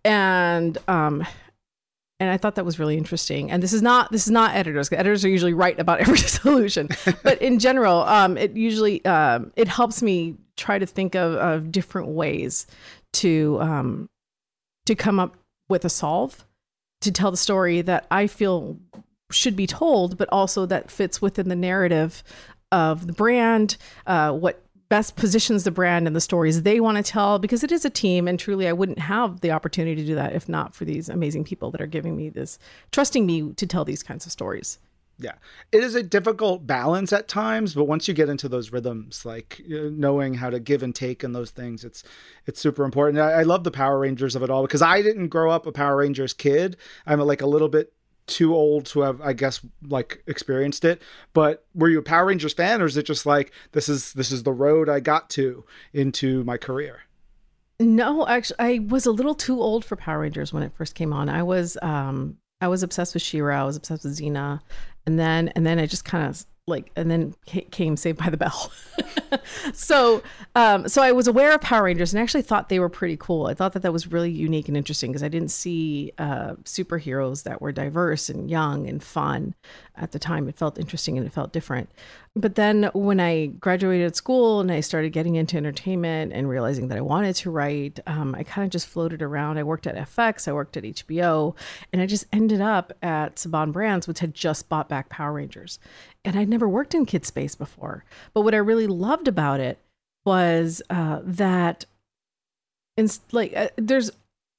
And 0.05 0.79
um, 0.87 1.27
and 2.19 2.31
I 2.31 2.39
thought 2.39 2.55
that 2.55 2.65
was 2.65 2.79
really 2.79 2.97
interesting. 2.97 3.51
And 3.51 3.63
this 3.63 3.73
is 3.73 3.83
not 3.83 4.13
this 4.13 4.27
is 4.27 4.31
not 4.31 4.55
editors. 4.55 4.91
Editors 4.93 5.25
are 5.25 5.29
usually 5.29 5.53
right 5.53 5.79
about 5.79 6.01
every 6.01 6.19
solution, 6.19 6.89
but 7.23 7.41
in 7.43 7.59
general, 7.59 8.03
um, 8.03 8.37
it 8.37 8.57
usually 8.57 9.05
um, 9.05 9.53
it 9.57 9.69
helps 9.69 10.03
me 10.03 10.37
try 10.57 10.79
to 10.79 10.87
think 10.87 11.15
of, 11.15 11.35
of 11.35 11.71
different 11.71 12.09
ways 12.09 12.67
to 13.17 13.59
um, 13.61 14.09
to 14.87 14.95
come 14.95 15.19
up 15.19 15.37
with 15.69 15.85
a 15.85 15.91
solve 15.91 16.45
to 17.01 17.13
tell 17.13 17.31
the 17.31 17.37
story 17.37 17.83
that 17.83 18.07
I 18.11 18.27
feel 18.27 18.79
should 19.31 19.57
be 19.57 19.67
told, 19.67 20.17
but 20.17 20.29
also 20.31 20.67
that 20.67 20.91
fits 20.91 21.21
within 21.21 21.49
the 21.49 21.57
narrative 21.57 22.23
of 22.73 23.07
the 23.07 23.13
brand, 23.13 23.77
uh, 24.07 24.33
what 24.33 24.63
best 24.89 25.17
positions 25.17 25.65
the 25.65 25.71
brand 25.71 26.07
and 26.07 26.15
the 26.15 26.21
stories 26.21 26.63
they 26.63 26.79
want 26.79 26.97
to 26.97 27.03
tell 27.03 27.41
because 27.41 27.65
it 27.65 27.73
is 27.73 27.85
a 27.85 27.91
team 27.91 28.29
and 28.29 28.39
truly 28.39 28.69
I 28.69 28.73
wouldn't 28.73 29.01
have 29.01 29.41
the 29.41 29.51
opportunity 29.51 29.97
to 29.97 30.07
do 30.07 30.15
that 30.15 30.33
if 30.33 30.49
not 30.49 30.77
for 30.77 30.85
these 30.85 31.09
amazing 31.09 31.43
people 31.43 31.73
that 31.73 31.81
are 31.81 31.89
giving 31.89 32.17
me 32.17 32.29
this 32.29 32.57
trusting 32.93 33.27
me 33.27 33.53
to 33.55 33.67
tell 33.67 33.85
these 33.85 34.05
kinds 34.05 34.27
of 34.27 34.33
stories. 34.33 34.79
Yeah. 35.19 35.33
It 35.73 35.83
is 35.83 35.95
a 35.95 36.03
difficult 36.03 36.67
balance 36.67 37.13
at 37.13 37.27
times, 37.27 37.75
but 37.75 37.85
once 37.85 38.07
you 38.07 38.13
get 38.13 38.29
into 38.29 38.49
those 38.49 38.71
rhythms, 38.71 39.25
like 39.25 39.63
knowing 39.67 40.35
how 40.35 40.51
to 40.51 40.61
give 40.61 40.83
and 40.83 40.95
take 40.95 41.23
and 41.23 41.35
those 41.35 41.51
things, 41.51 41.85
it's 41.85 42.05
it's 42.45 42.61
super 42.61 42.85
important. 42.85 43.19
I, 43.19 43.33
I 43.33 43.43
love 43.43 43.65
the 43.65 43.71
Power 43.71 43.99
Rangers 43.99 44.37
of 44.37 44.43
it 44.43 44.51
all 44.51 44.63
because 44.63 44.83
I 44.83 45.01
didn't 45.01 45.29
grow 45.29 45.51
up 45.51 45.67
a 45.67 45.73
Power 45.73 45.97
Rangers 45.97 46.35
kid. 46.35 46.77
I'm 47.07 47.21
like 47.21 47.41
a 47.41 47.47
little 47.47 47.69
bit 47.69 47.93
too 48.27 48.57
old 48.57 48.85
to 48.85 49.03
have 49.03 49.21
i 49.21 49.33
guess 49.33 49.61
like 49.87 50.21
experienced 50.27 50.85
it 50.85 51.01
but 51.33 51.65
were 51.75 51.89
you 51.89 52.01
a 52.01 52.03
power 52.03 52.27
rangers 52.27 52.53
fan 52.53 52.83
or 52.83 52.85
is 52.85 52.97
it 52.97 53.05
just 53.05 53.25
like 53.25 53.53
this 53.71 53.89
is 53.89 54.13
this 54.15 54.33
is 54.33 54.43
the 54.43 54.53
road 54.53 54.89
i 54.89 54.99
got 54.99 55.31
to 55.31 55.65
into 55.93 56.43
my 56.43 56.57
career 56.57 57.03
no 57.79 58.27
actually 58.27 58.57
i 58.59 58.81
was 58.89 59.07
a 59.07 59.13
little 59.13 59.37
too 59.37 59.63
old 59.63 59.85
for 59.85 59.95
power 59.95 60.19
rangers 60.19 60.53
when 60.53 60.65
it 60.65 60.73
first 60.75 60.97
came 60.97 61.13
on 61.13 61.29
i 61.29 61.41
was 61.41 61.79
um 61.83 62.37
I 62.61 62.69
was 62.69 62.83
obsessed 62.83 63.15
with 63.15 63.23
She-Ra. 63.23 63.63
I 63.63 63.65
was 63.65 63.77
obsessed 63.77 64.05
with 64.05 64.19
Xena, 64.19 64.61
and 65.07 65.19
then 65.19 65.49
and 65.49 65.67
then 65.67 65.79
I 65.79 65.87
just 65.87 66.05
kind 66.05 66.29
of 66.29 66.45
like 66.67 66.91
and 66.97 67.11
then 67.11 67.35
came 67.71 67.97
Saved 67.97 68.19
by 68.19 68.31
the 68.31 68.37
Bell. 68.37 68.73
so 69.73 70.23
um, 70.55 70.89
so 70.89 71.03
I 71.03 71.13
was 71.13 71.29
aware 71.29 71.55
of 71.55 71.61
Power 71.61 71.85
Rangers 71.85 72.13
and 72.13 72.23
actually 72.23 72.43
thought 72.43 72.69
they 72.69 72.79
were 72.79 72.89
pretty 72.89 73.17
cool. 73.17 73.47
I 73.47 73.55
thought 73.55 73.73
that 73.75 73.83
that 73.83 73.93
was 73.93 74.11
really 74.11 74.31
unique 74.31 74.69
and 74.69 74.77
interesting 74.77 75.11
because 75.11 75.23
I 75.23 75.29
didn't 75.29 75.51
see 75.51 76.13
uh, 76.19 76.55
superheroes 76.65 77.43
that 77.45 77.61
were 77.61 77.73
diverse 77.73 78.29
and 78.29 78.51
young 78.51 78.89
and 78.89 79.03
fun 79.03 79.55
at 79.97 80.13
the 80.13 80.19
time. 80.19 80.49
It 80.49 80.57
felt 80.57 80.79
interesting 80.79 81.17
and 81.17 81.27
it 81.27 81.33
felt 81.33 81.53
different. 81.53 81.91
But 82.39 82.55
then 82.55 82.91
when 82.93 83.19
I 83.19 83.47
graduated 83.47 84.15
school 84.15 84.61
and 84.61 84.71
I 84.71 84.81
started 84.81 85.11
getting 85.11 85.37
into 85.37 85.57
entertainment 85.57 86.35
and 86.35 86.51
realizing 86.51 86.89
that 86.89 86.99
I 86.99 87.01
wanted 87.01 87.35
to 87.37 87.51
write, 87.51 87.99
um, 88.07 88.35
I 88.35 88.43
kind 88.43 88.67
of 88.67 88.71
just 88.71 88.87
floated 88.87 89.23
around. 89.23 89.57
I 89.57 89.63
worked 89.63 89.87
at 89.87 89.97
FX, 89.97 90.47
I 90.47 90.53
worked 90.53 90.77
at 90.77 90.85
HBO, 90.85 91.57
and 91.95 92.03
I 92.03 92.07
just 92.07 92.27
ended 92.35 92.61
up 92.61 92.93
at 93.01 93.37
Saban 93.37 93.73
Brands, 93.73 94.07
which 94.07 94.19
had 94.19 94.35
just 94.35 94.69
bought 94.69 94.87
back 94.87 95.09
Power 95.09 95.33
Rangers. 95.33 95.79
And 96.27 96.39
I'd 96.39 96.51
never 96.51 96.69
worked 96.69 96.95
in 96.95 97.07
kid 97.07 97.25
space 97.25 97.55
before. 97.55 98.05
But 98.35 98.43
what 98.43 98.55
I 98.55 98.59
really 98.59 98.87
loved 98.87 99.26
about 99.27 99.61
it 99.61 99.79
was 100.25 100.83
uh, 100.91 101.21
that, 101.23 101.87
in, 102.97 103.09
like, 103.33 103.55
uh, 103.57 103.69
there's 103.77 104.11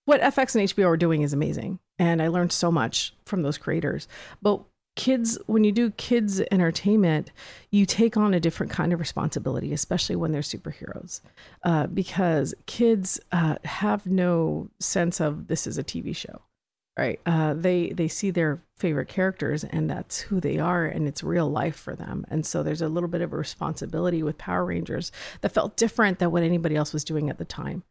what 0.05 0.21
FX 0.21 0.55
and 0.55 0.69
HBO 0.69 0.87
are 0.87 0.97
doing 0.97 1.21
is 1.21 1.33
amazing, 1.33 1.79
and 1.99 2.21
I 2.21 2.29
learned 2.29 2.53
so 2.53 2.71
much 2.71 3.13
from 3.25 3.41
those 3.41 3.57
creators. 3.57 4.07
But 4.41 4.61
kids 4.97 5.37
when 5.45 5.63
you 5.63 5.71
do 5.71 5.91
kids 5.91 6.41
entertainment 6.51 7.31
you 7.69 7.85
take 7.85 8.17
on 8.17 8.33
a 8.33 8.39
different 8.39 8.71
kind 8.71 8.91
of 8.91 8.99
responsibility 8.99 9.71
especially 9.71 10.15
when 10.15 10.31
they're 10.31 10.41
superheroes 10.41 11.21
uh, 11.63 11.85
because 11.85 12.55
kids 12.65 13.19
uh, 13.31 13.55
have 13.63 14.07
no 14.07 14.67
sense 14.79 15.21
of 15.21 15.47
this 15.47 15.67
is 15.67 15.77
a 15.77 15.83
tv 15.83 16.15
show 16.15 16.41
right. 16.97 17.19
Uh, 17.25 17.53
they 17.53 17.89
they 17.89 18.07
see 18.07 18.31
their 18.31 18.61
favorite 18.77 19.07
characters 19.07 19.63
and 19.63 19.89
that's 19.89 20.19
who 20.19 20.39
they 20.39 20.59
are 20.59 20.85
and 20.85 21.07
it's 21.07 21.23
real 21.23 21.49
life 21.49 21.75
for 21.75 21.95
them. 21.95 22.25
And 22.29 22.45
so 22.45 22.61
there's 22.61 22.81
a 22.81 22.89
little 22.89 23.09
bit 23.09 23.21
of 23.21 23.33
a 23.33 23.37
responsibility 23.37 24.21
with 24.21 24.37
power 24.37 24.65
rangers 24.65 25.11
that 25.41 25.51
felt 25.51 25.77
different 25.77 26.19
than 26.19 26.31
what 26.31 26.43
anybody 26.43 26.75
else 26.75 26.93
was 26.93 27.03
doing 27.03 27.29
at 27.29 27.37
the 27.37 27.45
time. 27.45 27.83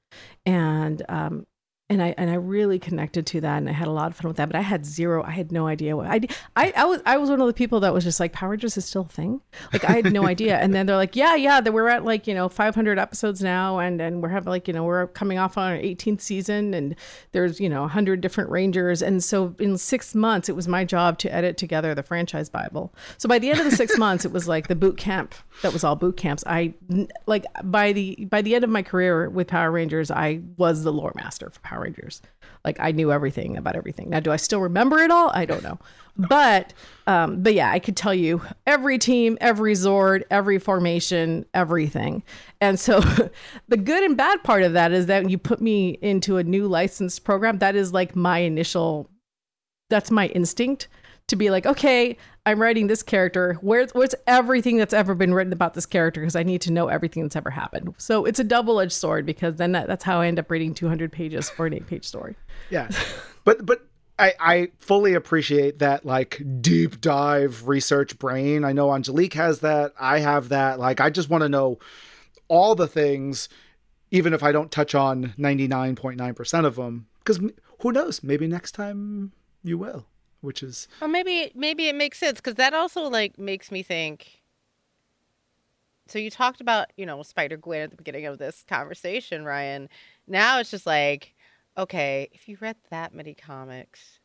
And 0.45 1.03
um, 1.09 1.47
and 1.89 2.03
I 2.03 2.15
and 2.19 2.29
I 2.29 2.35
really 2.35 2.81
connected 2.81 3.27
to 3.27 3.41
that, 3.43 3.59
and 3.59 3.69
I 3.69 3.73
had 3.73 3.87
a 3.87 3.93
lot 3.93 4.09
of 4.09 4.17
fun 4.17 4.27
with 4.29 4.39
that. 4.39 4.49
But 4.49 4.57
I 4.57 4.61
had 4.61 4.85
zero, 4.85 5.23
I 5.23 5.31
had 5.31 5.53
no 5.53 5.69
idea 5.69 5.97
what 5.97 6.07
I 6.07 6.21
I, 6.57 6.73
I 6.77 6.85
was 6.85 7.01
I 7.07 7.17
was 7.17 7.31
one 7.31 7.41
of 7.41 7.47
the 7.47 7.53
people 7.53 7.79
that 7.81 7.95
was 7.95 8.03
just 8.03 8.19
like 8.19 8.33
Power 8.33 8.51
Rangers 8.51 8.77
is 8.77 8.85
still 8.85 9.03
a 9.03 9.13
thing. 9.13 9.41
Like 9.73 9.85
I 9.85 9.93
had 9.93 10.13
no 10.13 10.27
idea. 10.27 10.57
And 10.57 10.75
then 10.75 10.87
they're 10.87 10.97
like, 10.97 11.15
yeah, 11.15 11.37
yeah, 11.37 11.61
that 11.61 11.73
we're 11.73 11.89
at 11.89 12.05
like 12.05 12.27
you 12.27 12.35
know 12.35 12.49
500 12.49 12.99
episodes 12.99 13.41
now, 13.41 13.79
and 13.79 14.01
and 14.01 14.21
we're 14.21 14.31
having 14.31 14.51
like 14.51 14.67
you 14.67 14.75
know 14.75 14.83
we're 14.83 15.07
coming 15.09 15.39
off 15.39 15.57
on 15.57 15.73
our 15.73 15.79
18th 15.79 16.21
season, 16.21 16.75
and 16.75 16.97
there's 17.31 17.61
you 17.61 17.69
know 17.69 17.83
100 17.83 18.21
different 18.21 18.51
Rangers, 18.51 19.01
and 19.01 19.23
so 19.23 19.55
in 19.61 19.79
six 19.79 20.13
months 20.13 20.49
it 20.49 20.57
was 20.57 20.67
my 20.67 20.85
job 20.85 21.19
to 21.19 21.33
edit 21.33 21.57
together 21.57 21.95
the 21.95 22.03
franchise 22.03 22.49
Bible. 22.49 22.93
So 23.17 23.29
by 23.29 23.39
the 23.39 23.51
end 23.51 23.61
of 23.61 23.65
the 23.65 23.77
six 23.77 23.97
months, 23.99 24.25
it 24.25 24.33
was 24.33 24.49
like 24.49 24.67
the 24.67 24.75
boot 24.75 24.97
camp 24.97 25.37
that 25.63 25.73
was 25.73 25.85
all 25.85 25.95
boot 25.95 26.17
camps. 26.17 26.43
I 26.47 26.75
like 27.27 27.45
by 27.63 27.93
the 27.93 28.27
by 28.29 28.43
the 28.43 28.57
end 28.57 28.65
of 28.65 28.71
my 28.71 28.83
career 28.83 29.31
with 29.31 29.47
Power 29.47 29.71
Rangers, 29.71 30.11
I 30.11 30.41
was 30.57 30.83
the 30.83 30.93
lore 30.93 31.13
master 31.15 31.49
for 31.51 31.61
Power 31.61 31.76
Power 31.77 31.85
Rangers. 31.85 32.23
Like 32.65 32.79
I 32.81 32.91
knew 32.93 33.13
everything 33.13 33.57
about 33.57 33.77
everything. 33.77 34.11
Now, 34.11 34.21
do 34.21 34.33
I 34.33 34.37
still 34.37 34.61
remember 34.61 34.99
it 34.99 35.11
all? 35.11 35.31
I 35.33 35.45
don't 35.45 35.63
know. 35.63 35.79
But 36.19 36.73
um, 37.07 37.43
but 37.43 37.53
yeah, 37.53 37.71
I 37.71 37.79
could 37.79 37.95
tell 37.95 38.15
you 38.15 38.41
every 38.67 38.97
team, 38.97 39.37
every 39.39 39.75
Zord, 39.75 40.23
every 40.31 40.59
formation, 40.59 41.45
everything. 41.53 42.23
And 42.59 42.81
so 42.81 43.01
the 43.69 43.77
good 43.77 44.03
and 44.03 44.17
bad 44.17 44.43
part 44.43 44.63
of 44.63 44.73
that 44.73 44.93
is 44.93 45.05
that 45.07 45.25
when 45.25 45.29
you 45.29 45.37
put 45.37 45.61
me 45.61 45.99
into 46.01 46.39
a 46.39 46.43
new 46.43 46.69
licensed 46.69 47.23
program, 47.23 47.59
that 47.59 47.77
is 47.77 47.93
like 47.93 48.17
my 48.17 48.39
initial 48.39 49.11
that's 49.91 50.11
my 50.11 50.29
instinct 50.29 50.89
to 51.29 51.37
be 51.37 51.51
like, 51.51 51.67
okay, 51.67 52.17
I'm 52.45 52.61
writing 52.61 52.87
this 52.87 53.03
character. 53.03 53.59
Where's 53.61 53.93
where's 53.93 54.15
everything 54.27 54.77
that's 54.77 54.95
ever 54.95 55.15
been 55.15 55.35
written 55.35 55.53
about 55.53 55.75
this 55.75 55.87
character? 55.87 56.21
Because 56.21 56.37
I 56.37 56.45
need 56.45 56.61
to 56.63 56.73
know 56.73 56.89
everything 56.89 57.23
that's 57.23 57.37
ever 57.37 57.51
happened. 57.51 57.95
So 57.99 58.25
it's 58.25 58.39
a 58.39 58.45
double 58.45 58.81
edged 58.81 58.93
sword 58.93 59.27
because 59.27 59.57
then 59.57 59.73
that, 59.73 59.89
that's 59.89 60.05
how 60.05 60.21
I 60.21 60.29
end 60.29 60.39
up 60.39 60.51
reading 60.51 60.75
200 60.75 61.11
pages 61.11 61.51
for 61.51 61.67
an 61.67 61.75
eight 61.75 61.87
page 61.87 62.05
story. 62.05 62.37
Yeah, 62.71 62.89
but 63.45 63.67
but 63.67 63.87
I, 64.19 64.35
I 64.39 64.69
fully 64.79 65.15
appreciate 65.15 65.81
that 65.81 66.07
like 66.07 66.41
deep 66.61 67.01
dive 67.01 67.67
research 67.67 68.19
brain. 68.19 68.65
I 68.65 68.73
know 68.73 68.93
Angelique 68.95 69.35
has 69.35 69.61
that. 69.61 69.93
I 69.99 70.21
have 70.21 70.49
that. 70.51 70.79
Like 70.79 71.01
I 71.01 71.11
just 71.11 71.29
want 71.29 71.43
to 71.43 71.49
know 71.49 71.79
all 72.49 72.77
the 72.77 72.87
things, 72.87 73.49
even 74.13 74.33
if 74.33 74.45
I 74.45 74.53
don't 74.53 74.71
touch 74.71 74.95
on 74.95 75.35
99.9% 75.37 76.65
of 76.65 76.77
them. 76.77 77.09
Because 77.19 77.41
who 77.81 77.91
knows? 77.91 78.23
Maybe 78.23 78.47
next 78.47 78.73
time 78.73 79.33
you 79.65 79.77
will 79.77 80.07
which 80.41 80.63
is 80.63 80.89
well 81.01 81.09
maybe 81.09 81.51
maybe 81.55 81.89
it 81.89 81.95
makes 81.95 82.19
sense 82.19 82.39
because 82.39 82.55
that 82.55 82.75
also 82.75 83.03
like 83.09 83.39
makes 83.39 83.71
me 83.71 83.83
think 83.83 84.43
so 86.07 86.19
you 86.19 86.31
talked 86.31 86.61
about 86.61 86.93
you 86.97 87.07
know 87.07 87.23
spider 87.23 87.57
gwen 87.57 87.83
at 87.83 87.91
the 87.91 87.97
beginning 87.97 88.27
of 88.27 88.39
this 88.39 88.65
conversation 88.69 89.45
ryan 89.45 89.89
now 90.27 90.59
it's 90.59 90.71
just 90.71 90.87
like 90.87 91.35
okay 91.77 92.29
if 92.33 92.49
you 92.49 92.57
read 92.61 92.77
that 92.91 93.15
many 93.15 93.35
comics 93.35 94.21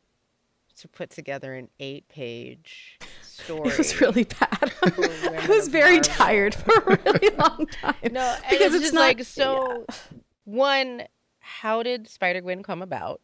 to 0.76 0.88
put 0.88 1.10
together 1.10 1.54
an 1.54 1.68
eight 1.80 2.08
page 2.08 2.98
story 3.20 3.68
it 3.70 3.78
was 3.78 4.00
really 4.00 4.24
bad 4.24 4.72
i 4.82 5.46
was 5.48 5.68
very 5.68 5.96
Marvel. 5.96 6.14
tired 6.14 6.54
for 6.54 6.74
a 6.74 6.98
really 7.04 7.30
long 7.36 7.66
time 7.80 7.94
no 8.10 8.36
because 8.50 8.74
it's, 8.74 8.86
it's 8.86 8.94
not, 8.94 9.00
like 9.00 9.24
so 9.24 9.84
yeah. 9.88 9.96
one 10.44 11.02
how 11.40 11.82
did 11.82 12.08
spider 12.08 12.40
gwen 12.40 12.62
come 12.62 12.82
about 12.82 13.20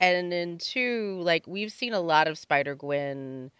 and 0.00 0.32
then 0.32 0.58
two, 0.58 1.20
like 1.22 1.46
we've 1.46 1.72
seen 1.72 1.92
a 1.92 2.00
lot 2.00 2.26
of 2.26 2.38
Spider 2.38 2.74
Gwen, 2.74 3.50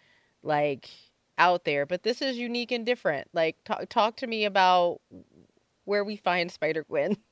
like 0.43 0.89
out 1.37 1.65
there, 1.65 1.85
but 1.85 2.03
this 2.03 2.21
is 2.21 2.37
unique 2.37 2.71
and 2.71 2.85
different. 2.85 3.27
Like, 3.33 3.57
talk 3.63 3.87
talk 3.89 4.17
to 4.17 4.27
me 4.27 4.45
about 4.45 4.99
where 5.85 6.03
we 6.03 6.15
find 6.15 6.51
Spider 6.51 6.85
Gwen. 6.87 7.17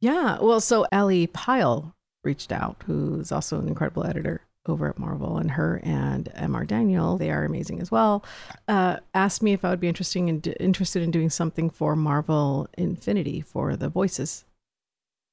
Yeah, 0.00 0.38
well, 0.40 0.60
so 0.60 0.86
Ellie 0.92 1.26
Pyle 1.26 1.92
reached 2.22 2.52
out, 2.52 2.84
who's 2.86 3.32
also 3.32 3.58
an 3.58 3.66
incredible 3.66 4.06
editor 4.06 4.42
over 4.66 4.88
at 4.88 4.96
Marvel, 4.96 5.38
and 5.38 5.50
her 5.50 5.80
and 5.82 6.26
Mr. 6.36 6.68
Daniel, 6.68 7.18
they 7.18 7.32
are 7.32 7.44
amazing 7.44 7.80
as 7.80 7.90
well. 7.90 8.24
Uh, 8.68 8.98
asked 9.12 9.42
me 9.42 9.54
if 9.54 9.64
I 9.64 9.70
would 9.70 9.80
be 9.80 9.88
interesting 9.88 10.28
in, 10.28 10.40
interested 10.60 11.02
in 11.02 11.10
doing 11.10 11.30
something 11.30 11.68
for 11.68 11.96
Marvel 11.96 12.68
Infinity 12.78 13.40
for 13.40 13.74
the 13.74 13.88
voices 13.88 14.44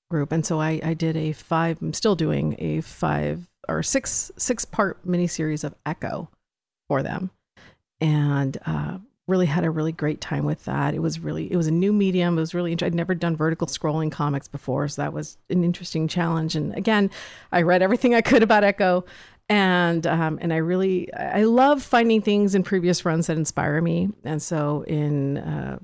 group, 0.10 0.32
and 0.32 0.46
so 0.46 0.60
I, 0.60 0.80
I 0.84 0.94
did 0.94 1.18
a 1.18 1.34
five. 1.34 1.82
I'm 1.82 1.94
still 1.94 2.16
doing 2.16 2.56
a 2.60 2.82
five 2.82 3.48
or 3.68 3.84
six 3.84 4.32
six 4.38 4.66
part 4.66 5.06
miniseries 5.06 5.64
of 5.64 5.76
Echo 5.86 6.30
for 6.88 7.04
them, 7.04 7.32
and 8.00 8.58
uh, 8.66 8.98
really 9.28 9.48
had 9.48 9.64
a 9.64 9.70
really 9.70 9.92
great 9.92 10.22
time 10.22 10.46
with 10.46 10.66
that. 10.66 10.94
It 10.94 11.02
was 11.02 11.20
really 11.20 11.52
it 11.52 11.58
was 11.58 11.68
a 11.68 11.72
new 11.72 11.92
medium. 11.92 12.38
It 12.38 12.42
was 12.42 12.54
really 12.54 12.76
I'd 12.82 12.94
never 12.94 13.16
done 13.16 13.36
vertical 13.36 13.68
scrolling 13.68 14.12
comics 14.12 14.48
before, 14.48 14.88
so 14.88 15.02
that 15.02 15.14
was 15.14 15.38
an 15.50 15.64
interesting 15.64 16.08
challenge. 16.08 16.56
And 16.56 16.76
again, 16.76 17.10
I 17.52 17.64
read 17.64 17.82
everything 17.82 18.14
I 18.14 18.22
could 18.22 18.44
about 18.44 18.64
Echo. 18.64 19.06
And 19.48 20.08
um, 20.08 20.40
and 20.42 20.52
I 20.52 20.58
really 20.58 21.14
I 21.14 21.44
love 21.44 21.84
finding 21.84 22.22
things 22.22 22.56
in 22.56 22.64
previous 22.64 23.06
runs 23.06 23.28
that 23.28 23.38
inspire 23.38 23.80
me. 23.80 24.10
And 24.24 24.42
so 24.42 24.82
in 24.88 25.38
uh, 25.38 25.78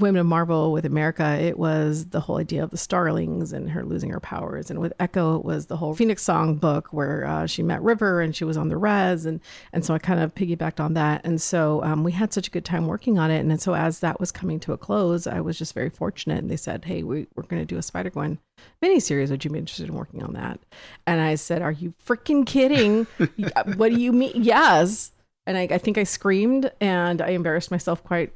Women 0.00 0.20
of 0.20 0.26
Marvel 0.26 0.72
with 0.72 0.84
America, 0.84 1.38
it 1.40 1.56
was 1.56 2.06
the 2.06 2.18
whole 2.18 2.38
idea 2.38 2.64
of 2.64 2.70
the 2.70 2.76
Starlings 2.76 3.52
and 3.52 3.70
her 3.70 3.84
losing 3.84 4.10
her 4.10 4.18
powers. 4.18 4.68
And 4.68 4.80
with 4.80 4.92
Echo, 4.98 5.36
it 5.36 5.44
was 5.44 5.66
the 5.66 5.76
whole 5.76 5.94
Phoenix 5.94 6.20
Song 6.24 6.56
book 6.56 6.88
where 6.90 7.24
uh, 7.24 7.46
she 7.46 7.62
met 7.62 7.80
River 7.80 8.20
and 8.20 8.34
she 8.34 8.42
was 8.42 8.56
on 8.56 8.70
the 8.70 8.76
res. 8.76 9.24
And, 9.24 9.40
and 9.72 9.84
so 9.84 9.94
I 9.94 9.98
kind 9.98 10.18
of 10.18 10.34
piggybacked 10.34 10.80
on 10.80 10.94
that. 10.94 11.24
And 11.24 11.40
so 11.40 11.80
um, 11.84 12.02
we 12.02 12.10
had 12.10 12.32
such 12.32 12.48
a 12.48 12.50
good 12.50 12.64
time 12.64 12.88
working 12.88 13.20
on 13.20 13.30
it. 13.30 13.38
And 13.38 13.62
so 13.62 13.76
as 13.76 14.00
that 14.00 14.18
was 14.18 14.32
coming 14.32 14.58
to 14.60 14.72
a 14.72 14.76
close, 14.78 15.28
I 15.28 15.40
was 15.40 15.56
just 15.56 15.74
very 15.74 15.90
fortunate. 15.90 16.38
And 16.38 16.50
they 16.50 16.56
said, 16.56 16.86
hey, 16.86 17.04
we, 17.04 17.28
we're 17.36 17.44
going 17.44 17.62
to 17.62 17.66
do 17.66 17.78
a 17.78 17.82
Spider 17.82 18.10
Gwen 18.10 18.40
miniseries. 18.82 19.30
Would 19.30 19.44
you 19.44 19.50
be 19.52 19.60
interested 19.60 19.88
in 19.88 19.94
working 19.94 20.24
on 20.24 20.32
that? 20.32 20.58
And 21.06 21.20
I 21.20 21.36
said, 21.36 21.62
are 21.62 21.70
you 21.70 21.94
freaking 22.04 22.44
kidding? 22.44 23.06
what 23.76 23.92
do 23.92 24.00
you 24.00 24.12
mean? 24.12 24.42
Yes. 24.42 25.12
And 25.46 25.56
I, 25.56 25.68
I 25.70 25.78
think 25.78 25.98
I 25.98 26.04
screamed 26.04 26.72
and 26.80 27.22
I 27.22 27.28
embarrassed 27.28 27.70
myself 27.70 28.02
quite 28.02 28.32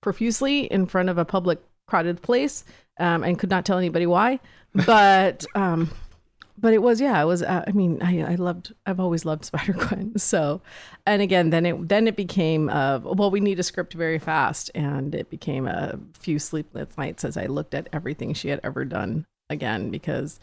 profusely 0.00 0.64
in 0.64 0.86
front 0.86 1.08
of 1.08 1.18
a 1.18 1.24
public 1.24 1.60
crowded 1.86 2.22
place 2.22 2.64
um, 2.98 3.24
and 3.24 3.38
could 3.38 3.50
not 3.50 3.64
tell 3.64 3.78
anybody 3.78 4.06
why. 4.06 4.40
But 4.74 5.44
um, 5.54 5.90
but 6.60 6.74
it 6.74 6.82
was 6.82 7.00
yeah, 7.00 7.20
it 7.20 7.24
was. 7.24 7.42
Uh, 7.42 7.64
I 7.66 7.72
mean, 7.72 8.02
I, 8.02 8.32
I 8.32 8.34
loved. 8.34 8.74
I've 8.86 9.00
always 9.00 9.24
loved 9.24 9.44
Spider 9.46 9.72
Gwen. 9.72 10.18
So, 10.18 10.60
and 11.06 11.22
again, 11.22 11.50
then 11.50 11.66
it 11.66 11.88
then 11.88 12.06
it 12.06 12.16
became 12.16 12.68
uh, 12.68 12.98
well, 12.98 13.30
we 13.30 13.40
need 13.40 13.58
a 13.58 13.64
script 13.64 13.94
very 13.94 14.18
fast, 14.18 14.70
and 14.74 15.14
it 15.14 15.30
became 15.30 15.66
a 15.66 15.98
few 16.18 16.38
sleepless 16.38 16.96
nights 16.96 17.24
as 17.24 17.36
I 17.36 17.46
looked 17.46 17.74
at 17.74 17.88
everything 17.92 18.34
she 18.34 18.48
had 18.48 18.60
ever 18.62 18.84
done 18.84 19.26
again 19.48 19.90
because 19.90 20.38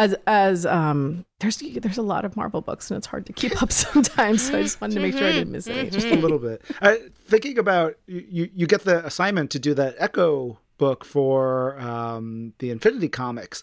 as 0.00 0.16
as 0.26 0.64
um 0.64 1.26
there's 1.40 1.58
there's 1.58 1.98
a 1.98 2.02
lot 2.02 2.24
of 2.24 2.34
Marvel 2.34 2.62
books 2.62 2.90
and 2.90 2.96
it's 2.96 3.06
hard 3.06 3.26
to 3.26 3.32
keep 3.32 3.62
up 3.62 3.70
sometimes. 3.86 4.48
So 4.48 4.58
I 4.58 4.62
just 4.62 4.80
wanted 4.80 4.94
to 4.94 5.00
make 5.00 5.16
sure 5.16 5.28
I 5.28 5.32
didn't 5.32 5.52
miss 5.52 5.66
it. 5.66 5.92
Just 5.92 6.06
a 6.06 6.16
little 6.16 6.38
bit. 6.38 6.62
Uh, 6.80 6.94
thinking 7.26 7.58
about 7.58 7.96
you, 8.06 8.48
you 8.54 8.66
get 8.66 8.84
the 8.84 9.04
assignment 9.04 9.50
to 9.50 9.58
do 9.58 9.74
that 9.74 9.94
Echo 9.98 10.58
book 10.78 11.04
for 11.04 11.78
um, 11.78 12.54
the 12.58 12.70
Infinity 12.70 13.08
Comics, 13.08 13.62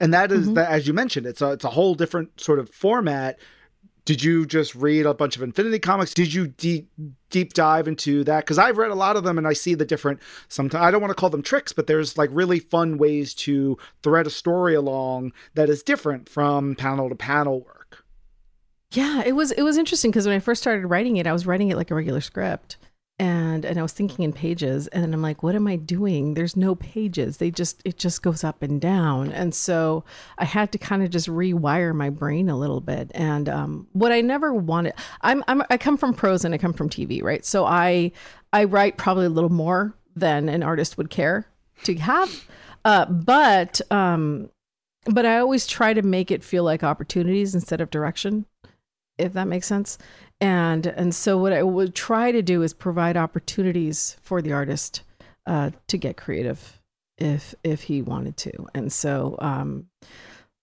and 0.00 0.12
that 0.12 0.32
is 0.32 0.46
mm-hmm. 0.46 0.54
that 0.54 0.70
as 0.70 0.88
you 0.88 0.92
mentioned, 0.92 1.26
it's 1.26 1.40
a 1.40 1.52
it's 1.52 1.64
a 1.64 1.70
whole 1.70 1.94
different 1.94 2.40
sort 2.40 2.58
of 2.58 2.68
format 2.70 3.38
did 4.06 4.22
you 4.22 4.46
just 4.46 4.74
read 4.74 5.04
a 5.04 5.12
bunch 5.12 5.36
of 5.36 5.42
Infinity 5.42 5.80
comics? 5.80 6.14
Did 6.14 6.32
you 6.32 6.46
deep 6.46 6.90
deep 7.28 7.52
dive 7.52 7.88
into 7.88 8.24
that? 8.24 8.44
Because 8.44 8.56
I've 8.56 8.78
read 8.78 8.92
a 8.92 8.94
lot 8.94 9.16
of 9.16 9.24
them 9.24 9.36
and 9.36 9.46
I 9.46 9.52
see 9.52 9.74
the 9.74 9.84
different. 9.84 10.20
Sometimes 10.48 10.82
I 10.82 10.90
don't 10.90 11.02
want 11.02 11.10
to 11.10 11.16
call 11.16 11.28
them 11.28 11.42
tricks, 11.42 11.72
but 11.72 11.88
there's 11.88 12.16
like 12.16 12.30
really 12.32 12.60
fun 12.60 12.96
ways 12.96 13.34
to 13.34 13.76
thread 14.02 14.26
a 14.26 14.30
story 14.30 14.74
along 14.74 15.32
that 15.54 15.68
is 15.68 15.82
different 15.82 16.28
from 16.28 16.76
panel 16.76 17.08
to 17.08 17.16
panel 17.16 17.60
work. 17.60 18.04
Yeah, 18.92 19.24
it 19.26 19.32
was 19.32 19.50
it 19.50 19.62
was 19.62 19.76
interesting 19.76 20.12
because 20.12 20.26
when 20.26 20.36
I 20.36 20.40
first 20.40 20.62
started 20.62 20.86
writing 20.86 21.16
it, 21.16 21.26
I 21.26 21.32
was 21.32 21.44
writing 21.44 21.70
it 21.70 21.76
like 21.76 21.90
a 21.90 21.94
regular 21.94 22.20
script, 22.20 22.76
and 23.18 23.64
and 23.64 23.78
I 23.78 23.82
was 23.82 23.92
thinking 23.92 24.24
in 24.24 24.32
pages 24.32 24.88
and 24.88 25.14
I'm 25.14 25.22
like 25.22 25.42
what 25.42 25.54
am 25.54 25.66
I 25.66 25.76
doing? 25.76 26.34
There's 26.34 26.56
no 26.56 26.74
pages. 26.74 27.38
They 27.38 27.50
just 27.50 27.80
it 27.84 27.96
just 27.96 28.22
goes 28.22 28.44
up 28.44 28.62
and 28.62 28.80
down. 28.80 29.32
And 29.32 29.54
so 29.54 30.04
I 30.38 30.44
had 30.44 30.70
to 30.72 30.78
kind 30.78 31.02
of 31.02 31.10
just 31.10 31.28
rewire 31.28 31.94
my 31.94 32.10
brain 32.10 32.50
a 32.50 32.58
little 32.58 32.80
bit. 32.80 33.10
And 33.14 33.48
um, 33.48 33.86
what 33.92 34.12
I 34.12 34.20
never 34.20 34.52
wanted 34.52 34.94
I'm, 35.22 35.42
I'm 35.48 35.62
I 35.70 35.78
come 35.78 35.96
from 35.96 36.12
prose 36.12 36.44
and 36.44 36.54
I 36.54 36.58
come 36.58 36.74
from 36.74 36.90
TV 36.90 37.22
right? 37.22 37.44
So 37.44 37.64
I 37.64 38.12
I 38.52 38.64
write 38.64 38.98
probably 38.98 39.26
a 39.26 39.30
little 39.30 39.52
more 39.52 39.94
than 40.14 40.48
an 40.48 40.62
artist 40.62 40.98
would 40.98 41.10
care 41.10 41.46
to 41.84 41.94
have. 41.96 42.46
Uh, 42.84 43.06
but 43.06 43.80
um 43.90 44.50
but 45.06 45.24
I 45.24 45.38
always 45.38 45.66
try 45.66 45.94
to 45.94 46.02
make 46.02 46.30
it 46.30 46.44
feel 46.44 46.64
like 46.64 46.82
opportunities 46.82 47.54
instead 47.54 47.80
of 47.80 47.90
direction 47.90 48.44
if 49.18 49.32
that 49.32 49.48
makes 49.48 49.66
sense. 49.66 49.98
And 50.40 50.86
and 50.86 51.14
so 51.14 51.38
what 51.38 51.52
I 51.52 51.62
would 51.62 51.94
try 51.94 52.30
to 52.30 52.42
do 52.42 52.62
is 52.62 52.74
provide 52.74 53.16
opportunities 53.16 54.16
for 54.22 54.42
the 54.42 54.52
artist 54.52 55.02
uh, 55.46 55.70
to 55.88 55.96
get 55.96 56.16
creative 56.16 56.80
if 57.18 57.54
if 57.64 57.82
he 57.82 58.02
wanted 58.02 58.36
to. 58.38 58.52
And 58.74 58.92
so 58.92 59.36
um, 59.38 59.86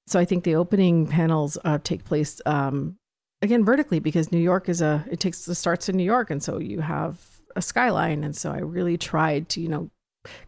so 0.06 0.20
I 0.20 0.26
think 0.26 0.43
the 0.43 0.56
opening 0.56 1.08
panels 1.08 1.58
uh, 1.64 1.80
take 1.84 2.04
place 2.04 2.39
um, 2.45 2.97
again 3.41 3.66
vertically 3.66 3.99
because 3.99 4.32
New 4.32 4.39
York 4.39 4.70
is 4.70 4.82
a 4.82 5.06
it 5.10 5.20
takes 5.20 5.45
the 5.45 5.56
starts 5.56 5.89
in 5.89 5.97
New 5.97 6.04
York, 6.04 6.30
and 6.30 6.43
so 6.43 6.60
you 6.60 6.82
have 6.82 7.20
a 7.56 7.62
skyline. 7.62 8.24
And 8.24 8.36
so 8.36 8.51
I 8.51 8.60
really 8.60 8.97
tried 8.97 9.49
to 9.49 9.62
you 9.62 9.70
know 9.70 9.89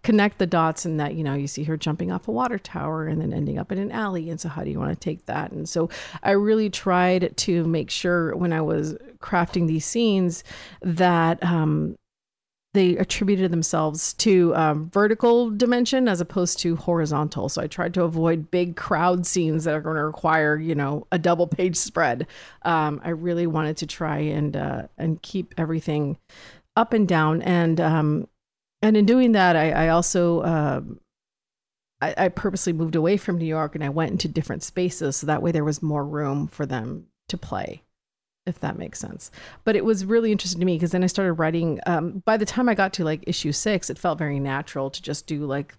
connect 0.03 0.37
the 0.37 0.47
dots 0.47 0.85
and 0.85 0.99
that 0.99 1.15
you 1.15 1.23
know 1.23 1.33
you 1.33 1.47
see 1.47 1.63
her 1.63 1.77
jumping 1.77 2.11
off 2.11 2.27
a 2.27 2.31
water 2.31 2.57
tower 2.57 3.07
and 3.07 3.21
then 3.21 3.33
ending 3.33 3.57
up 3.57 3.71
in 3.71 3.77
an 3.77 3.91
alley 3.91 4.29
and 4.29 4.39
so 4.39 4.49
how 4.49 4.63
do 4.63 4.69
you 4.69 4.79
want 4.79 4.91
to 4.91 4.99
take 4.99 5.25
that 5.25 5.51
and 5.51 5.67
so 5.67 5.89
i 6.23 6.31
really 6.31 6.69
tried 6.69 7.35
to 7.37 7.63
make 7.65 7.89
sure 7.89 8.35
when 8.35 8.53
i 8.53 8.61
was 8.61 8.95
crafting 9.19 9.67
these 9.67 9.85
scenes 9.85 10.43
that 10.81 11.43
um, 11.43 11.95
they 12.75 12.97
attributed 12.97 13.51
themselves 13.51 14.13
to 14.13 14.53
um, 14.53 14.89
vertical 14.91 15.49
dimension 15.49 16.07
as 16.07 16.19
opposed 16.21 16.59
to 16.59 16.75
horizontal. 16.75 17.47
So 17.47 17.61
I 17.61 17.67
tried 17.67 17.93
to 17.95 18.03
avoid 18.03 18.51
big 18.51 18.75
crowd 18.75 19.25
scenes 19.25 19.63
that 19.63 19.73
are 19.73 19.81
going 19.81 19.95
to 19.95 20.03
require, 20.03 20.57
you 20.57 20.75
know, 20.75 21.07
a 21.11 21.17
double 21.17 21.47
page 21.47 21.77
spread. 21.77 22.27
Um, 22.63 23.01
I 23.03 23.09
really 23.09 23.47
wanted 23.47 23.77
to 23.77 23.87
try 23.87 24.17
and 24.19 24.55
uh, 24.55 24.83
and 24.97 25.21
keep 25.21 25.55
everything 25.57 26.17
up 26.75 26.91
and 26.91 27.07
down, 27.07 27.41
and 27.41 27.79
um, 27.79 28.27
and 28.81 28.95
in 28.97 29.05
doing 29.05 29.33
that, 29.33 29.55
I, 29.55 29.71
I 29.71 29.89
also. 29.89 30.41
Uh, 30.41 30.81
I, 32.01 32.13
I 32.17 32.27
purposely 32.27 32.73
moved 32.73 32.97
away 32.97 33.15
from 33.15 33.37
New 33.37 33.45
York 33.45 33.73
and 33.73 33.81
I 33.81 33.87
went 33.87 34.11
into 34.11 34.27
different 34.27 34.63
spaces 34.63 35.15
so 35.15 35.27
that 35.27 35.41
way 35.41 35.53
there 35.53 35.63
was 35.63 35.81
more 35.81 36.05
room 36.05 36.45
for 36.45 36.65
them 36.65 37.07
to 37.29 37.37
play 37.37 37.85
if 38.45 38.59
that 38.59 38.77
makes 38.77 38.99
sense. 38.99 39.31
But 39.63 39.75
it 39.75 39.85
was 39.85 40.05
really 40.05 40.31
interesting 40.31 40.59
to 40.59 40.65
me 40.65 40.75
because 40.75 40.91
then 40.91 41.03
I 41.03 41.07
started 41.07 41.33
writing. 41.33 41.79
Um, 41.85 42.21
by 42.25 42.37
the 42.37 42.45
time 42.45 42.69
I 42.69 42.75
got 42.75 42.93
to 42.93 43.03
like 43.03 43.23
issue 43.27 43.51
six, 43.51 43.89
it 43.89 43.97
felt 43.97 44.19
very 44.19 44.39
natural 44.39 44.89
to 44.89 45.01
just 45.01 45.27
do 45.27 45.45
like 45.45 45.75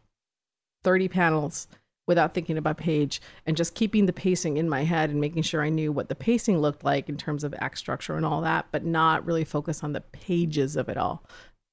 30 0.85 1.09
panels 1.09 1.69
without 2.07 2.35
thinking 2.35 2.57
about 2.57 2.77
page 2.77 3.21
and 3.47 3.57
just 3.57 3.75
keeping 3.75 4.07
the 4.07 4.13
pacing 4.13 4.57
in 4.57 4.69
my 4.69 4.85
head 4.85 5.11
and 5.11 5.21
making 5.21 5.43
sure 5.43 5.63
I 5.63 5.71
knew 5.71 5.91
what 5.91 6.09
the 6.09 6.15
pacing 6.15 6.59
looked 6.59 6.85
like 6.85 7.09
in 7.09 7.17
terms 7.17 7.43
of 7.43 7.55
act 7.59 7.79
structure 7.79 8.17
and 8.17 8.25
all 8.25 8.41
that, 8.43 8.67
but 8.71 8.85
not 8.85 9.27
really 9.27 9.45
focus 9.45 9.83
on 9.83 9.93
the 9.93 10.01
pages 10.01 10.77
of 10.77 10.89
it 10.89 10.97
all, 10.97 11.25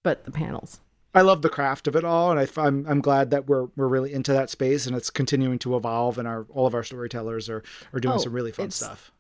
but 0.04 0.26
the 0.26 0.32
panels. 0.32 0.80
I 1.16 1.22
love 1.22 1.42
the 1.42 1.50
craft 1.50 1.88
of 1.88 1.96
it 1.96 2.04
all, 2.04 2.32
and 2.32 2.40
I, 2.40 2.44
am 2.44 2.50
I'm, 2.58 2.88
I'm 2.88 3.02
glad 3.02 3.30
that 3.32 3.48
we're 3.48 3.68
we're 3.76 3.88
really 3.88 4.14
into 4.14 4.34
that 4.34 4.50
space, 4.50 4.88
and 4.88 4.96
it's 4.96 5.10
continuing 5.10 5.60
to 5.60 5.76
evolve, 5.76 6.18
and 6.18 6.28
our 6.28 6.46
all 6.50 6.66
of 6.66 6.74
our 6.74 6.84
storytellers 6.84 7.50
are 7.50 7.64
are 7.94 8.00
doing 8.00 8.16
oh, 8.16 8.20
some 8.20 8.34
really 8.34 8.52
fun 8.52 8.72
stuff. 8.72 9.12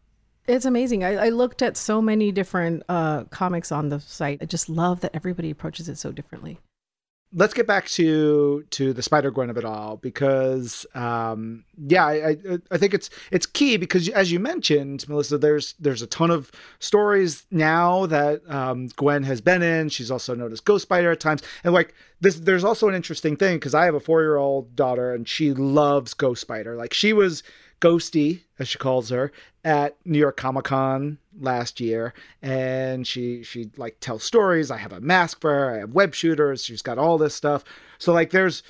It's 0.47 0.65
amazing. 0.65 1.03
I, 1.03 1.27
I, 1.27 1.29
looked 1.29 1.61
at 1.61 1.77
so 1.77 2.01
many 2.01 2.29
different 2.33 2.83
uh, 2.89 3.23
comics 3.25 3.71
on 3.71 3.87
the 3.87 4.01
site. 4.01 4.39
I 4.41 4.45
just 4.45 4.67
love 4.67 4.99
that 4.99 5.15
everybody 5.15 5.49
approaches 5.49 5.87
it 5.87 5.97
so 5.97 6.11
differently. 6.11 6.59
Let's 7.35 7.53
get 7.53 7.65
back 7.65 7.87
to 7.89 8.63
to 8.69 8.93
the 8.93 9.01
Spider 9.01 9.31
Gwen 9.31 9.49
of 9.49 9.57
it 9.57 9.65
all 9.65 9.97
because, 9.97 10.85
um, 10.93 11.65
yeah, 11.77 12.05
I, 12.05 12.37
I, 12.69 12.77
think 12.77 12.93
it's 12.93 13.09
it's 13.31 13.45
key 13.45 13.77
because 13.77 14.07
as 14.09 14.31
you 14.31 14.39
mentioned, 14.39 15.07
Melissa, 15.09 15.37
there's 15.37 15.73
there's 15.79 16.01
a 16.01 16.07
ton 16.07 16.29
of 16.29 16.51
stories 16.79 17.45
now 17.49 18.05
that 18.05 18.41
um, 18.49 18.87
Gwen 18.95 19.23
has 19.23 19.41
been 19.41 19.63
in. 19.63 19.89
She's 19.89 20.11
also 20.11 20.35
known 20.35 20.51
as 20.51 20.59
Ghost 20.59 20.83
Spider 20.83 21.11
at 21.11 21.19
times, 21.19 21.41
and 21.63 21.73
like 21.73 21.95
this, 22.21 22.35
there's 22.35 22.63
also 22.63 22.87
an 22.87 22.95
interesting 22.95 23.35
thing 23.35 23.57
because 23.57 23.75
I 23.75 23.85
have 23.85 23.95
a 23.95 23.99
four 23.99 24.21
year 24.21 24.37
old 24.37 24.75
daughter 24.75 25.13
and 25.13 25.27
she 25.27 25.53
loves 25.53 26.13
Ghost 26.13 26.41
Spider. 26.41 26.75
Like 26.75 26.93
she 26.93 27.13
was 27.13 27.43
Ghosty, 27.83 28.43
as 28.57 28.69
she 28.69 28.77
calls 28.77 29.09
her, 29.09 29.29
at 29.65 29.97
New 30.05 30.17
York 30.17 30.37
Comic 30.37 30.63
Con 30.63 31.17
last 31.37 31.81
year, 31.81 32.13
and 32.41 33.05
she 33.05 33.43
she 33.43 33.71
like 33.75 33.99
tells 33.99 34.23
stories. 34.23 34.71
I 34.71 34.77
have 34.77 34.93
a 34.93 35.01
mask 35.01 35.41
for 35.41 35.51
her. 35.51 35.75
I 35.75 35.79
have 35.79 35.91
web 35.91 36.15
shooters. 36.15 36.63
She's 36.63 36.81
got 36.81 36.97
all 36.97 37.17
this 37.17 37.35
stuff. 37.35 37.65
So 37.97 38.13
like, 38.13 38.29
there's 38.29 38.63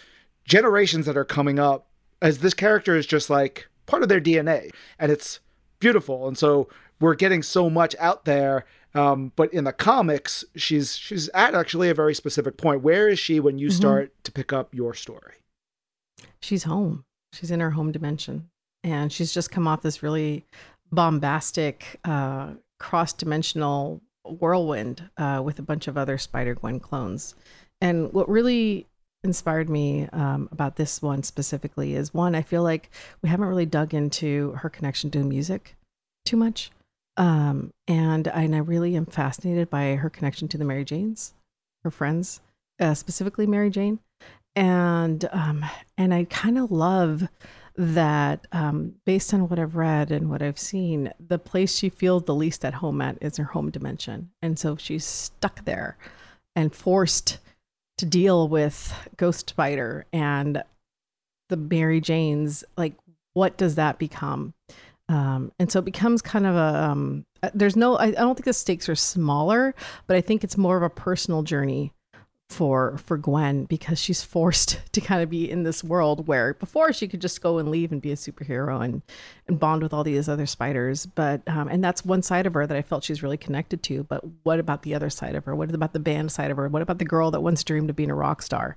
generations 0.45 1.05
that 1.05 1.15
are 1.15 1.25
coming 1.25 1.59
up 1.59 1.85
as 2.23 2.39
this 2.39 2.55
character 2.55 2.95
is 2.95 3.05
just 3.05 3.29
like 3.29 3.67
part 3.85 4.01
of 4.01 4.09
their 4.09 4.19
DNA, 4.19 4.71
and 4.97 5.11
it's 5.11 5.39
beautiful. 5.77 6.27
And 6.27 6.35
so 6.35 6.67
we're 6.99 7.13
getting 7.13 7.43
so 7.43 7.69
much 7.69 7.95
out 7.99 8.25
there. 8.25 8.65
Um, 8.95 9.31
but 9.35 9.53
in 9.53 9.63
the 9.63 9.73
comics, 9.73 10.43
she's 10.55 10.97
she's 10.97 11.29
at 11.35 11.53
actually 11.53 11.89
a 11.89 11.93
very 11.93 12.15
specific 12.15 12.57
point. 12.57 12.81
Where 12.81 13.07
is 13.07 13.19
she 13.19 13.39
when 13.39 13.59
you 13.59 13.67
mm-hmm. 13.67 13.77
start 13.77 14.23
to 14.23 14.31
pick 14.31 14.51
up 14.51 14.73
your 14.73 14.95
story? 14.95 15.35
She's 16.41 16.63
home. 16.63 17.03
She's 17.31 17.51
in 17.51 17.59
her 17.59 17.71
home 17.71 17.91
dimension 17.91 18.49
and 18.83 19.11
she's 19.11 19.33
just 19.33 19.51
come 19.51 19.67
off 19.67 19.81
this 19.81 20.03
really 20.03 20.45
bombastic, 20.91 21.99
uh, 22.03 22.51
cross 22.79 23.13
dimensional 23.13 24.01
whirlwind 24.25 25.09
uh, 25.17 25.41
with 25.43 25.59
a 25.59 25.63
bunch 25.63 25.87
of 25.87 25.97
other 25.97 26.17
Spider 26.17 26.55
Gwen 26.55 26.79
clones. 26.79 27.35
And 27.81 28.13
what 28.13 28.29
really 28.29 28.87
inspired 29.23 29.69
me 29.69 30.07
um, 30.11 30.49
about 30.51 30.75
this 30.75 31.01
one 31.01 31.23
specifically 31.23 31.95
is 31.95 32.13
one, 32.13 32.35
I 32.35 32.41
feel 32.41 32.63
like 32.63 32.89
we 33.21 33.29
haven't 33.29 33.47
really 33.47 33.65
dug 33.65 33.93
into 33.93 34.51
her 34.59 34.69
connection 34.69 35.11
to 35.11 35.19
music 35.19 35.75
too 36.25 36.37
much. 36.37 36.71
Um, 37.15 37.71
and, 37.87 38.27
and 38.27 38.55
I 38.55 38.59
really 38.59 38.95
am 38.95 39.05
fascinated 39.05 39.69
by 39.69 39.95
her 39.95 40.09
connection 40.09 40.47
to 40.49 40.57
the 40.57 40.65
Mary 40.65 40.83
Janes, 40.83 41.33
her 41.83 41.91
friends, 41.91 42.41
uh, 42.79 42.93
specifically 42.93 43.45
Mary 43.45 43.69
Jane. 43.69 43.99
And 44.55 45.27
um, 45.31 45.65
and 45.97 46.13
I 46.13 46.25
kind 46.25 46.59
of 46.59 46.71
love 46.71 47.27
that 47.75 48.45
um, 48.51 48.95
based 49.05 49.33
on 49.33 49.49
what 49.49 49.59
I've 49.59 49.75
read 49.75 50.11
and 50.11 50.29
what 50.29 50.41
I've 50.41 50.59
seen, 50.59 51.11
the 51.19 51.39
place 51.39 51.75
she 51.75 51.89
feels 51.89 52.23
the 52.23 52.35
least 52.35 52.63
at 52.63 52.75
home 52.75 53.01
at 53.01 53.17
is 53.21 53.37
her 53.37 53.45
home 53.45 53.71
dimension. 53.71 54.31
And 54.41 54.59
so 54.59 54.75
she's 54.75 55.05
stuck 55.05 55.65
there 55.65 55.97
and 56.55 56.73
forced 56.73 57.39
to 57.97 58.05
deal 58.05 58.47
with 58.47 58.93
Ghost 59.17 59.49
Spider 59.49 60.05
and 60.13 60.63
the 61.49 61.57
Mary 61.57 62.01
Janes. 62.01 62.63
Like, 62.77 62.93
what 63.33 63.57
does 63.57 63.75
that 63.75 63.97
become? 63.97 64.53
Um, 65.09 65.51
and 65.59 65.71
so 65.71 65.79
it 65.79 65.85
becomes 65.85 66.21
kind 66.21 66.45
of 66.45 66.55
a 66.55 66.89
um, 66.89 67.25
uh, 67.41 67.49
there's 67.53 67.75
no 67.75 67.97
I, 67.97 68.05
I 68.05 68.11
don't 68.11 68.35
think 68.35 68.45
the 68.45 68.53
stakes 68.53 68.87
are 68.87 68.95
smaller, 68.95 69.75
but 70.07 70.15
I 70.15 70.21
think 70.21 70.43
it's 70.43 70.57
more 70.57 70.77
of 70.77 70.83
a 70.83 70.89
personal 70.89 71.43
journey 71.43 71.91
for 72.53 72.97
for 72.97 73.17
Gwen 73.17 73.65
because 73.65 73.99
she's 73.99 74.23
forced 74.23 74.79
to 74.93 75.01
kind 75.01 75.21
of 75.21 75.29
be 75.29 75.49
in 75.49 75.63
this 75.63 75.83
world 75.83 76.27
where 76.27 76.53
before 76.53 76.93
she 76.93 77.07
could 77.07 77.21
just 77.21 77.41
go 77.41 77.57
and 77.57 77.69
leave 77.69 77.91
and 77.91 78.01
be 78.01 78.11
a 78.11 78.15
superhero 78.15 78.83
and 78.83 79.01
and 79.47 79.59
bond 79.59 79.81
with 79.81 79.93
all 79.93 80.03
these 80.03 80.29
other 80.29 80.45
spiders. 80.45 81.05
But 81.05 81.41
um, 81.47 81.67
and 81.67 81.83
that's 81.83 82.05
one 82.05 82.21
side 82.21 82.45
of 82.45 82.53
her 82.53 82.65
that 82.65 82.77
I 82.77 82.81
felt 82.81 83.03
she's 83.03 83.23
really 83.23 83.37
connected 83.37 83.83
to. 83.83 84.03
But 84.03 84.23
what 84.43 84.59
about 84.59 84.83
the 84.83 84.95
other 84.95 85.09
side 85.09 85.35
of 85.35 85.45
her? 85.45 85.55
What 85.55 85.73
about 85.73 85.93
the 85.93 85.99
band 85.99 86.31
side 86.31 86.51
of 86.51 86.57
her? 86.57 86.67
What 86.67 86.81
about 86.81 86.99
the 86.99 87.05
girl 87.05 87.31
that 87.31 87.41
once 87.41 87.63
dreamed 87.63 87.89
of 87.89 87.95
being 87.95 88.11
a 88.11 88.15
rock 88.15 88.41
star? 88.41 88.75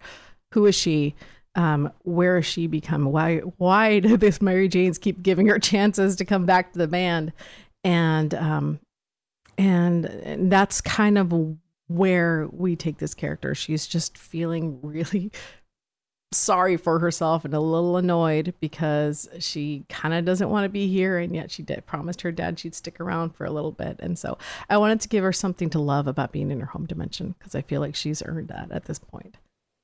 Who 0.53 0.67
is 0.67 0.75
she? 0.75 1.15
Um, 1.55 1.91
where 2.03 2.37
has 2.37 2.47
she 2.47 2.67
become? 2.67 3.07
Why 3.07 3.39
why 3.59 4.01
do 4.01 4.17
this 4.17 4.41
Mary 4.41 4.69
Janes 4.69 4.99
keep 4.99 5.23
giving 5.23 5.47
her 5.49 5.59
chances 5.59 6.17
to 6.17 6.25
come 6.25 6.47
back 6.47 6.73
to 6.73 6.79
the 6.79 6.89
band? 6.89 7.33
And 7.85 8.35
um 8.35 8.81
and, 9.59 10.05
and 10.05 10.53
that's 10.53 10.81
kind 10.81 11.19
of 11.19 11.33
where 11.89 12.49
we 12.51 12.77
take 12.77 12.99
this 12.99 13.15
character. 13.15 13.55
She's 13.55 13.87
just 13.87 14.19
feeling 14.19 14.81
really 14.83 15.31
sorry 16.33 16.77
for 16.77 16.99
herself 16.99 17.45
and 17.45 17.55
a 17.55 17.61
little 17.61 17.97
annoyed 17.97 18.53
because 18.61 19.29
she 19.39 19.85
kind 19.89 20.13
of 20.13 20.25
doesn't 20.25 20.51
want 20.51 20.65
to 20.65 20.69
be 20.69 20.89
here 20.89 21.19
and 21.19 21.35
yet 21.35 21.53
she 21.53 21.63
did 21.63 21.87
promised 21.87 22.23
her 22.23 22.33
dad 22.33 22.59
she'd 22.59 22.75
stick 22.75 23.01
around 23.01 23.31
for 23.31 23.45
a 23.45 23.51
little 23.51 23.73
bit. 23.73 23.97
And 24.01 24.19
so 24.19 24.37
i 24.69 24.77
wanted 24.77 25.01
to 25.03 25.09
give 25.09 25.23
her 25.23 25.33
something 25.33 25.71
to 25.71 25.79
love 25.79 26.09
about 26.09 26.33
being 26.33 26.51
in 26.51 26.61
her 26.61 26.67
home 26.67 26.85
dimension 26.85 27.37
because 27.39 27.55
i 27.55 27.63
feel 27.63 27.81
like 27.81 27.95
she's 27.95 28.23
earned 28.27 28.49
that 28.49 28.73
at 28.73 28.87
this 28.87 28.99
point. 28.99 29.37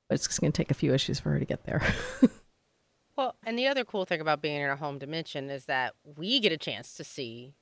But 0.09 0.15
it's 0.15 0.27
just 0.27 0.41
going 0.41 0.51
to 0.51 0.57
take 0.57 0.69
a 0.69 0.75
few 0.75 0.93
issues 0.93 1.19
for 1.19 1.31
her 1.31 1.39
to 1.39 1.45
get 1.45 1.63
there. 1.63 1.81
Well 3.15 3.35
and 3.45 3.57
the 3.57 3.67
other 3.67 3.85
cool 3.85 4.05
thing 4.05 4.21
about 4.21 4.41
being 4.41 4.59
in 4.59 4.67
her 4.67 4.75
home 4.75 4.97
dimension 4.97 5.49
is 5.49 5.65
that 5.65 5.93
we 6.17 6.39
get 6.39 6.51
a 6.51 6.57
chance 6.57 6.95
to 6.95 7.03
see 7.03 7.53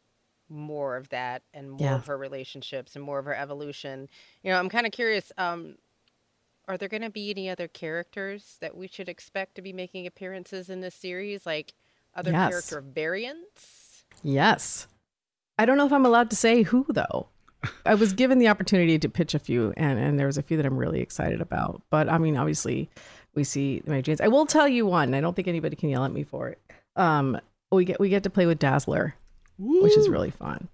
more 0.51 0.97
of 0.97 1.09
that 1.09 1.43
and 1.53 1.71
more 1.71 1.79
yeah. 1.79 1.95
of 1.95 2.05
her 2.07 2.17
relationships 2.17 2.95
and 2.95 3.03
more 3.03 3.19
of 3.19 3.25
her 3.25 3.35
evolution. 3.35 4.09
You 4.43 4.51
know, 4.51 4.59
I'm 4.59 4.69
kind 4.69 4.85
of 4.85 4.91
curious. 4.91 5.31
Um, 5.37 5.75
are 6.67 6.77
there 6.77 6.89
going 6.89 7.01
to 7.01 7.09
be 7.09 7.31
any 7.31 7.49
other 7.49 7.67
characters 7.67 8.57
that 8.61 8.77
we 8.77 8.87
should 8.87 9.09
expect 9.09 9.55
to 9.55 9.61
be 9.61 9.73
making 9.73 10.05
appearances 10.05 10.69
in 10.69 10.81
this 10.81 10.95
series, 10.95 11.45
like 11.45 11.73
other 12.15 12.31
yes. 12.31 12.49
character 12.49 12.81
variants? 12.81 14.03
Yes. 14.23 14.87
I 15.57 15.65
don't 15.65 15.77
know 15.77 15.85
if 15.85 15.93
I'm 15.93 16.05
allowed 16.05 16.29
to 16.29 16.35
say 16.35 16.63
who 16.63 16.85
though. 16.89 17.27
I 17.85 17.93
was 17.93 18.13
given 18.13 18.39
the 18.39 18.47
opportunity 18.47 18.97
to 18.97 19.09
pitch 19.09 19.35
a 19.35 19.39
few, 19.39 19.71
and 19.77 19.99
and 19.99 20.19
there 20.19 20.25
was 20.25 20.37
a 20.37 20.41
few 20.41 20.57
that 20.57 20.65
I'm 20.65 20.77
really 20.77 20.99
excited 20.99 21.41
about. 21.41 21.81
But 21.91 22.09
I 22.09 22.17
mean, 22.17 22.35
obviously, 22.35 22.89
we 23.35 23.43
see 23.43 23.83
Mary 23.85 24.01
Jane's. 24.01 24.21
I 24.21 24.29
will 24.29 24.47
tell 24.47 24.67
you 24.67 24.85
one. 24.85 25.13
I 25.13 25.21
don't 25.21 25.35
think 25.35 25.47
anybody 25.47 25.75
can 25.75 25.89
yell 25.89 26.03
at 26.03 26.11
me 26.11 26.23
for 26.23 26.49
it. 26.49 26.59
Um, 26.95 27.39
we 27.71 27.85
get 27.85 27.99
we 27.99 28.09
get 28.09 28.23
to 28.23 28.29
play 28.29 28.45
with 28.45 28.59
Dazzler 28.59 29.15
Woo. 29.61 29.83
which 29.83 29.95
is 29.95 30.09
really 30.09 30.31
fun. 30.31 30.67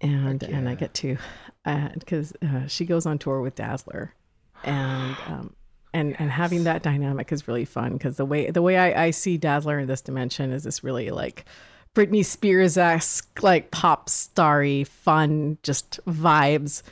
And 0.00 0.42
yeah. 0.42 0.56
and 0.56 0.68
I 0.68 0.74
get 0.74 0.94
to, 0.94 1.16
because 1.64 2.32
uh, 2.42 2.46
uh, 2.46 2.66
she 2.66 2.84
goes 2.84 3.06
on 3.06 3.18
tour 3.18 3.40
with 3.40 3.54
Dazzler, 3.56 4.14
and 4.62 5.16
um, 5.26 5.56
and 5.92 6.10
yes. 6.10 6.20
and 6.20 6.30
having 6.30 6.64
that 6.64 6.82
dynamic 6.82 7.32
is 7.32 7.48
really 7.48 7.64
fun 7.64 7.94
because 7.94 8.16
the 8.16 8.26
way 8.26 8.50
the 8.50 8.62
way 8.62 8.76
I, 8.76 9.06
I 9.06 9.10
see 9.10 9.38
Dazzler 9.38 9.78
in 9.78 9.88
this 9.88 10.02
dimension 10.02 10.52
is 10.52 10.64
this 10.64 10.84
really 10.84 11.10
like 11.10 11.46
Britney 11.96 12.24
Spears 12.24 12.76
esque, 12.76 13.42
like 13.42 13.70
pop 13.70 14.10
starry, 14.10 14.84
fun, 14.84 15.56
just 15.62 15.98
vibes, 16.06 16.82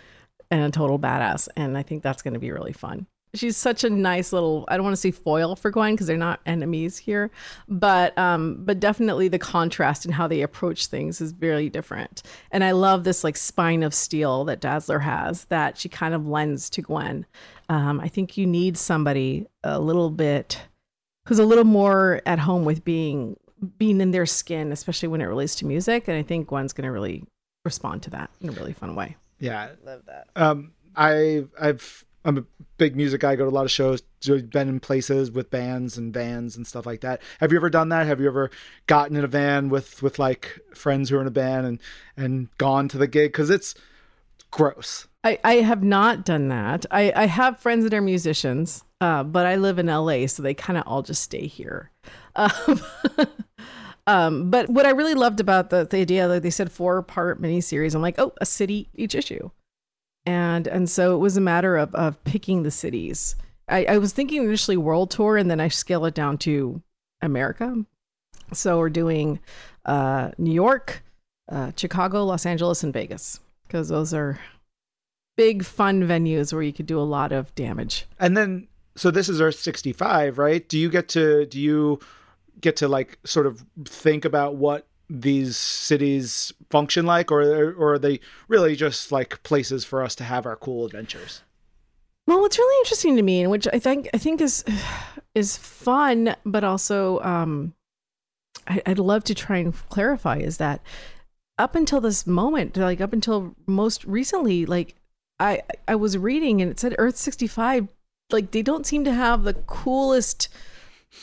and 0.50 0.62
a 0.62 0.70
total 0.70 0.98
badass. 0.98 1.46
And 1.56 1.76
I 1.76 1.82
think 1.82 2.02
that's 2.02 2.22
going 2.22 2.34
to 2.34 2.40
be 2.40 2.50
really 2.50 2.72
fun. 2.72 3.06
She's 3.34 3.56
such 3.56 3.84
a 3.84 3.90
nice 3.90 4.32
little. 4.32 4.64
I 4.68 4.76
don't 4.76 4.84
want 4.84 4.94
to 4.94 5.00
say 5.00 5.10
foil 5.10 5.56
for 5.56 5.70
Gwen 5.70 5.94
because 5.94 6.06
they're 6.06 6.16
not 6.16 6.40
enemies 6.46 6.96
here, 6.96 7.30
but 7.68 8.16
um, 8.16 8.58
but 8.60 8.80
definitely 8.80 9.28
the 9.28 9.38
contrast 9.38 10.06
in 10.06 10.12
how 10.12 10.26
they 10.28 10.42
approach 10.42 10.86
things 10.86 11.20
is 11.20 11.32
very 11.32 11.68
different. 11.68 12.22
And 12.50 12.62
I 12.64 12.70
love 12.72 13.04
this 13.04 13.24
like 13.24 13.36
spine 13.36 13.82
of 13.82 13.92
steel 13.94 14.44
that 14.44 14.60
Dazzler 14.60 15.00
has 15.00 15.44
that 15.46 15.76
she 15.78 15.88
kind 15.88 16.14
of 16.14 16.26
lends 16.28 16.70
to 16.70 16.82
Gwen. 16.82 17.26
Um, 17.68 18.00
I 18.00 18.08
think 18.08 18.36
you 18.36 18.46
need 18.46 18.76
somebody 18.76 19.46
a 19.62 19.80
little 19.80 20.10
bit 20.10 20.62
who's 21.26 21.38
a 21.38 21.44
little 21.44 21.64
more 21.64 22.20
at 22.26 22.38
home 22.38 22.64
with 22.64 22.84
being 22.84 23.36
being 23.78 24.00
in 24.00 24.10
their 24.10 24.26
skin, 24.26 24.70
especially 24.72 25.08
when 25.08 25.20
it 25.20 25.24
relates 25.26 25.54
to 25.56 25.66
music. 25.66 26.06
And 26.06 26.16
I 26.16 26.22
think 26.22 26.48
Gwen's 26.48 26.72
going 26.72 26.84
to 26.84 26.92
really 26.92 27.24
respond 27.64 28.02
to 28.02 28.10
that 28.10 28.30
in 28.42 28.50
a 28.50 28.52
really 28.52 28.74
fun 28.74 28.94
way. 28.94 29.16
Yeah, 29.38 29.70
Love 29.84 30.02
that. 30.06 30.28
um, 30.36 30.72
I 30.94 31.44
I've 31.60 32.04
I'm 32.24 32.38
a 32.38 32.44
big 32.78 32.96
music 32.96 33.20
guy. 33.20 33.32
I 33.32 33.36
go 33.36 33.44
to 33.44 33.50
a 33.50 33.52
lot 33.52 33.64
of 33.64 33.70
shows. 33.70 34.00
Been 34.26 34.68
in 34.68 34.80
places 34.80 35.30
with 35.30 35.50
bands 35.50 35.98
and 35.98 36.12
vans 36.12 36.56
and 36.56 36.66
stuff 36.66 36.86
like 36.86 37.02
that. 37.02 37.20
Have 37.40 37.52
you 37.52 37.58
ever 37.58 37.68
done 37.68 37.90
that? 37.90 38.06
Have 38.06 38.20
you 38.20 38.26
ever 38.26 38.50
gotten 38.86 39.16
in 39.16 39.24
a 39.24 39.28
van 39.28 39.68
with 39.68 40.02
with 40.02 40.18
like 40.18 40.60
friends 40.74 41.10
who 41.10 41.18
are 41.18 41.20
in 41.20 41.26
a 41.26 41.30
band 41.32 41.66
and 41.66 41.80
and 42.16 42.48
gone 42.56 42.88
to 42.88 42.98
the 42.98 43.06
gig? 43.06 43.32
Because 43.32 43.50
it's 43.50 43.74
gross. 44.50 45.06
I, 45.24 45.38
I 45.42 45.54
have 45.56 45.82
not 45.82 46.24
done 46.24 46.48
that. 46.48 46.84
I, 46.90 47.12
I 47.16 47.26
have 47.26 47.58
friends 47.58 47.84
that 47.84 47.94
are 47.94 48.02
musicians, 48.02 48.84
uh, 49.00 49.24
but 49.24 49.46
I 49.46 49.56
live 49.56 49.78
in 49.78 49.86
LA, 49.86 50.26
so 50.26 50.42
they 50.42 50.52
kind 50.52 50.78
of 50.78 50.84
all 50.86 51.02
just 51.02 51.22
stay 51.22 51.46
here. 51.46 51.90
Um, 52.36 52.80
um, 54.06 54.50
but 54.50 54.68
what 54.68 54.84
I 54.84 54.90
really 54.90 55.14
loved 55.14 55.40
about 55.40 55.70
the, 55.70 55.86
the 55.86 55.98
idea 55.98 56.28
that 56.28 56.42
they 56.42 56.50
said 56.50 56.70
four 56.70 57.02
part 57.02 57.40
miniseries, 57.40 57.94
I'm 57.94 58.02
like, 58.02 58.18
oh, 58.18 58.32
a 58.38 58.46
city 58.46 58.90
each 58.94 59.14
issue. 59.14 59.50
And 60.26 60.66
and 60.66 60.88
so 60.88 61.14
it 61.14 61.18
was 61.18 61.36
a 61.36 61.40
matter 61.40 61.76
of, 61.76 61.94
of 61.94 62.22
picking 62.24 62.62
the 62.62 62.70
cities. 62.70 63.36
I, 63.68 63.84
I 63.84 63.98
was 63.98 64.12
thinking 64.12 64.44
initially 64.44 64.76
world 64.76 65.10
tour, 65.10 65.36
and 65.36 65.50
then 65.50 65.60
I 65.60 65.68
scale 65.68 66.04
it 66.04 66.14
down 66.14 66.38
to 66.38 66.82
America. 67.22 67.84
So 68.52 68.78
we're 68.78 68.90
doing 68.90 69.40
uh, 69.84 70.30
New 70.38 70.52
York, 70.52 71.02
uh, 71.50 71.72
Chicago, 71.76 72.24
Los 72.24 72.46
Angeles, 72.46 72.82
and 72.82 72.92
Vegas 72.92 73.40
because 73.66 73.88
those 73.88 74.14
are 74.14 74.38
big 75.36 75.64
fun 75.64 76.02
venues 76.02 76.52
where 76.52 76.62
you 76.62 76.72
could 76.72 76.86
do 76.86 76.98
a 76.98 77.02
lot 77.02 77.32
of 77.32 77.54
damage. 77.54 78.06
And 78.18 78.36
then 78.36 78.68
so 78.96 79.10
this 79.10 79.28
is 79.28 79.40
Earth 79.40 79.58
65, 79.58 80.38
right? 80.38 80.68
Do 80.68 80.78
you 80.78 80.88
get 80.88 81.08
to 81.10 81.46
do 81.46 81.60
you 81.60 82.00
get 82.60 82.76
to 82.76 82.88
like 82.88 83.18
sort 83.24 83.46
of 83.46 83.64
think 83.84 84.24
about 84.24 84.56
what 84.56 84.86
these 85.10 85.56
cities 85.56 86.52
function 86.74 87.06
like 87.06 87.30
or 87.30 87.72
or 87.74 87.92
are 87.92 87.98
they 88.00 88.18
really 88.48 88.74
just 88.74 89.12
like 89.12 89.40
places 89.44 89.84
for 89.84 90.02
us 90.02 90.16
to 90.16 90.24
have 90.24 90.44
our 90.44 90.56
cool 90.56 90.84
adventures? 90.84 91.42
Well, 92.26 92.40
what's 92.40 92.58
really 92.58 92.78
interesting 92.80 93.14
to 93.14 93.22
me, 93.22 93.42
and 93.42 93.50
which 93.52 93.68
I 93.72 93.78
think 93.78 94.08
I 94.12 94.18
think 94.18 94.40
is 94.40 94.64
is 95.36 95.56
fun, 95.56 96.34
but 96.44 96.64
also 96.64 97.20
um, 97.20 97.74
I, 98.66 98.82
I'd 98.86 98.98
love 98.98 99.22
to 99.24 99.36
try 99.36 99.58
and 99.58 99.72
clarify, 99.88 100.38
is 100.38 100.56
that 100.56 100.80
up 101.58 101.76
until 101.76 102.00
this 102.00 102.26
moment, 102.26 102.76
like 102.76 103.00
up 103.00 103.12
until 103.12 103.54
most 103.68 104.04
recently, 104.04 104.66
like 104.66 104.96
I 105.38 105.62
I 105.86 105.94
was 105.94 106.18
reading 106.18 106.60
and 106.60 106.72
it 106.72 106.80
said 106.80 106.96
Earth 106.98 107.16
sixty 107.16 107.46
five, 107.46 107.86
like 108.32 108.50
they 108.50 108.62
don't 108.62 108.84
seem 108.84 109.04
to 109.04 109.14
have 109.14 109.44
the 109.44 109.54
coolest 109.54 110.48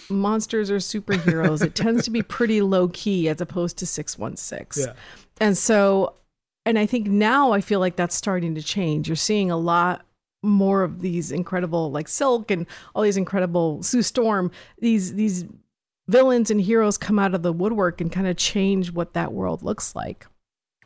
monsters 0.10 0.72
or 0.72 0.78
superheroes. 0.78 1.62
it 1.62 1.76
tends 1.76 2.06
to 2.06 2.12
be 2.12 2.22
pretty 2.22 2.62
low 2.62 2.88
key 2.88 3.28
as 3.28 3.42
opposed 3.42 3.78
to 3.80 3.86
six 3.86 4.18
one 4.18 4.38
six. 4.38 4.88
And 5.42 5.58
so, 5.58 6.14
and 6.68 6.78
I 6.78 6.86
think 6.86 7.08
now 7.08 7.52
I 7.52 7.62
feel 7.62 7.80
like 7.80 7.96
that's 7.96 8.16
starting 8.16 8.54
to 8.56 8.62
change. 8.62 9.10
You're 9.10 9.16
seeing 9.16 9.50
a 9.50 9.58
lot 9.58 10.06
more 10.44 10.84
of 10.84 11.02
these 11.02 11.32
incredible, 11.32 11.92
like 11.92 12.08
Silk 12.08 12.52
and 12.52 12.68
all 12.94 13.02
these 13.02 13.18
incredible 13.18 13.82
Sue 13.82 14.04
Storm, 14.04 14.52
these 14.78 15.16
these 15.16 15.46
villains 16.08 16.52
and 16.52 16.62
heroes 16.62 16.98
come 16.98 17.18
out 17.18 17.34
of 17.34 17.42
the 17.42 17.52
woodwork 17.52 18.02
and 18.02 18.12
kind 18.12 18.28
of 18.28 18.38
change 18.38 18.92
what 18.92 19.14
that 19.14 19.34
world 19.34 19.64
looks 19.64 19.96
like. 19.96 20.28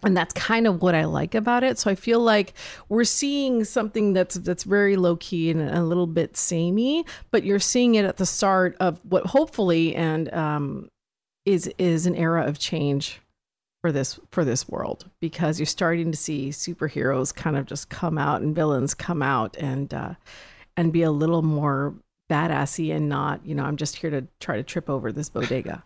And 0.03 0.15
that's 0.15 0.33
kind 0.33 0.67
of 0.67 0.81
what 0.81 0.95
I 0.95 1.03
like 1.03 1.35
about 1.35 1.63
it. 1.63 1.77
So 1.77 1.91
I 1.91 1.95
feel 1.95 2.21
like 2.21 2.53
we're 2.87 3.03
seeing 3.03 3.65
something 3.65 4.13
that's 4.13 4.35
that's 4.35 4.63
very 4.63 4.95
low 4.95 5.17
key 5.17 5.51
and 5.51 5.69
a 5.69 5.83
little 5.83 6.07
bit 6.07 6.37
samey, 6.37 7.05
but 7.29 7.43
you're 7.43 7.59
seeing 7.59 7.95
it 7.95 8.05
at 8.05 8.17
the 8.17 8.25
start 8.25 8.77
of 8.79 9.01
what 9.03 9.25
hopefully 9.25 9.93
and 9.97 10.33
um, 10.33 10.87
is 11.45 11.69
is 11.77 12.05
an 12.05 12.15
era 12.15 12.45
of 12.45 12.57
change 12.57 13.19
for 13.85 13.91
this 13.91 14.19
for 14.31 14.43
this 14.43 14.67
world 14.67 15.11
because 15.19 15.59
you're 15.59 15.67
starting 15.67 16.11
to 16.11 16.17
see 16.17 16.49
superheroes 16.49 17.31
kind 17.31 17.55
of 17.55 17.67
just 17.67 17.87
come 17.87 18.17
out 18.17 18.41
and 18.41 18.55
villains 18.55 18.95
come 18.95 19.21
out 19.21 19.55
and 19.57 19.93
uh, 19.93 20.15
and 20.75 20.91
be 20.91 21.03
a 21.03 21.11
little 21.11 21.43
more 21.43 21.93
badassy 22.27 22.91
and 22.91 23.07
not 23.07 23.45
you 23.45 23.53
know 23.53 23.63
I'm 23.63 23.75
just 23.75 23.97
here 23.97 24.09
to 24.09 24.25
try 24.39 24.55
to 24.55 24.63
trip 24.63 24.89
over 24.89 25.11
this 25.11 25.29
bodega, 25.29 25.83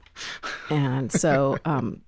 and 0.70 1.12
so 1.12 1.58
um, 1.66 2.02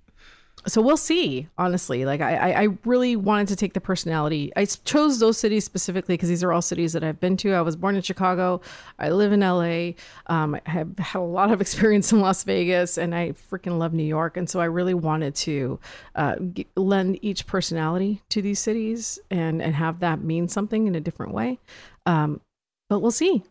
so 0.66 0.80
we'll 0.80 0.96
see 0.96 1.48
honestly. 1.58 2.04
Like 2.04 2.20
I, 2.20 2.52
I 2.52 2.68
really 2.84 3.16
wanted 3.16 3.48
to 3.48 3.56
take 3.56 3.72
the 3.72 3.80
personality. 3.80 4.52
I 4.56 4.64
chose 4.64 5.18
those 5.18 5.38
cities 5.38 5.64
specifically 5.64 6.14
because 6.14 6.28
these 6.28 6.44
are 6.44 6.52
all 6.52 6.62
cities 6.62 6.92
that 6.92 7.02
i've 7.02 7.20
been 7.20 7.36
to. 7.38 7.52
I 7.52 7.62
was 7.62 7.76
born 7.76 7.96
in 7.96 8.02
chicago. 8.02 8.60
I 8.98 9.10
live 9.10 9.32
in 9.32 9.40
la 9.40 9.92
um, 10.26 10.54
i 10.54 10.70
have 10.70 10.98
had 10.98 11.18
a 11.18 11.20
lot 11.20 11.50
of 11.50 11.60
experience 11.60 12.12
in 12.12 12.20
las 12.20 12.44
vegas 12.44 12.98
and 12.98 13.14
i 13.14 13.32
freaking 13.32 13.78
love 13.78 13.92
new 13.92 14.04
york. 14.04 14.36
And 14.36 14.48
so 14.48 14.60
i 14.60 14.64
really 14.64 14.94
wanted 14.94 15.34
to 15.36 15.80
uh, 16.14 16.36
g- 16.36 16.66
lend 16.76 17.18
each 17.22 17.46
personality 17.46 18.22
to 18.30 18.42
these 18.42 18.58
cities 18.58 19.18
and 19.30 19.60
and 19.62 19.74
have 19.74 20.00
that 20.00 20.22
mean 20.22 20.48
something 20.48 20.86
in 20.86 20.94
a 20.94 21.00
different 21.00 21.32
way. 21.32 21.58
Um, 22.06 22.40
but 22.88 23.00
we'll 23.00 23.10
see. 23.10 23.42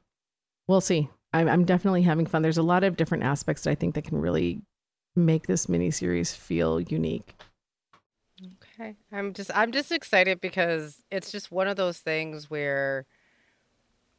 We'll 0.67 0.81
see. 0.81 1.09
I'm, 1.33 1.47
I'm 1.47 1.65
definitely 1.65 2.01
having 2.03 2.25
fun. 2.25 2.41
There's 2.41 2.57
a 2.57 2.63
lot 2.63 2.83
of 2.83 2.97
different 2.97 3.23
aspects 3.23 3.63
that 3.63 3.71
i 3.71 3.75
think 3.75 3.95
that 3.95 4.03
can 4.03 4.19
really 4.19 4.61
make 5.15 5.47
this 5.47 5.67
miniseries 5.67 6.35
feel 6.35 6.79
unique. 6.79 7.35
Okay. 8.63 8.95
I'm 9.11 9.33
just 9.33 9.51
I'm 9.53 9.71
just 9.71 9.91
excited 9.91 10.41
because 10.41 11.03
it's 11.11 11.31
just 11.31 11.51
one 11.51 11.67
of 11.67 11.77
those 11.77 11.99
things 11.99 12.49
where 12.49 13.05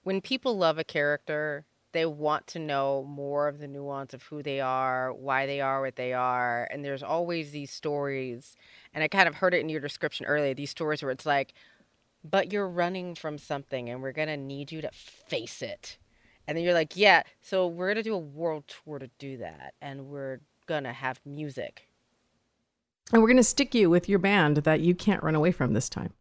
when 0.05 0.21
people 0.21 0.57
love 0.57 0.79
a 0.79 0.85
character, 0.85 1.65
they 1.93 2.07
want 2.07 2.47
to 2.49 2.59
know 2.59 3.05
more 3.05 3.49
of 3.49 3.59
the 3.59 3.69
nuance 3.69 4.15
of 4.15 4.23
who 4.25 4.43
they 4.43 4.61
are, 4.61 5.13
why 5.13 5.47
they 5.47 5.61
are 5.61 5.83
what 5.83 5.97
they 5.97 6.13
are, 6.13 6.69
and 6.71 6.85
there's 6.85 7.03
always 7.03 7.51
these 7.51 7.71
stories. 7.71 8.57
And 8.95 9.03
I 9.03 9.09
kind 9.09 9.29
of 9.29 9.37
heard 9.37 9.55
it 9.55 9.61
in 9.61 9.69
your 9.69 9.81
description 9.81 10.27
earlier, 10.27 10.55
these 10.55 10.71
stories 10.71 11.03
where 11.03 11.13
it's 11.13 11.27
like, 11.27 11.55
but 12.25 12.53
you're 12.53 12.69
running 12.69 13.15
from 13.15 13.39
something 13.39 13.91
and 13.91 14.03
we're 14.03 14.13
going 14.13 14.29
to 14.29 14.37
need 14.37 14.73
you 14.73 14.81
to 14.83 14.91
face 14.93 15.63
it. 15.63 15.99
And 16.47 16.57
then 16.57 16.65
you're 16.65 16.75
like, 16.75 16.97
yeah, 16.97 17.23
so 17.41 17.67
we're 17.67 17.87
going 17.87 17.97
to 17.97 18.03
do 18.03 18.15
a 18.15 18.19
world 18.19 18.65
tour 18.69 18.99
to 18.99 19.11
do 19.19 19.39
that 19.39 19.75
and 19.81 20.07
we're 20.07 20.41
to 20.67 20.93
have 20.93 21.21
music 21.25 21.89
and 23.13 23.21
we're 23.21 23.29
to 23.37 23.45
stick 23.45 23.75
you 23.75 23.91
with 23.91 24.09
your 24.09 24.19
band 24.19 24.59
that 24.59 24.81
you 24.81 24.95
can't 24.95 25.23
run 25.23 25.35
away 25.35 25.53
from 25.53 25.75
this 25.75 25.89
time. 25.89 26.13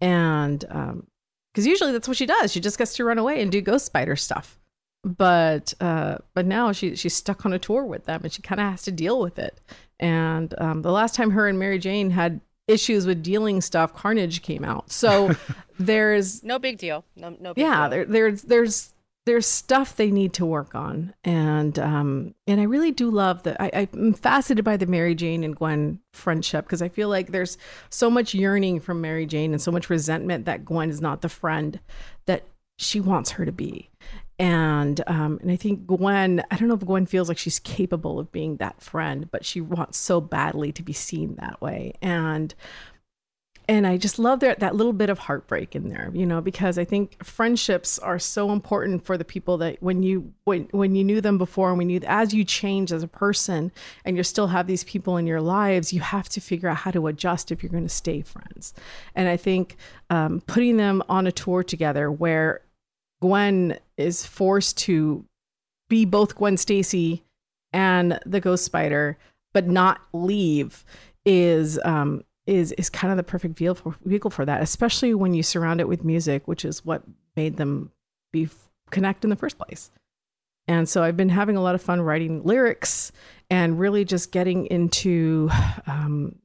And 0.00 0.64
um 0.70 1.06
because 1.52 1.66
usually 1.66 1.92
that's 1.92 2.06
what 2.06 2.18
she 2.18 2.26
does. 2.26 2.52
She 2.52 2.60
just 2.60 2.76
gets 2.76 2.94
to 2.96 3.04
run 3.04 3.16
away 3.16 3.40
and 3.40 3.50
do 3.50 3.62
ghost 3.62 3.86
spider 3.86 4.16
stuff. 4.16 4.58
But 5.04 5.72
uh 5.80 6.18
but 6.34 6.46
now 6.46 6.72
she 6.72 6.96
she's 6.96 7.14
stuck 7.14 7.46
on 7.46 7.52
a 7.52 7.58
tour 7.58 7.84
with 7.84 8.04
them 8.04 8.22
and 8.24 8.32
she 8.32 8.42
kind 8.42 8.60
of 8.60 8.70
has 8.70 8.82
to 8.82 8.92
deal 8.92 9.20
with 9.20 9.38
it. 9.38 9.60
And 9.98 10.54
um 10.58 10.82
the 10.82 10.92
last 10.92 11.14
time 11.14 11.30
her 11.30 11.48
and 11.48 11.58
Mary 11.58 11.78
Jane 11.78 12.10
had 12.10 12.40
issues 12.68 13.06
with 13.06 13.22
dealing 13.22 13.60
stuff, 13.60 13.94
Carnage 13.94 14.42
came 14.42 14.64
out. 14.64 14.90
So 14.90 15.34
there's 15.78 16.42
no 16.42 16.58
big 16.58 16.78
deal. 16.78 17.04
No 17.14 17.36
no 17.40 17.54
big 17.54 17.62
yeah, 17.62 17.82
deal. 17.82 17.90
there, 17.90 18.04
there's 18.04 18.42
there's 18.42 18.94
there's 19.26 19.46
stuff 19.46 19.96
they 19.96 20.12
need 20.12 20.32
to 20.34 20.46
work 20.46 20.74
on, 20.76 21.12
and 21.24 21.78
um, 21.80 22.34
and 22.46 22.60
I 22.60 22.64
really 22.64 22.92
do 22.92 23.10
love 23.10 23.42
that. 23.42 23.60
I, 23.60 23.88
I'm 23.92 24.14
fascinated 24.14 24.64
by 24.64 24.76
the 24.76 24.86
Mary 24.86 25.16
Jane 25.16 25.42
and 25.42 25.54
Gwen 25.54 25.98
friendship 26.12 26.64
because 26.64 26.80
I 26.80 26.88
feel 26.88 27.08
like 27.08 27.32
there's 27.32 27.58
so 27.90 28.08
much 28.08 28.34
yearning 28.34 28.78
from 28.78 29.00
Mary 29.00 29.26
Jane 29.26 29.52
and 29.52 29.60
so 29.60 29.72
much 29.72 29.90
resentment 29.90 30.44
that 30.44 30.64
Gwen 30.64 30.90
is 30.90 31.00
not 31.00 31.22
the 31.22 31.28
friend 31.28 31.80
that 32.26 32.44
she 32.78 33.00
wants 33.00 33.32
her 33.32 33.44
to 33.44 33.50
be, 33.50 33.90
and 34.38 35.02
um, 35.08 35.40
and 35.42 35.50
I 35.50 35.56
think 35.56 35.88
Gwen. 35.88 36.44
I 36.52 36.56
don't 36.56 36.68
know 36.68 36.74
if 36.74 36.86
Gwen 36.86 37.06
feels 37.06 37.28
like 37.28 37.38
she's 37.38 37.58
capable 37.58 38.20
of 38.20 38.30
being 38.30 38.58
that 38.58 38.80
friend, 38.80 39.28
but 39.32 39.44
she 39.44 39.60
wants 39.60 39.98
so 39.98 40.20
badly 40.20 40.70
to 40.70 40.84
be 40.84 40.92
seen 40.92 41.34
that 41.40 41.60
way, 41.60 41.94
and 42.00 42.54
and 43.68 43.86
I 43.86 43.96
just 43.96 44.18
love 44.18 44.40
that 44.40 44.60
that 44.60 44.76
little 44.76 44.92
bit 44.92 45.10
of 45.10 45.18
heartbreak 45.18 45.74
in 45.74 45.88
there, 45.88 46.10
you 46.14 46.24
know, 46.24 46.40
because 46.40 46.78
I 46.78 46.84
think 46.84 47.22
friendships 47.24 47.98
are 47.98 48.18
so 48.18 48.52
important 48.52 49.04
for 49.04 49.18
the 49.18 49.24
people 49.24 49.58
that 49.58 49.82
when 49.82 50.04
you 50.04 50.32
when 50.44 50.68
when 50.70 50.94
you 50.94 51.02
knew 51.02 51.20
them 51.20 51.36
before 51.36 51.70
and 51.70 51.78
when 51.78 51.90
you 51.90 52.00
as 52.06 52.32
you 52.32 52.44
change 52.44 52.92
as 52.92 53.02
a 53.02 53.08
person 53.08 53.72
and 54.04 54.16
you 54.16 54.22
still 54.22 54.46
have 54.48 54.68
these 54.68 54.84
people 54.84 55.16
in 55.16 55.26
your 55.26 55.40
lives, 55.40 55.92
you 55.92 56.00
have 56.00 56.28
to 56.28 56.40
figure 56.40 56.68
out 56.68 56.78
how 56.78 56.92
to 56.92 57.08
adjust 57.08 57.50
if 57.50 57.62
you're 57.62 57.72
going 57.72 57.82
to 57.82 57.88
stay 57.88 58.22
friends. 58.22 58.72
And 59.16 59.28
I 59.28 59.36
think 59.36 59.76
um, 60.10 60.42
putting 60.46 60.76
them 60.76 61.02
on 61.08 61.26
a 61.26 61.32
tour 61.32 61.64
together 61.64 62.10
where 62.10 62.60
Gwen 63.20 63.78
is 63.96 64.24
forced 64.24 64.78
to 64.78 65.24
be 65.88 66.04
both 66.04 66.36
Gwen 66.36 66.56
Stacy 66.56 67.24
and 67.72 68.20
the 68.24 68.40
Ghost 68.40 68.64
Spider 68.64 69.18
but 69.52 69.66
not 69.66 70.02
leave 70.12 70.84
is 71.24 71.80
um, 71.84 72.22
is 72.46 72.72
is 72.72 72.88
kind 72.88 73.10
of 73.10 73.16
the 73.16 73.22
perfect 73.22 73.58
vehicle 73.58 73.92
for, 73.92 73.98
vehicle 74.04 74.30
for 74.30 74.44
that, 74.44 74.62
especially 74.62 75.14
when 75.14 75.34
you 75.34 75.42
surround 75.42 75.80
it 75.80 75.88
with 75.88 76.04
music, 76.04 76.46
which 76.46 76.64
is 76.64 76.84
what 76.84 77.02
made 77.36 77.56
them 77.56 77.90
be 78.32 78.48
connect 78.90 79.24
in 79.24 79.30
the 79.30 79.36
first 79.36 79.58
place. 79.58 79.90
And 80.68 80.88
so 80.88 81.02
I've 81.02 81.16
been 81.16 81.28
having 81.28 81.56
a 81.56 81.62
lot 81.62 81.74
of 81.74 81.82
fun 81.82 82.00
writing 82.00 82.42
lyrics 82.42 83.12
and 83.50 83.78
really 83.78 84.04
just 84.04 84.32
getting 84.32 84.66
into 84.66 85.48
um, 85.86 86.36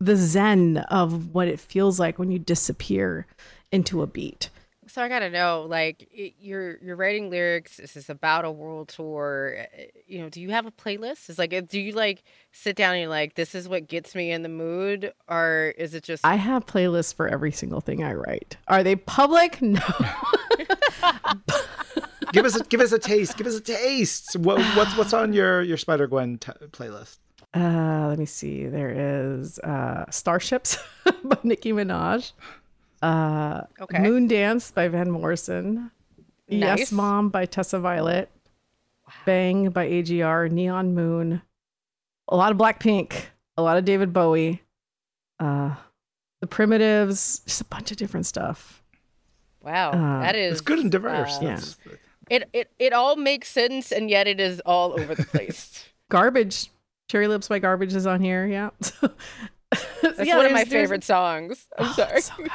the 0.00 0.16
zen 0.16 0.78
of 0.90 1.34
what 1.34 1.48
it 1.48 1.58
feels 1.58 1.98
like 1.98 2.18
when 2.18 2.30
you 2.30 2.38
disappear 2.38 3.26
into 3.72 4.02
a 4.02 4.06
beat. 4.06 4.50
So 4.88 5.02
I 5.02 5.08
gotta 5.08 5.30
know, 5.30 5.66
like, 5.68 6.08
you're 6.40 6.78
you're 6.78 6.96
writing 6.96 7.30
lyrics. 7.30 7.78
Is 7.78 7.94
this 7.94 8.04
is 8.04 8.10
about 8.10 8.44
a 8.44 8.50
world 8.50 8.88
tour. 8.88 9.66
Eh, 9.72 9.86
you 10.06 10.20
know, 10.20 10.28
do 10.28 10.40
you 10.40 10.50
have 10.50 10.66
a 10.66 10.70
playlist? 10.70 11.28
It's 11.28 11.38
like, 11.38 11.52
eh, 11.52 11.60
do 11.60 11.80
you 11.80 11.92
like 11.92 12.22
sit 12.52 12.76
down 12.76 12.94
and 12.94 13.02
you're 13.02 13.10
like, 13.10 13.34
this 13.34 13.54
is 13.54 13.68
what 13.68 13.88
gets 13.88 14.14
me 14.14 14.30
in 14.30 14.42
the 14.42 14.48
mood, 14.48 15.12
or 15.28 15.74
is 15.78 15.94
it 15.94 16.04
just? 16.04 16.24
I 16.24 16.36
have 16.36 16.66
playlists 16.66 17.14
for 17.14 17.28
every 17.28 17.52
single 17.52 17.80
thing 17.80 18.02
I 18.02 18.14
write. 18.14 18.56
Are 18.68 18.82
they 18.82 18.96
public? 18.96 19.58
No. 19.68 19.80
give 22.32 22.44
us 22.44 22.56
a 22.56 22.64
give 22.64 22.80
us 22.80 22.92
a 22.92 22.98
taste. 22.98 23.36
Give 23.36 23.46
us 23.46 23.56
a 23.56 23.60
taste. 23.60 24.36
What, 24.36 24.60
what's 24.76 24.96
what's 24.96 25.12
on 25.12 25.32
your 25.32 25.62
your 25.62 25.76
Spider 25.76 26.06
Gwen 26.06 26.38
t- 26.38 26.52
playlist? 26.70 27.18
Uh, 27.54 28.06
let 28.08 28.18
me 28.18 28.26
see. 28.26 28.66
There 28.66 28.90
is 28.90 29.58
uh, 29.60 30.04
Starships 30.10 30.78
by 31.24 31.38
Nicki 31.42 31.72
Minaj. 31.72 32.32
Uh, 33.02 33.62
okay. 33.80 33.98
Moon 34.00 34.26
Dance 34.26 34.70
by 34.70 34.88
Van 34.88 35.10
Morrison. 35.10 35.90
Nice. 36.48 36.78
Yes 36.78 36.92
Mom 36.92 37.28
by 37.28 37.46
Tessa 37.46 37.78
Violet. 37.78 38.30
Wow. 39.06 39.14
Bang 39.26 39.70
by 39.70 39.88
AJR. 39.88 40.50
Neon 40.50 40.94
Moon. 40.94 41.42
A 42.28 42.36
lot 42.36 42.52
of 42.52 42.58
Blackpink. 42.58 43.14
A 43.56 43.62
lot 43.62 43.76
of 43.76 43.84
David 43.84 44.12
Bowie. 44.12 44.62
Uh, 45.38 45.74
the 46.40 46.46
Primitives. 46.46 47.40
Just 47.40 47.60
a 47.60 47.64
bunch 47.64 47.90
of 47.90 47.96
different 47.96 48.26
stuff. 48.26 48.82
Wow, 49.62 49.90
uh, 49.90 50.20
that 50.22 50.36
is 50.36 50.52
it's 50.52 50.60
good 50.60 50.78
and 50.78 50.90
diverse. 50.90 51.38
Uh, 51.38 51.42
yeah. 51.42 51.60
It, 52.30 52.48
it 52.52 52.70
it 52.78 52.92
all 52.92 53.16
makes 53.16 53.48
sense, 53.48 53.90
and 53.92 54.08
yet 54.08 54.26
it 54.28 54.40
is 54.40 54.60
all 54.64 54.92
over 54.98 55.14
the 55.14 55.24
place. 55.24 55.84
Garbage. 56.10 56.70
Cherry 57.08 57.26
Lips 57.26 57.48
by 57.48 57.58
Garbage 57.58 57.94
is 57.94 58.06
on 58.06 58.20
here. 58.20 58.46
Yeah. 58.46 58.70
That's 60.02 60.26
yeah, 60.26 60.36
one 60.36 60.46
of 60.46 60.52
my 60.52 60.64
favorite 60.64 61.04
songs. 61.04 61.66
I'm 61.78 61.86
oh, 61.86 61.92
sorry. 61.92 62.20
so 62.20 62.34
good. 62.36 62.50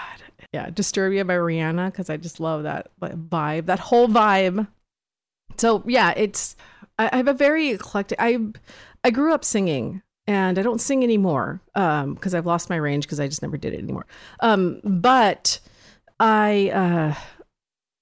Yeah, 0.54 0.70
Disturbia 0.70 1.26
by 1.26 1.36
Rihanna 1.36 1.91
because 1.91 2.10
I 2.10 2.18
just 2.18 2.39
love 2.39 2.64
that 2.64 2.89
vibe, 3.01 3.66
that 3.66 3.80
whole 3.80 4.08
vibe. 4.08 4.68
So 5.58 5.84
yeah, 5.88 6.14
it's 6.16 6.56
I, 6.99 7.10
I 7.12 7.18
have 7.18 7.28
a 7.28 7.34
very 7.34 7.70
eclectic. 7.70 8.18
I 8.22 8.39
I 9.04 9.10
grew 9.10 9.34
up 9.34 9.43
singing 9.43 10.01
and 10.28 10.58
I 10.58 10.62
don't 10.62 10.80
sing 10.80 11.04
anymore 11.04 11.60
um 11.76 12.14
because 12.14 12.34
I've 12.34 12.45
lost 12.45 12.70
my 12.70 12.78
range 12.78 13.06
because 13.06 13.20
I 13.20 13.28
just 13.28 13.41
never 13.41 13.58
did 13.58 13.74
it 13.74 13.80
anymore. 13.80 14.06
Um, 14.39 14.80
but 14.84 15.60
I 16.20 16.70
uh, 16.70 17.16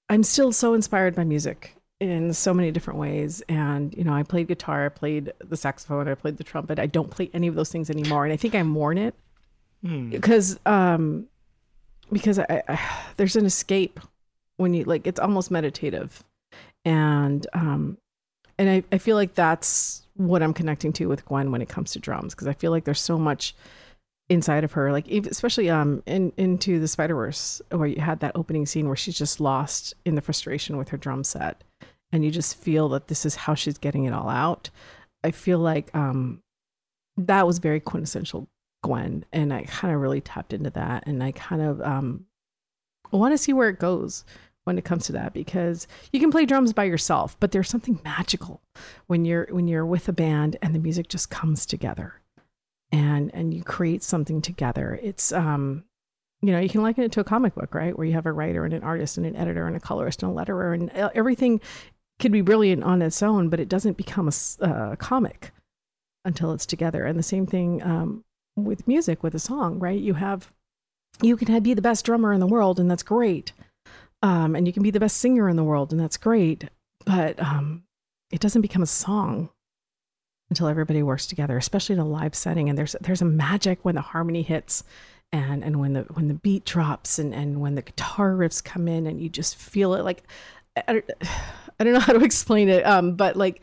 I'm 0.08 0.22
still 0.22 0.52
so 0.52 0.74
inspired 0.74 1.14
by 1.14 1.24
music 1.24 1.74
in 2.02 2.32
so 2.34 2.52
many 2.52 2.72
different 2.72 2.98
ways. 2.98 3.42
And, 3.48 3.94
you 3.96 4.02
know, 4.02 4.12
I 4.12 4.24
played 4.24 4.48
guitar, 4.48 4.86
I 4.86 4.88
played 4.88 5.32
the 5.38 5.56
saxophone, 5.56 6.08
I 6.08 6.14
played 6.14 6.36
the 6.36 6.44
trumpet. 6.44 6.80
I 6.80 6.86
don't 6.86 7.10
play 7.10 7.30
any 7.32 7.46
of 7.46 7.54
those 7.54 7.70
things 7.70 7.88
anymore. 7.88 8.24
And 8.24 8.32
I 8.32 8.36
think 8.36 8.56
I 8.56 8.62
mourn 8.64 8.98
it 8.98 9.14
mm. 9.84 10.10
because, 10.10 10.58
um, 10.66 11.28
because 12.12 12.38
I, 12.38 12.62
I, 12.68 12.78
there's 13.16 13.36
an 13.36 13.46
escape 13.46 14.00
when 14.56 14.74
you 14.74 14.84
like, 14.84 15.06
it's 15.06 15.20
almost 15.20 15.50
meditative. 15.50 16.22
And, 16.84 17.46
um, 17.52 17.98
and 18.58 18.68
I, 18.68 18.84
I 18.92 18.98
feel 18.98 19.16
like 19.16 19.34
that's 19.34 20.06
what 20.14 20.42
I'm 20.42 20.52
connecting 20.52 20.92
to 20.94 21.06
with 21.06 21.24
Gwen 21.24 21.50
when 21.50 21.62
it 21.62 21.68
comes 21.68 21.92
to 21.92 21.98
drums. 21.98 22.34
Cause 22.34 22.48
I 22.48 22.52
feel 22.52 22.70
like 22.70 22.84
there's 22.84 23.00
so 23.00 23.18
much, 23.18 23.54
inside 24.28 24.64
of 24.64 24.72
her 24.72 24.92
like 24.92 25.10
especially 25.10 25.68
um 25.68 26.02
in 26.06 26.32
into 26.36 26.80
the 26.80 26.88
spider 26.88 27.14
verse 27.14 27.60
where 27.70 27.86
you 27.86 28.00
had 28.00 28.20
that 28.20 28.32
opening 28.34 28.64
scene 28.64 28.86
where 28.86 28.96
she's 28.96 29.18
just 29.18 29.40
lost 29.40 29.94
in 30.04 30.14
the 30.14 30.22
frustration 30.22 30.76
with 30.76 30.88
her 30.88 30.96
drum 30.96 31.22
set 31.22 31.62
and 32.12 32.24
you 32.24 32.30
just 32.30 32.56
feel 32.56 32.88
that 32.88 33.08
this 33.08 33.26
is 33.26 33.34
how 33.34 33.54
she's 33.54 33.78
getting 33.78 34.04
it 34.04 34.14
all 34.14 34.28
out 34.28 34.70
i 35.22 35.30
feel 35.30 35.58
like 35.58 35.94
um 35.94 36.40
that 37.16 37.46
was 37.46 37.58
very 37.58 37.80
quintessential 37.80 38.48
gwen 38.82 39.24
and 39.32 39.52
i 39.52 39.62
kind 39.64 39.94
of 39.94 40.00
really 40.00 40.20
tapped 40.20 40.52
into 40.52 40.70
that 40.70 41.06
and 41.06 41.22
i 41.22 41.30
kind 41.32 41.62
of 41.62 41.80
um 41.82 42.24
want 43.10 43.32
to 43.32 43.38
see 43.38 43.52
where 43.52 43.68
it 43.68 43.78
goes 43.78 44.24
when 44.64 44.78
it 44.78 44.84
comes 44.84 45.06
to 45.06 45.12
that 45.12 45.32
because 45.32 45.86
you 46.12 46.20
can 46.20 46.30
play 46.30 46.46
drums 46.46 46.72
by 46.72 46.84
yourself 46.84 47.36
but 47.40 47.52
there's 47.52 47.68
something 47.68 48.00
magical 48.04 48.62
when 49.06 49.24
you're 49.24 49.46
when 49.50 49.68
you're 49.68 49.86
with 49.86 50.08
a 50.08 50.12
band 50.12 50.56
and 50.62 50.74
the 50.74 50.78
music 50.78 51.08
just 51.08 51.30
comes 51.30 51.66
together 51.66 52.22
and 52.92 53.34
and 53.34 53.52
you 53.54 53.64
create 53.64 54.02
something 54.02 54.40
together. 54.40 55.00
It's 55.02 55.32
um 55.32 55.84
you 56.44 56.52
know, 56.52 56.58
you 56.58 56.68
can 56.68 56.82
liken 56.82 57.04
it 57.04 57.12
to 57.12 57.20
a 57.20 57.24
comic 57.24 57.54
book, 57.54 57.72
right? 57.72 57.96
Where 57.96 58.06
you 58.06 58.14
have 58.14 58.26
a 58.26 58.32
writer 58.32 58.64
and 58.64 58.74
an 58.74 58.82
artist 58.82 59.16
and 59.16 59.24
an 59.24 59.36
editor 59.36 59.66
and 59.66 59.76
a 59.76 59.80
colorist 59.80 60.22
and 60.24 60.32
a 60.32 60.34
letterer 60.34 60.74
and 60.74 60.90
everything 61.14 61.60
could 62.18 62.32
be 62.32 62.40
brilliant 62.40 62.82
on 62.82 63.00
its 63.00 63.22
own, 63.22 63.48
but 63.48 63.60
it 63.60 63.68
doesn't 63.68 63.96
become 63.96 64.28
a 64.60 64.96
comic 64.98 65.52
until 66.24 66.52
it's 66.52 66.66
together. 66.66 67.04
And 67.04 67.16
the 67.16 67.22
same 67.22 67.46
thing 67.46 67.80
um, 67.84 68.24
with 68.56 68.86
music, 68.86 69.22
with 69.22 69.34
a 69.34 69.38
song, 69.38 69.78
right? 69.78 69.98
You 69.98 70.14
have, 70.14 70.50
you 71.20 71.36
can 71.36 71.48
have, 71.48 71.62
be 71.62 71.74
the 71.74 71.82
best 71.82 72.04
drummer 72.04 72.32
in 72.32 72.40
the 72.40 72.46
world, 72.46 72.78
and 72.78 72.90
that's 72.90 73.02
great. 73.02 73.52
Um, 74.22 74.54
and 74.54 74.66
you 74.66 74.72
can 74.72 74.82
be 74.82 74.90
the 74.90 75.00
best 75.00 75.18
singer 75.18 75.48
in 75.48 75.56
the 75.56 75.64
world, 75.64 75.92
and 75.92 76.00
that's 76.00 76.16
great. 76.16 76.68
But 77.04 77.40
um, 77.42 77.84
it 78.30 78.40
doesn't 78.40 78.62
become 78.62 78.82
a 78.82 78.86
song 78.86 79.50
until 80.50 80.68
everybody 80.68 81.02
works 81.02 81.26
together, 81.26 81.56
especially 81.56 81.94
in 81.94 81.98
a 81.98 82.06
live 82.06 82.34
setting. 82.34 82.68
And 82.68 82.78
there's 82.78 82.94
there's 83.00 83.22
a 83.22 83.26
magic 83.26 83.84
when 83.84 83.94
the 83.94 84.00
harmony 84.00 84.42
hits 84.42 84.84
and 85.32 85.64
and 85.64 85.80
when 85.80 85.94
the 85.94 86.02
when 86.12 86.28
the 86.28 86.34
beat 86.34 86.64
drops 86.64 87.18
and 87.18 87.34
and 87.34 87.60
when 87.60 87.74
the 87.74 87.82
guitar 87.82 88.32
riffs 88.32 88.62
come 88.62 88.86
in 88.86 89.06
and 89.06 89.20
you 89.20 89.28
just 89.28 89.56
feel 89.56 89.94
it 89.94 90.04
like 90.04 90.22
I 90.76 90.92
don't, 90.92 91.10
I 91.80 91.84
don't 91.84 91.92
know 91.94 92.00
how 92.00 92.12
to 92.12 92.24
explain 92.24 92.68
it 92.68 92.84
um 92.84 93.14
but 93.14 93.36
like 93.36 93.62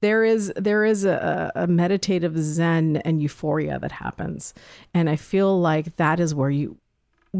there 0.00 0.24
is 0.24 0.52
there 0.56 0.84
is 0.84 1.04
a, 1.04 1.52
a 1.54 1.66
meditative 1.66 2.36
zen 2.38 2.96
and 2.98 3.22
euphoria 3.22 3.78
that 3.78 3.92
happens 3.92 4.54
and 4.94 5.08
i 5.10 5.16
feel 5.16 5.60
like 5.60 5.96
that 5.96 6.20
is 6.20 6.34
where 6.34 6.50
you 6.50 6.76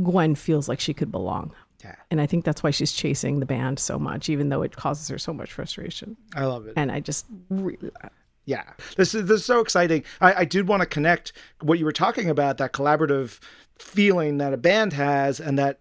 gwen 0.03 0.35
feels 0.35 0.69
like 0.69 0.81
she 0.81 0.95
could 0.95 1.11
belong 1.11 1.53
yeah. 1.83 1.95
And 2.11 2.21
I 2.21 2.27
think 2.27 2.45
that's 2.45 2.63
why 2.63 2.73
she's 2.73 2.93
chasing 2.93 3.41
the 3.41 3.47
band 3.47 3.79
so 3.79 3.99
much, 3.99 4.29
even 4.29 4.51
though 4.51 4.61
it 4.61 4.77
causes 4.77 5.09
her 5.09 5.17
so 5.17 5.33
much 5.33 5.51
frustration. 5.51 6.15
I 6.35 6.45
love 6.45 6.67
it. 6.67 6.75
And 6.77 6.93
I 6.93 7.01
just 7.01 7.25
really, 7.49 7.91
yeah 8.47 8.65
this 8.97 9.15
is 9.15 9.27
this 9.27 9.41
is 9.41 9.45
so 9.45 9.61
exciting 9.61 10.03
i, 10.21 10.33
I 10.41 10.45
did 10.45 10.67
want 10.67 10.81
to 10.81 10.87
connect 10.87 11.33
what 11.61 11.79
you 11.79 11.85
were 11.85 11.93
talking 11.93 12.31
about 12.31 12.59
that 12.59 12.73
collaborative 12.73 13.39
feeling 13.79 14.39
that 14.39 14.53
a 14.53 14.57
band 14.57 14.93
has 14.95 15.41
and 15.41 15.59
that 15.59 15.79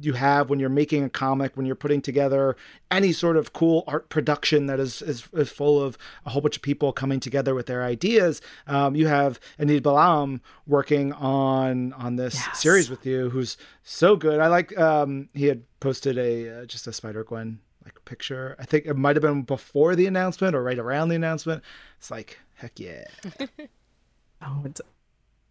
you 0.00 0.14
have 0.14 0.50
when 0.50 0.58
you're 0.58 0.68
making 0.68 1.04
a 1.04 1.10
comic 1.10 1.56
when 1.56 1.66
you're 1.66 1.74
putting 1.74 2.00
together 2.00 2.56
any 2.90 3.12
sort 3.12 3.36
of 3.36 3.52
cool 3.52 3.84
art 3.86 4.08
production 4.08 4.66
that 4.66 4.80
is 4.80 5.02
is, 5.02 5.28
is 5.32 5.50
full 5.50 5.80
of 5.80 5.96
a 6.26 6.30
whole 6.30 6.42
bunch 6.42 6.56
of 6.56 6.62
people 6.62 6.92
coming 6.92 7.20
together 7.20 7.54
with 7.54 7.66
their 7.66 7.82
ideas 7.82 8.40
um, 8.66 8.94
you 8.94 9.06
have 9.06 9.38
Enid 9.58 9.82
Balam 9.82 10.40
working 10.66 11.12
on 11.12 11.92
on 11.94 12.16
this 12.16 12.34
yes. 12.34 12.60
series 12.60 12.90
with 12.90 13.04
you 13.04 13.30
who's 13.30 13.56
so 13.82 14.16
good 14.16 14.40
i 14.40 14.46
like 14.46 14.76
um, 14.78 15.28
he 15.34 15.46
had 15.46 15.62
posted 15.80 16.18
a 16.18 16.62
uh, 16.62 16.64
just 16.66 16.86
a 16.86 16.92
spider 16.92 17.24
gwen 17.24 17.60
like 17.84 18.04
picture. 18.04 18.56
I 18.58 18.64
think 18.64 18.86
it 18.86 18.94
might 18.94 19.16
have 19.16 19.22
been 19.22 19.42
before 19.42 19.96
the 19.96 20.06
announcement 20.06 20.54
or 20.54 20.62
right 20.62 20.78
around 20.78 21.08
the 21.08 21.16
announcement. 21.16 21.62
It's 21.98 22.10
like, 22.10 22.38
heck 22.54 22.78
yeah. 22.78 23.04
oh, 24.42 24.62
it's, 24.64 24.80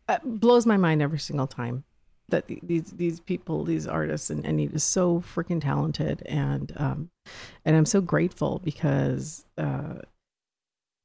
it 0.08 0.22
blows 0.24 0.66
my 0.66 0.78
mind 0.78 1.02
every 1.02 1.20
single 1.20 1.48
time 1.48 1.84
that 2.30 2.48
these 2.48 2.92
these 2.92 3.20
people, 3.20 3.64
these 3.64 3.88
artists, 3.88 4.30
and, 4.30 4.60
he 4.60 4.66
is 4.66 4.84
so 4.84 5.22
freaking 5.22 5.62
talented, 5.62 6.24
and 6.26 6.72
um, 6.78 7.10
and 7.66 7.76
I'm 7.76 7.86
so 7.86 8.02
grateful 8.02 8.60
because 8.64 9.46
uh, 9.58 9.96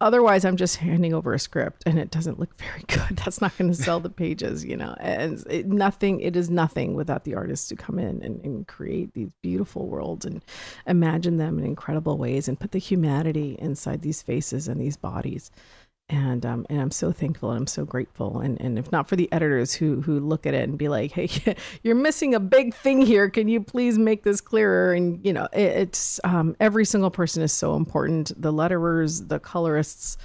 otherwise 0.00 0.44
i'm 0.44 0.56
just 0.56 0.76
handing 0.76 1.14
over 1.14 1.32
a 1.32 1.38
script 1.38 1.82
and 1.86 1.98
it 1.98 2.10
doesn't 2.10 2.38
look 2.38 2.56
very 2.58 2.82
good. 2.88 3.16
That's 3.16 3.40
not 3.40 3.56
going 3.56 3.70
to 3.70 3.76
sell 3.76 4.00
the 4.00 4.10
pages 4.10 4.64
you 4.64 4.76
know? 4.76 4.94
And 5.00 5.42
it, 5.48 5.66
nothing 5.66 6.20
it 6.20 6.36
is 6.36 6.50
nothing 6.50 6.94
without 6.94 7.24
the 7.24 7.34
artists 7.34 7.68
to 7.68 7.76
come 7.76 7.98
in 7.98 8.22
and, 8.22 8.44
and 8.44 8.66
create 8.66 9.14
these 9.14 9.30
beautiful 9.42 9.86
worlds 9.86 10.24
and 10.24 10.44
imagine 10.86 11.38
them 11.38 11.58
in 11.58 11.64
incredible 11.64 12.18
ways 12.18 12.48
and 12.48 12.60
put 12.60 12.72
the 12.72 12.78
humanity 12.78 13.56
inside 13.58 14.02
these 14.02 14.22
faces 14.22 14.68
and 14.68 14.80
these 14.80 14.96
bodies 14.96 15.50
and 16.09 16.44
um, 16.44 16.66
and 16.68 16.80
I'm 16.80 16.90
so 16.90 17.12
thankful 17.12 17.50
and 17.50 17.61
I'm 17.61 17.66
so 17.66 17.84
grateful. 17.84 18.40
And 18.40 18.61
and 18.61 18.78
if 18.78 18.92
not 18.92 19.09
for 19.09 19.16
the 19.16 19.30
editors 19.32 19.72
who 19.74 20.02
who 20.02 20.20
look 20.20 20.46
at 20.46 20.55
it 20.55 20.68
and 20.68 20.76
be 20.76 20.88
like 20.88 21.12
hey 21.12 21.28
you're 21.82 21.94
missing 21.94 22.34
a 22.34 22.40
big 22.40 22.74
thing 22.74 23.00
here. 23.00 23.30
Can 23.30 23.48
you 23.48 23.61
please 23.61 23.98
make 23.98 24.22
this 24.22 24.40
clearer? 24.40 24.92
And 24.92 25.24
you 25.24 25.32
know 25.32 25.48
it, 25.52 25.62
it's 25.62 26.20
um, 26.24 26.57
every 26.61 26.84
single 26.84 27.11
person 27.11 27.42
is 27.42 27.52
so 27.52 27.76
important. 27.76 28.32
The 28.40 28.52
letterers 28.52 29.28
the 29.28 29.38
colorists 29.38 30.18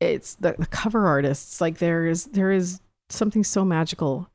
it's 0.00 0.36
the, 0.36 0.54
the 0.58 0.66
cover 0.66 1.06
artists. 1.06 1.60
Like 1.60 1.78
there 1.78 2.06
is 2.06 2.24
there 2.26 2.50
is 2.50 2.80
something 3.10 3.44
so 3.44 3.64
magical 3.64 4.30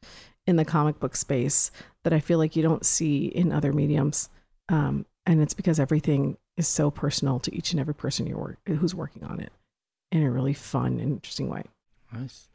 in 0.46 0.58
the 0.58 0.66
comic 0.66 1.00
book 1.00 1.16
space 1.16 1.72
that 2.04 2.14
I 2.14 2.20
feel 2.20 2.38
like 2.38 2.56
you 2.56 2.62
don't 2.62 2.86
see 2.86 3.26
in 3.26 3.52
other 3.52 3.74
mediums. 3.74 4.30
Um, 4.70 5.08
and 5.26 5.42
it's 5.42 5.56
because 5.56 5.80
everything 5.80 6.38
is 6.58 6.68
so 6.68 6.92
personal 6.92 7.40
to 7.40 7.56
each 7.56 7.72
and 7.72 7.80
every 7.80 7.96
person 7.96 8.28
you're 8.28 8.60
who's 8.68 8.94
working 8.94 9.24
on 9.24 9.40
it 9.40 9.52
in 10.12 10.24
a 10.24 10.32
really 10.32 10.54
fun 10.54 11.00
and 11.00 11.14
interesting 11.14 11.50
way. 11.50 11.64
Nice. 12.14 12.48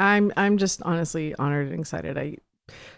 I'm 0.00 0.32
I'm 0.36 0.58
just 0.58 0.82
honestly 0.82 1.34
honored 1.36 1.68
and 1.68 1.80
excited. 1.80 2.18
I 2.18 2.38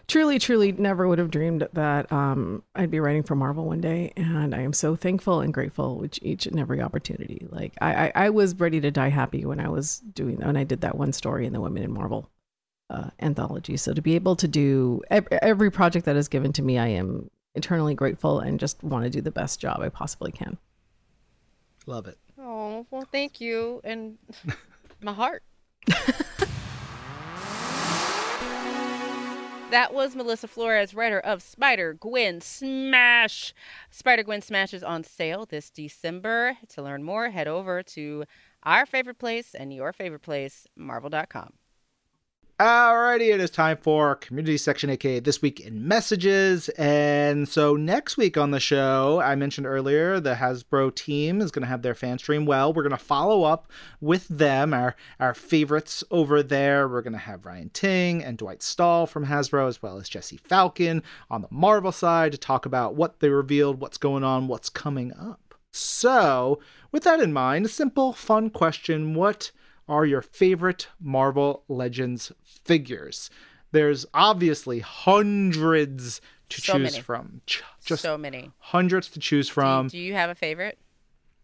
truly, 0.07 0.39
truly 0.39 0.71
never 0.71 1.07
would 1.07 1.19
have 1.19 1.31
dreamed 1.31 1.67
that 1.73 2.11
um, 2.11 2.63
I'd 2.75 2.91
be 2.91 2.99
writing 2.99 3.23
for 3.23 3.35
Marvel 3.35 3.65
one 3.65 3.81
day, 3.81 4.13
and 4.15 4.55
I 4.55 4.61
am 4.61 4.73
so 4.73 4.95
thankful 4.95 5.41
and 5.41 5.53
grateful 5.53 5.97
with 5.97 6.17
each 6.21 6.45
and 6.45 6.59
every 6.59 6.81
opportunity. 6.81 7.45
Like 7.49 7.73
I, 7.81 8.07
I, 8.07 8.11
I 8.15 8.29
was 8.29 8.55
ready 8.55 8.81
to 8.81 8.91
die 8.91 9.09
happy 9.09 9.45
when 9.45 9.59
I 9.59 9.69
was 9.69 9.99
doing 9.99 10.37
when 10.37 10.57
I 10.57 10.63
did 10.63 10.81
that 10.81 10.97
one 10.97 11.13
story 11.13 11.45
in 11.45 11.53
the 11.53 11.61
Women 11.61 11.83
in 11.83 11.93
Marvel 11.93 12.29
uh, 12.89 13.09
anthology. 13.19 13.77
So 13.77 13.93
to 13.93 14.01
be 14.01 14.15
able 14.15 14.35
to 14.37 14.47
do 14.47 15.01
every, 15.09 15.37
every 15.41 15.71
project 15.71 16.05
that 16.05 16.15
is 16.15 16.27
given 16.27 16.53
to 16.53 16.61
me, 16.61 16.77
I 16.77 16.87
am 16.87 17.29
eternally 17.55 17.95
grateful 17.95 18.39
and 18.39 18.59
just 18.59 18.83
want 18.83 19.05
to 19.05 19.09
do 19.09 19.21
the 19.21 19.31
best 19.31 19.59
job 19.59 19.79
I 19.81 19.89
possibly 19.89 20.31
can. 20.31 20.57
Love 21.85 22.07
it. 22.07 22.17
Oh, 22.75 22.85
well, 22.91 23.07
thank 23.09 23.39
you. 23.39 23.79
And 23.85 24.17
my 25.01 25.13
heart. 25.13 25.43
That 29.71 29.93
was 29.93 30.15
Melissa 30.15 30.47
Flores, 30.47 30.93
writer 30.93 31.19
of 31.19 31.41
Spider 31.41 31.93
Gwen 31.93 32.39
Smash. 32.39 33.53
Spider 33.89 34.23
Gwen 34.23 34.41
Smash 34.41 34.73
is 34.73 34.83
on 34.83 35.03
sale 35.03 35.45
this 35.45 35.69
December. 35.69 36.57
To 36.69 36.81
learn 36.81 37.03
more, 37.03 37.29
head 37.29 37.47
over 37.47 37.81
to 37.83 38.25
our 38.63 38.85
favorite 38.85 39.19
place 39.19 39.55
and 39.55 39.73
your 39.73 39.91
favorite 39.91 40.21
place, 40.21 40.67
marvel.com. 40.75 41.53
Alrighty, 42.57 43.33
it 43.33 43.41
is 43.41 43.49
time 43.49 43.75
for 43.75 44.15
community 44.15 44.57
section, 44.57 44.89
aka 44.89 45.19
This 45.19 45.41
Week 45.41 45.59
in 45.59 45.85
Messages. 45.89 46.69
And 46.77 47.49
so 47.49 47.75
next 47.75 48.15
week 48.15 48.37
on 48.37 48.51
the 48.51 48.61
show, 48.61 49.19
I 49.19 49.35
mentioned 49.35 49.67
earlier, 49.67 50.21
the 50.21 50.35
Hasbro 50.35 50.95
team 50.95 51.41
is 51.41 51.51
going 51.51 51.63
to 51.63 51.67
have 51.67 51.81
their 51.81 51.93
fan 51.93 52.17
stream. 52.17 52.45
Well, 52.45 52.71
we're 52.71 52.83
going 52.83 52.91
to 52.91 52.97
follow 52.97 53.43
up 53.43 53.69
with 53.99 54.25
them, 54.29 54.73
our, 54.73 54.95
our 55.19 55.33
favorites 55.33 56.01
over 56.11 56.41
there. 56.41 56.87
We're 56.87 57.01
going 57.01 57.11
to 57.11 57.19
have 57.19 57.45
Ryan 57.45 57.71
Ting 57.71 58.23
and 58.23 58.37
Dwight 58.37 58.63
Stahl 58.63 59.05
from 59.05 59.25
Hasbro, 59.25 59.67
as 59.67 59.81
well 59.81 59.97
as 59.97 60.07
Jesse 60.07 60.37
Falcon 60.37 61.03
on 61.29 61.41
the 61.41 61.49
Marvel 61.51 61.91
side 61.91 62.31
to 62.31 62.37
talk 62.37 62.65
about 62.65 62.95
what 62.95 63.19
they 63.19 63.27
revealed, 63.27 63.81
what's 63.81 63.97
going 63.97 64.23
on, 64.23 64.47
what's 64.47 64.69
coming 64.69 65.11
up. 65.11 65.55
So, 65.73 66.61
with 66.93 67.03
that 67.03 67.19
in 67.19 67.33
mind, 67.33 67.65
a 67.65 67.69
simple, 67.69 68.13
fun 68.13 68.49
question 68.49 69.13
What 69.13 69.51
are 69.87 70.05
your 70.05 70.21
favorite 70.21 70.87
Marvel 70.99 71.63
Legends 71.67 72.31
figures? 72.43 73.29
There's 73.71 74.05
obviously 74.13 74.79
hundreds 74.79 76.21
to 76.49 76.61
So 76.61 76.73
choose 76.73 76.91
many. 76.93 77.01
from. 77.01 77.41
Just 77.85 78.01
so 78.01 78.17
many. 78.17 78.51
hundreds 78.59 79.09
to 79.09 79.19
choose 79.19 79.47
Do 79.47 79.51
you- 79.51 79.53
from. 79.53 79.87
do 79.89 79.97
you 79.97 80.13
have 80.13 80.29
a 80.29 80.35
favorite? 80.35 80.77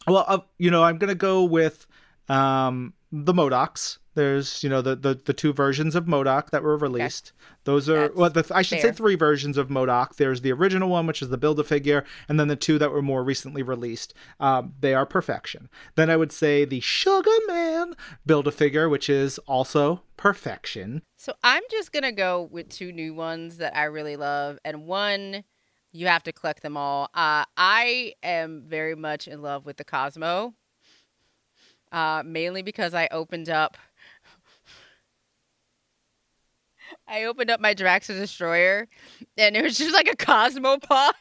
Well, 0.07 0.25
uh, 0.27 0.39
you 0.57 0.71
know, 0.71 0.83
I'm 0.83 0.97
gonna 0.97 1.13
go 1.15 1.43
with 1.43 1.85
um, 2.29 2.93
the 3.11 3.33
MODOKs. 3.33 3.97
There's, 4.13 4.61
you 4.63 4.69
know, 4.69 4.81
the, 4.81 4.95
the 4.95 5.13
the 5.13 5.33
two 5.33 5.53
versions 5.53 5.95
of 5.95 6.05
MODOK 6.05 6.49
that 6.49 6.63
were 6.63 6.77
released. 6.77 7.31
Those 7.63 7.87
are 7.89 8.07
That's 8.07 8.15
well, 8.15 8.29
the, 8.29 8.51
I 8.53 8.61
should 8.61 8.79
fair. 8.79 8.91
say 8.91 8.95
three 8.95 9.15
versions 9.15 9.57
of 9.57 9.69
MODOK. 9.69 10.15
There's 10.15 10.41
the 10.41 10.51
original 10.51 10.89
one, 10.89 11.07
which 11.07 11.21
is 11.21 11.29
the 11.29 11.37
Build 11.37 11.59
a 11.59 11.63
Figure, 11.63 12.03
and 12.27 12.39
then 12.39 12.47
the 12.47 12.55
two 12.55 12.77
that 12.77 12.91
were 12.91 13.01
more 13.01 13.23
recently 13.23 13.63
released. 13.63 14.13
Um, 14.39 14.73
they 14.79 14.93
are 14.93 15.05
perfection. 15.05 15.69
Then 15.95 16.09
I 16.09 16.17
would 16.17 16.31
say 16.31 16.65
the 16.65 16.81
Sugar 16.81 17.31
Man 17.47 17.93
Build 18.25 18.47
a 18.47 18.51
Figure, 18.51 18.89
which 18.89 19.09
is 19.09 19.37
also 19.39 20.01
perfection. 20.17 21.03
So 21.17 21.33
I'm 21.43 21.63
just 21.71 21.91
gonna 21.91 22.11
go 22.11 22.49
with 22.51 22.69
two 22.69 22.91
new 22.91 23.13
ones 23.13 23.57
that 23.57 23.75
I 23.75 23.85
really 23.85 24.17
love, 24.17 24.59
and 24.65 24.85
one 24.85 25.43
you 25.93 26.07
have 26.07 26.23
to 26.23 26.31
collect 26.31 26.61
them 26.63 26.77
all. 26.77 27.09
Uh, 27.13 27.43
I 27.57 28.13
am 28.23 28.63
very 28.67 28.95
much 28.95 29.27
in 29.27 29.41
love 29.41 29.65
with 29.65 29.77
the 29.77 29.83
Cosmo, 29.83 30.53
uh, 31.91 32.23
mainly 32.25 32.61
because 32.61 32.93
I 32.93 33.07
opened 33.11 33.49
up. 33.49 33.77
I 37.07 37.23
opened 37.23 37.49
up 37.49 37.59
my 37.59 37.73
Drax 37.73 38.07
the 38.07 38.13
Destroyer, 38.13 38.87
and 39.37 39.55
it 39.55 39.63
was 39.63 39.77
just 39.77 39.93
like 39.93 40.07
a 40.07 40.15
Cosmo 40.15 40.77
pod. 40.77 41.13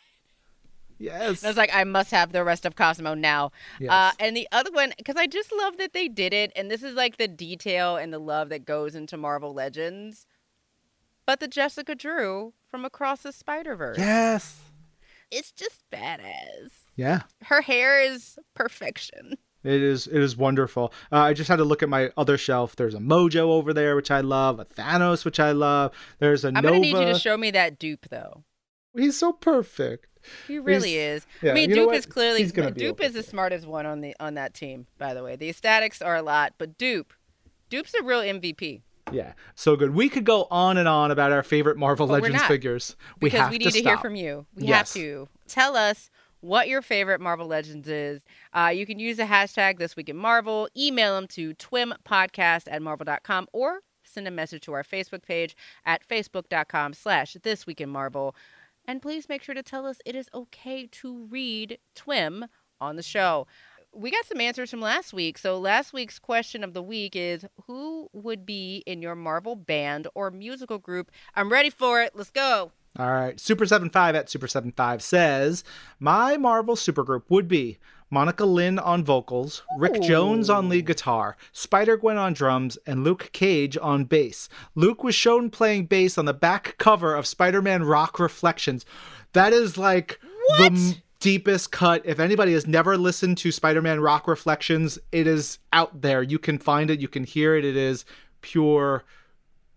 Yes. 0.98 1.40
And 1.40 1.46
I 1.46 1.50
was 1.50 1.56
like, 1.56 1.74
I 1.74 1.84
must 1.84 2.10
have 2.10 2.32
the 2.32 2.44
rest 2.44 2.66
of 2.66 2.76
Cosmo 2.76 3.14
now. 3.14 3.52
Yes. 3.80 3.90
Uh, 3.90 4.12
and 4.20 4.36
the 4.36 4.46
other 4.52 4.70
one, 4.70 4.92
because 4.98 5.16
I 5.16 5.26
just 5.26 5.50
love 5.50 5.78
that 5.78 5.94
they 5.94 6.08
did 6.08 6.34
it, 6.34 6.52
and 6.54 6.70
this 6.70 6.82
is 6.82 6.94
like 6.94 7.16
the 7.16 7.26
detail 7.26 7.96
and 7.96 8.12
the 8.12 8.18
love 8.18 8.50
that 8.50 8.66
goes 8.66 8.94
into 8.94 9.16
Marvel 9.16 9.54
Legends. 9.54 10.26
But 11.26 11.40
the 11.40 11.48
Jessica 11.48 11.94
Drew 11.94 12.52
from 12.68 12.84
Across 12.84 13.22
the 13.22 13.32
Spider 13.32 13.76
Verse, 13.76 13.98
yes. 13.98 14.60
it's 15.30 15.52
just 15.52 15.84
badass. 15.90 16.70
Yeah. 16.96 17.22
Her 17.44 17.62
hair 17.62 18.02
is 18.02 18.38
perfection. 18.54 19.38
It 19.62 19.82
is 19.82 20.06
it 20.06 20.16
is 20.18 20.36
wonderful. 20.36 20.92
Uh, 21.12 21.18
I 21.18 21.32
just 21.34 21.48
had 21.48 21.56
to 21.56 21.64
look 21.64 21.82
at 21.82 21.88
my 21.88 22.10
other 22.16 22.38
shelf. 22.38 22.76
There's 22.76 22.94
a 22.94 22.98
Mojo 22.98 23.48
over 23.48 23.72
there, 23.74 23.94
which 23.96 24.10
I 24.10 24.20
love. 24.20 24.58
A 24.58 24.64
Thanos, 24.64 25.24
which 25.24 25.38
I 25.38 25.52
love. 25.52 25.92
There's 26.18 26.44
a 26.44 26.48
I'm 26.48 26.54
Nova. 26.54 26.66
gonna 26.68 26.78
need 26.80 26.96
you 26.96 27.04
to 27.12 27.18
show 27.18 27.36
me 27.36 27.50
that 27.50 27.78
dupe 27.78 28.06
though. 28.10 28.44
He's 28.96 29.16
so 29.18 29.32
perfect. 29.32 30.06
He 30.48 30.58
really 30.58 30.90
He's- 30.92 31.22
is. 31.22 31.26
yeah, 31.42 31.52
I 31.52 31.54
mean, 31.54 31.70
Dupe 31.70 31.94
is 31.94 32.04
clearly 32.04 32.40
He's 32.40 32.52
gonna 32.52 32.72
be 32.72 32.80
Dupe 32.80 33.00
is 33.00 33.12
the 33.14 33.22
smartest 33.22 33.66
one 33.66 33.86
on 33.86 34.00
the 34.02 34.14
on 34.20 34.34
that 34.34 34.52
team. 34.52 34.86
By 34.98 35.14
the 35.14 35.22
way, 35.22 35.36
the 35.36 35.52
statics 35.52 36.02
are 36.02 36.16
a 36.16 36.22
lot, 36.22 36.54
but 36.58 36.76
Dupe, 36.76 37.12
Dupe's 37.70 37.94
a 37.94 38.02
real 38.02 38.20
MVP. 38.20 38.82
Yeah, 39.12 39.32
so 39.54 39.76
good. 39.76 39.94
We 39.94 40.08
could 40.08 40.24
go 40.24 40.46
on 40.50 40.76
and 40.76 40.86
on 40.86 41.10
about 41.10 41.32
our 41.32 41.42
favorite 41.42 41.76
Marvel 41.76 42.06
But 42.06 42.22
Legends 42.22 42.42
not, 42.42 42.50
we 42.50 43.28
because 43.28 43.50
we 43.50 43.58
need 43.58 43.72
to, 43.72 43.82
hear 43.82 43.96
from 43.98 44.14
you. 44.14 44.46
We 44.54 44.66
Yes. 44.68 44.92
have 44.94 45.02
to 45.02 45.28
tell 45.48 45.74
us 45.76 46.10
what 46.40 46.68
your 46.68 46.82
favorite 46.82 47.20
Marvel 47.20 47.46
Legends 47.46 47.88
is. 47.88 48.20
Uh, 48.52 48.72
you 48.74 48.86
can 48.86 48.98
use 48.98 49.16
the 49.16 49.24
hashtag 49.24 49.78
This 49.78 49.96
Week 49.96 50.08
in 50.08 50.16
Marvel. 50.16 50.68
Email 50.76 51.14
them 51.14 51.26
to 51.28 51.54
twimpodcast 51.54 52.64
at 52.70 52.82
marvel.com 52.82 53.48
or 53.52 53.80
send 54.02 54.26
a 54.26 54.30
message 54.30 54.62
to 54.62 54.72
our 54.72 54.82
Facebook 54.82 55.22
page 55.22 55.56
at 55.84 56.06
facebook.com 56.06 56.94
slash 56.94 57.36
This 57.42 57.66
Week 57.66 57.80
in 57.80 57.90
Marvel. 57.90 58.34
And 58.86 59.02
please 59.02 59.28
make 59.28 59.42
sure 59.42 59.54
to 59.54 59.62
tell 59.62 59.86
us 59.86 59.98
it 60.04 60.16
is 60.16 60.28
okay 60.34 60.86
to 60.86 61.26
read 61.26 61.78
Twim 61.94 62.48
on 62.80 62.96
the 62.96 63.02
show. 63.02 63.46
We 63.92 64.10
got 64.10 64.24
some 64.24 64.40
answers 64.40 64.70
from 64.70 64.80
last 64.80 65.12
week. 65.12 65.36
So 65.36 65.58
last 65.58 65.92
week's 65.92 66.18
question 66.18 66.62
of 66.62 66.74
the 66.74 66.82
week 66.82 67.16
is 67.16 67.44
who 67.66 68.08
would 68.12 68.46
be 68.46 68.82
in 68.86 69.02
your 69.02 69.16
Marvel 69.16 69.56
band 69.56 70.06
or 70.14 70.30
musical 70.30 70.78
group? 70.78 71.10
I'm 71.34 71.50
ready 71.50 71.70
for 71.70 72.00
it. 72.00 72.12
Let's 72.14 72.30
go. 72.30 72.70
All 72.98 73.10
right, 73.12 73.38
Super 73.38 73.66
75 73.66 74.14
at 74.16 74.28
Super 74.28 74.48
75 74.48 75.00
says 75.02 75.62
my 76.00 76.36
Marvel 76.36 76.74
supergroup 76.74 77.22
would 77.28 77.46
be 77.46 77.78
Monica 78.10 78.44
Lynn 78.44 78.80
on 78.80 79.04
vocals, 79.04 79.62
Rick 79.78 80.02
Jones 80.02 80.50
on 80.50 80.68
lead 80.68 80.86
guitar, 80.86 81.36
Spider 81.52 81.96
Gwen 81.96 82.16
on 82.16 82.32
drums, 82.32 82.76
and 82.84 83.04
Luke 83.04 83.30
Cage 83.32 83.78
on 83.80 84.04
bass. 84.04 84.48
Luke 84.74 85.04
was 85.04 85.14
shown 85.14 85.50
playing 85.50 85.86
bass 85.86 86.18
on 86.18 86.24
the 86.24 86.34
back 86.34 86.74
cover 86.78 87.14
of 87.14 87.26
Spider 87.28 87.62
Man 87.62 87.84
Rock 87.84 88.18
Reflections. 88.18 88.84
That 89.34 89.52
is 89.52 89.78
like 89.78 90.18
the 90.58 90.64
m- 90.64 90.94
deepest 91.20 91.70
cut. 91.70 92.02
If 92.04 92.18
anybody 92.18 92.52
has 92.54 92.66
never 92.66 92.98
listened 92.98 93.38
to 93.38 93.52
Spider 93.52 93.80
Man 93.80 94.00
Rock 94.00 94.26
Reflections, 94.26 94.98
it 95.12 95.28
is 95.28 95.60
out 95.72 96.02
there. 96.02 96.24
You 96.24 96.40
can 96.40 96.58
find 96.58 96.90
it, 96.90 96.98
you 96.98 97.06
can 97.06 97.22
hear 97.22 97.54
it. 97.54 97.64
It 97.64 97.76
is 97.76 98.04
pure 98.40 99.04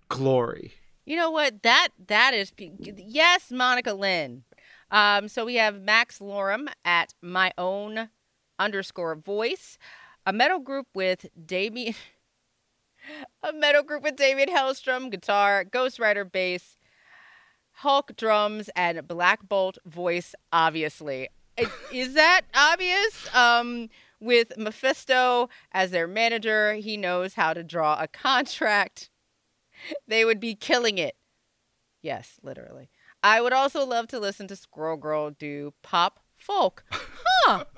glory. 0.09 0.73
You 1.05 1.17
know 1.17 1.31
what? 1.31 1.63
That 1.63 1.89
that 2.07 2.33
is 2.33 2.51
yes, 2.57 3.51
Monica 3.51 3.93
Lynn. 3.93 4.43
Um, 4.89 5.27
so 5.27 5.45
we 5.45 5.55
have 5.55 5.81
Max 5.81 6.19
Lorem 6.19 6.67
at 6.85 7.13
my 7.21 7.51
own 7.57 8.09
underscore 8.59 9.15
voice, 9.15 9.77
a 10.25 10.31
metal 10.31 10.59
group 10.59 10.87
with 10.93 11.25
Damien, 11.45 11.95
a 13.43 13.51
metal 13.51 13.83
group 13.83 14.03
with 14.03 14.15
Damien 14.15 14.49
Hellstrom 14.49 15.09
guitar, 15.09 15.63
Ghost 15.63 15.99
Rider 15.99 16.23
bass, 16.23 16.77
Hulk 17.71 18.15
drums, 18.15 18.69
and 18.75 19.05
Black 19.07 19.47
Bolt 19.49 19.77
voice. 19.85 20.35
Obviously, 20.53 21.27
is 21.91 22.13
that 22.13 22.41
obvious? 22.53 23.33
Um, 23.35 23.89
with 24.19 24.57
Mephisto 24.57 25.49
as 25.73 25.91
their 25.91 26.07
manager, 26.07 26.75
he 26.75 26.95
knows 26.95 27.33
how 27.33 27.53
to 27.53 27.61
draw 27.61 27.99
a 27.99 28.07
contract 28.07 29.09
they 30.07 30.25
would 30.25 30.39
be 30.39 30.55
killing 30.55 30.97
it. 30.97 31.15
Yes, 32.01 32.39
literally. 32.43 32.89
I 33.21 33.39
would 33.41 33.53
also 33.53 33.85
love 33.85 34.07
to 34.09 34.19
listen 34.19 34.47
to 34.47 34.55
Squirrel 34.55 34.97
Girl 34.97 35.31
do 35.31 35.73
pop 35.81 36.19
folk. 36.37 36.83
Huh. 36.91 37.65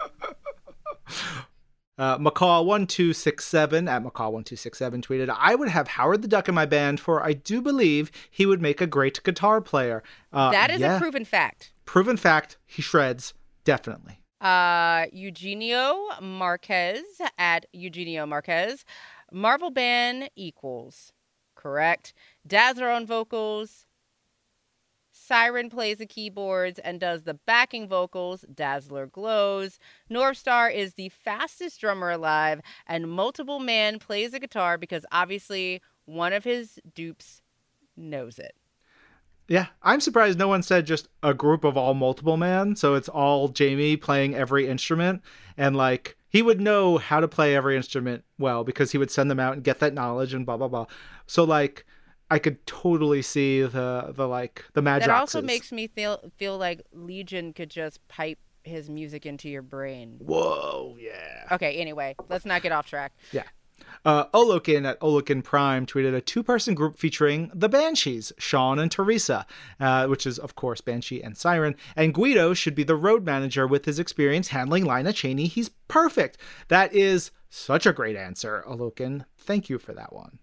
Uh, 1.98 2.18
McCall1267 2.18 3.90
at 3.90 4.04
McCall1267 4.04 5.02
tweeted, 5.02 5.34
I 5.40 5.56
would 5.56 5.70
have 5.70 5.88
Howard 5.88 6.22
the 6.22 6.28
Duck 6.28 6.50
in 6.50 6.56
my 6.56 6.66
band, 6.66 7.00
for 7.00 7.24
I 7.24 7.34
do 7.34 7.62
believe 7.62 8.12
he 8.30 8.46
would 8.46 8.62
make 8.62 8.82
a 8.82 8.88
great 8.88 9.24
guitar 9.24 9.62
player. 9.62 10.04
Uh, 10.34 10.52
that 10.52 10.70
is 10.70 10.82
yeah, 10.82 10.98
a 10.98 11.00
proven 11.00 11.24
fact. 11.24 11.72
proven 11.86 12.18
fact. 12.18 12.58
He 12.66 12.82
shreds, 12.82 13.34
definitely. 13.64 14.20
Uh, 14.42 15.06
Eugenio 15.14 16.10
Marquez 16.22 17.04
at 17.38 17.66
Eugenio 17.72 18.26
Marquez. 18.26 18.84
Marvel 19.32 19.72
band 19.72 20.30
equals. 20.36 21.14
Correct. 21.66 22.14
Dazzler 22.46 22.92
on 22.92 23.08
vocals. 23.08 23.88
Siren 25.12 25.72
plays 25.72 25.98
the 25.98 26.06
keyboards 26.06 26.78
and 26.78 27.00
does 27.00 27.24
the 27.24 27.34
backing 27.34 27.88
vocals. 27.88 28.46
Dazzler 28.54 29.08
glows. 29.08 29.80
Northstar 30.08 30.72
is 30.72 30.94
the 30.94 31.10
fastest 31.10 31.82
drummer 31.82 32.12
alive, 32.12 32.62
and 32.86 33.10
Multiple 33.10 33.60
Man 33.60 33.98
plays 33.98 34.30
the 34.30 34.40
guitar 34.40 34.78
because 34.78 35.08
obviously 35.12 35.82
one 36.06 36.34
of 36.34 36.44
his 36.44 36.80
dupes 36.94 37.42
knows 37.98 38.38
it. 38.38 38.54
Yeah, 39.48 39.66
I'm 39.82 40.02
surprised 40.02 40.38
no 40.38 40.48
one 40.48 40.62
said 40.62 40.86
just 40.86 41.08
a 41.24 41.34
group 41.34 41.64
of 41.64 41.78
all 41.78 41.96
multiple 41.96 42.38
man. 42.38 42.76
So 42.76 42.94
it's 42.94 43.10
all 43.10 43.48
Jamie 43.48 43.98
playing 43.98 44.36
every 44.36 44.68
instrument. 44.68 45.24
And 45.58 45.76
like, 45.76 46.16
he 46.36 46.42
would 46.42 46.60
know 46.60 46.98
how 46.98 47.22
to 47.22 47.30
play 47.30 47.56
every 47.56 47.78
instrument 47.78 48.26
well 48.38 48.66
because 48.66 48.92
he 48.92 48.98
would 48.98 49.10
send 49.10 49.32
them 49.32 49.40
out 49.40 49.54
and 49.54 49.64
get 49.64 49.80
that 49.80 49.94
knowledge 49.94 50.34
and 50.34 50.46
blah, 50.46 50.58
blah, 50.58 50.68
blah. 50.68 50.86
So 51.28 51.46
like, 51.46 51.86
I 52.30 52.40
could 52.40 52.66
totally 52.66 53.22
see 53.22 53.62
the, 53.62 54.12
the 54.14 54.28
like, 54.28 54.66
the 54.74 54.82
magic. 54.82 55.08
That 55.08 55.16
also 55.18 55.42
makes 55.42 55.72
me 55.72 55.88
feel, 55.88 56.20
feel 56.36 56.58
like 56.58 56.82
Legion 56.92 57.54
could 57.54 57.70
just 57.70 58.06
pipe 58.10 58.38
his 58.66 58.90
music 58.90 59.26
into 59.26 59.48
your 59.48 59.62
brain. 59.62 60.18
Whoa, 60.20 60.98
yeah. 61.00 61.54
Okay, 61.54 61.78
anyway, 61.78 62.18
let's 62.28 62.44
not 62.44 62.62
get 62.62 62.74
off 62.74 62.86
track. 62.86 63.14
Yeah. 63.32 63.44
Uh, 64.04 64.26
Olokin 64.28 64.86
at 64.86 65.00
Olokin 65.00 65.44
Prime 65.44 65.86
tweeted 65.86 66.16
a 66.16 66.22
two 66.22 66.44
person 66.44 66.76
group 66.76 66.98
featuring 66.98 67.52
the 67.54 67.70
Banshees, 67.70 68.34
Sean 68.38 68.80
and 68.80 68.92
Teresa, 68.92 69.46
uh, 69.80 70.08
which 70.08 70.26
is, 70.26 70.38
of 70.38 70.56
course, 70.56 70.82
Banshee 70.82 71.22
and 71.22 71.38
Siren. 71.38 71.76
And 71.96 72.14
Guido 72.14 72.54
should 72.54 72.76
be 72.76 72.84
the 72.84 72.96
road 72.96 73.26
manager 73.26 73.68
with 73.68 73.86
his 73.86 74.00
experience 74.00 74.50
handling 74.50 74.86
Lila 74.86 75.14
Cheney. 75.14 75.48
He's 75.48 75.70
perfect. 75.88 76.38
That 76.68 76.94
is 76.94 77.32
such 77.50 77.86
a 77.86 77.94
great 77.94 78.16
answer, 78.16 78.64
Olokin. 78.68 79.26
Thank 79.38 79.70
you 79.70 79.80
for 79.80 79.94
that 79.94 80.12
one. 80.12 80.40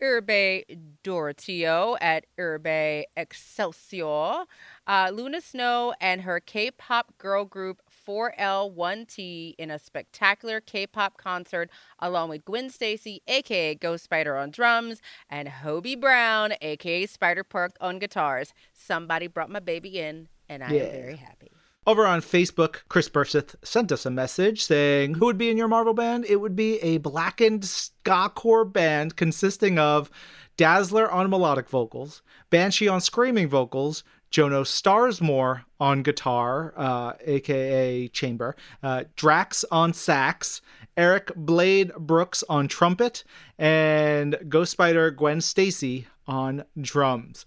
Urbe 0.00 0.64
Dorotio 1.02 1.96
at 2.00 2.26
Urbe 2.38 3.04
Excelsior. 3.16 4.44
Uh, 4.86 5.10
Luna 5.12 5.40
Snow 5.40 5.94
and 6.00 6.22
her 6.22 6.40
K 6.40 6.70
pop 6.70 7.16
girl 7.18 7.44
group 7.44 7.82
4L1T 8.08 9.54
in 9.58 9.70
a 9.70 9.78
spectacular 9.78 10.60
K 10.60 10.86
pop 10.86 11.18
concert, 11.18 11.68
along 11.98 12.30
with 12.30 12.44
Gwen 12.44 12.70
Stacy, 12.70 13.20
aka 13.28 13.74
Ghost 13.74 14.04
Spider, 14.04 14.36
on 14.36 14.50
drums, 14.50 15.02
and 15.28 15.48
Hobie 15.48 16.00
Brown, 16.00 16.54
aka 16.62 17.06
Spider 17.06 17.44
Punk, 17.44 17.74
on 17.80 17.98
guitars. 17.98 18.54
Somebody 18.72 19.26
brought 19.26 19.50
my 19.50 19.60
baby 19.60 19.98
in, 19.98 20.28
and 20.48 20.64
I 20.64 20.72
yeah. 20.72 20.82
am 20.84 20.90
very 20.92 21.16
happy. 21.16 21.50
Over 21.86 22.06
on 22.06 22.20
Facebook, 22.20 22.80
Chris 22.88 23.08
Burseth 23.08 23.54
sent 23.62 23.92
us 23.92 24.04
a 24.04 24.10
message 24.10 24.64
saying, 24.64 25.14
Who 25.14 25.26
would 25.26 25.38
be 25.38 25.50
in 25.50 25.56
your 25.56 25.68
Marvel 25.68 25.94
band? 25.94 26.26
It 26.26 26.36
would 26.36 26.54
be 26.54 26.78
a 26.80 26.98
blackened 26.98 27.64
ska 27.64 28.30
core 28.34 28.64
band 28.64 29.16
consisting 29.16 29.78
of 29.78 30.10
Dazzler 30.58 31.10
on 31.10 31.30
melodic 31.30 31.68
vocals, 31.68 32.20
Banshee 32.50 32.88
on 32.88 33.00
screaming 33.00 33.48
vocals, 33.48 34.02
Jono 34.30 34.62
Starsmore 34.64 35.62
on 35.80 36.02
guitar, 36.02 36.74
uh, 36.76 37.12
aka 37.24 38.08
Chamber, 38.08 38.56
uh, 38.82 39.04
Drax 39.16 39.64
on 39.70 39.92
sax, 39.92 40.60
Eric 40.96 41.32
Blade 41.34 41.92
Brooks 41.94 42.44
on 42.48 42.68
trumpet, 42.68 43.24
and 43.58 44.38
Ghost 44.48 44.72
Spider 44.72 45.10
Gwen 45.10 45.40
Stacy 45.40 46.06
on 46.26 46.64
drums. 46.80 47.46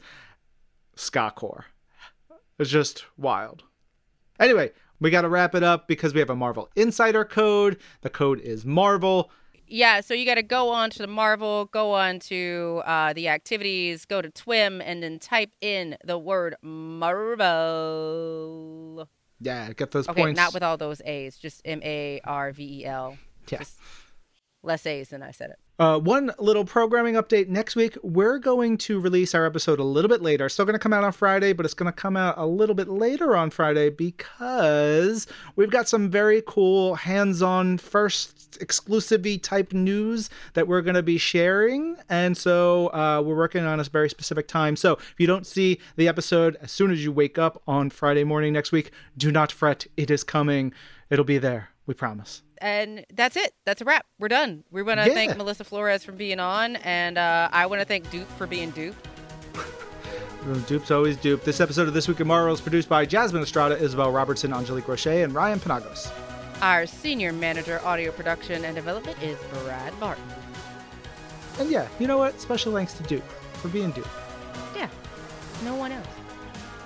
Ska 0.95 1.31
core. 1.35 1.65
It's 2.57 2.69
just 2.69 3.05
wild. 3.17 3.63
Anyway, 4.39 4.71
we 4.99 5.09
got 5.09 5.21
to 5.21 5.29
wrap 5.29 5.55
it 5.55 5.63
up 5.63 5.87
because 5.87 6.13
we 6.13 6.19
have 6.19 6.29
a 6.29 6.35
Marvel 6.35 6.69
Insider 6.75 7.25
code. 7.25 7.77
The 8.01 8.09
code 8.09 8.39
is 8.39 8.65
Marvel. 8.65 9.31
Yeah, 9.71 10.01
so 10.01 10.13
you 10.13 10.25
got 10.25 10.35
to 10.35 10.43
go 10.43 10.69
on 10.69 10.89
to 10.89 10.99
the 10.99 11.07
Marvel, 11.07 11.63
go 11.65 11.93
on 11.93 12.19
to 12.19 12.81
uh, 12.85 13.13
the 13.13 13.29
activities, 13.29 14.03
go 14.03 14.21
to 14.21 14.29
TWIM, 14.29 14.81
and 14.83 15.01
then 15.01 15.17
type 15.17 15.53
in 15.61 15.95
the 16.03 16.17
word 16.19 16.57
Marvel. 16.61 17.47
Yeah, 19.39 19.71
get 19.71 19.91
those 19.91 20.09
okay, 20.09 20.23
points. 20.23 20.37
not 20.37 20.53
with 20.53 20.61
all 20.61 20.75
those 20.75 21.01
A's, 21.05 21.37
just 21.37 21.61
M 21.63 21.81
A 21.83 22.19
R 22.25 22.51
V 22.51 22.81
E 22.81 22.85
L. 22.85 23.17
Yeah. 23.47 23.59
Just 23.59 23.77
less 24.61 24.85
A's 24.85 25.07
than 25.09 25.23
I 25.23 25.31
said 25.31 25.51
it. 25.51 25.59
Uh, 25.79 25.97
one 25.97 26.31
little 26.37 26.65
programming 26.65 27.15
update 27.15 27.47
next 27.47 27.75
week. 27.75 27.97
We're 28.03 28.39
going 28.39 28.77
to 28.79 28.99
release 28.99 29.33
our 29.33 29.45
episode 29.45 29.79
a 29.79 29.83
little 29.83 30.09
bit 30.09 30.21
later. 30.21 30.47
Still 30.49 30.65
going 30.65 30.75
to 30.75 30.79
come 30.79 30.93
out 30.93 31.03
on 31.03 31.13
Friday, 31.13 31.53
but 31.53 31.65
it's 31.65 31.73
going 31.73 31.91
to 31.91 31.95
come 31.95 32.15
out 32.15 32.35
a 32.37 32.45
little 32.45 32.75
bit 32.75 32.87
later 32.87 33.35
on 33.35 33.49
Friday 33.49 33.89
because 33.89 35.25
we've 35.55 35.71
got 35.71 35.87
some 35.87 36.11
very 36.11 36.43
cool 36.45 36.95
hands 36.95 37.41
on 37.41 37.79
first 37.79 38.40
exclusive 38.57 39.25
type 39.41 39.73
news 39.73 40.29
that 40.53 40.67
we're 40.67 40.81
going 40.81 40.95
to 40.95 41.03
be 41.03 41.17
sharing. 41.17 41.95
And 42.09 42.37
so 42.37 42.87
uh, 42.87 43.21
we're 43.23 43.37
working 43.37 43.65
on 43.65 43.79
a 43.79 43.83
very 43.83 44.09
specific 44.09 44.47
time. 44.47 44.75
So 44.75 44.93
if 44.93 45.15
you 45.17 45.27
don't 45.27 45.45
see 45.45 45.79
the 45.95 46.07
episode 46.07 46.57
as 46.61 46.71
soon 46.71 46.91
as 46.91 47.03
you 47.03 47.11
wake 47.11 47.37
up 47.37 47.61
on 47.67 47.89
Friday 47.89 48.23
morning 48.23 48.53
next 48.53 48.71
week, 48.71 48.91
do 49.17 49.31
not 49.31 49.51
fret. 49.51 49.87
It 49.97 50.09
is 50.11 50.23
coming, 50.23 50.73
it'll 51.09 51.25
be 51.25 51.37
there. 51.37 51.69
We 51.85 51.93
promise 51.93 52.43
and 52.61 53.05
that's 53.13 53.35
it. 53.35 53.53
That's 53.65 53.81
a 53.81 53.85
wrap. 53.85 54.05
We're 54.19 54.27
done. 54.29 54.63
We 54.71 54.83
want 54.83 54.99
to 54.99 55.07
yeah. 55.07 55.13
thank 55.13 55.35
Melissa 55.35 55.63
Flores 55.63 56.03
for 56.03 56.11
being 56.11 56.39
on, 56.39 56.77
and 56.77 57.17
uh, 57.17 57.49
I 57.51 57.65
want 57.65 57.81
to 57.81 57.85
thank 57.85 58.09
Dupe 58.11 58.29
for 58.37 58.47
being 58.47 58.69
Dupe. 58.71 58.95
Dupe's 60.67 60.91
always 60.91 61.17
Dupe. 61.17 61.43
This 61.43 61.59
episode 61.59 61.87
of 61.87 61.93
This 61.93 62.07
Week 62.07 62.19
in 62.19 62.27
Marvel 62.27 62.53
is 62.53 62.61
produced 62.61 62.87
by 62.87 63.05
Jasmine 63.05 63.41
Estrada, 63.41 63.77
Isabel 63.77 64.11
Robertson, 64.11 64.53
Angelique 64.53 64.87
Roche, 64.87 65.07
and 65.07 65.33
Ryan 65.33 65.59
Penagos. 65.59 66.11
Our 66.61 66.85
senior 66.85 67.33
manager, 67.33 67.81
audio 67.83 68.11
production 68.11 68.63
and 68.65 68.75
development, 68.75 69.17
is 69.23 69.35
Brad 69.51 69.97
Martin. 69.99 70.23
And 71.59 71.71
yeah, 71.71 71.87
you 71.99 72.05
know 72.05 72.19
what? 72.19 72.39
Special 72.39 72.71
thanks 72.71 72.93
to 72.93 73.03
Duke 73.03 73.27
for 73.53 73.69
being 73.69 73.89
Duke. 73.89 74.07
Yeah, 74.75 74.87
no 75.65 75.73
one 75.73 75.91
else. 75.91 76.05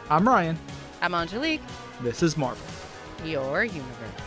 I'm 0.10 0.26
Ryan. 0.26 0.58
I'm 1.02 1.14
Angelique. 1.14 1.62
This 2.02 2.24
is 2.24 2.38
Marvel. 2.38 2.66
Your 3.26 3.66
universe. 3.66 4.22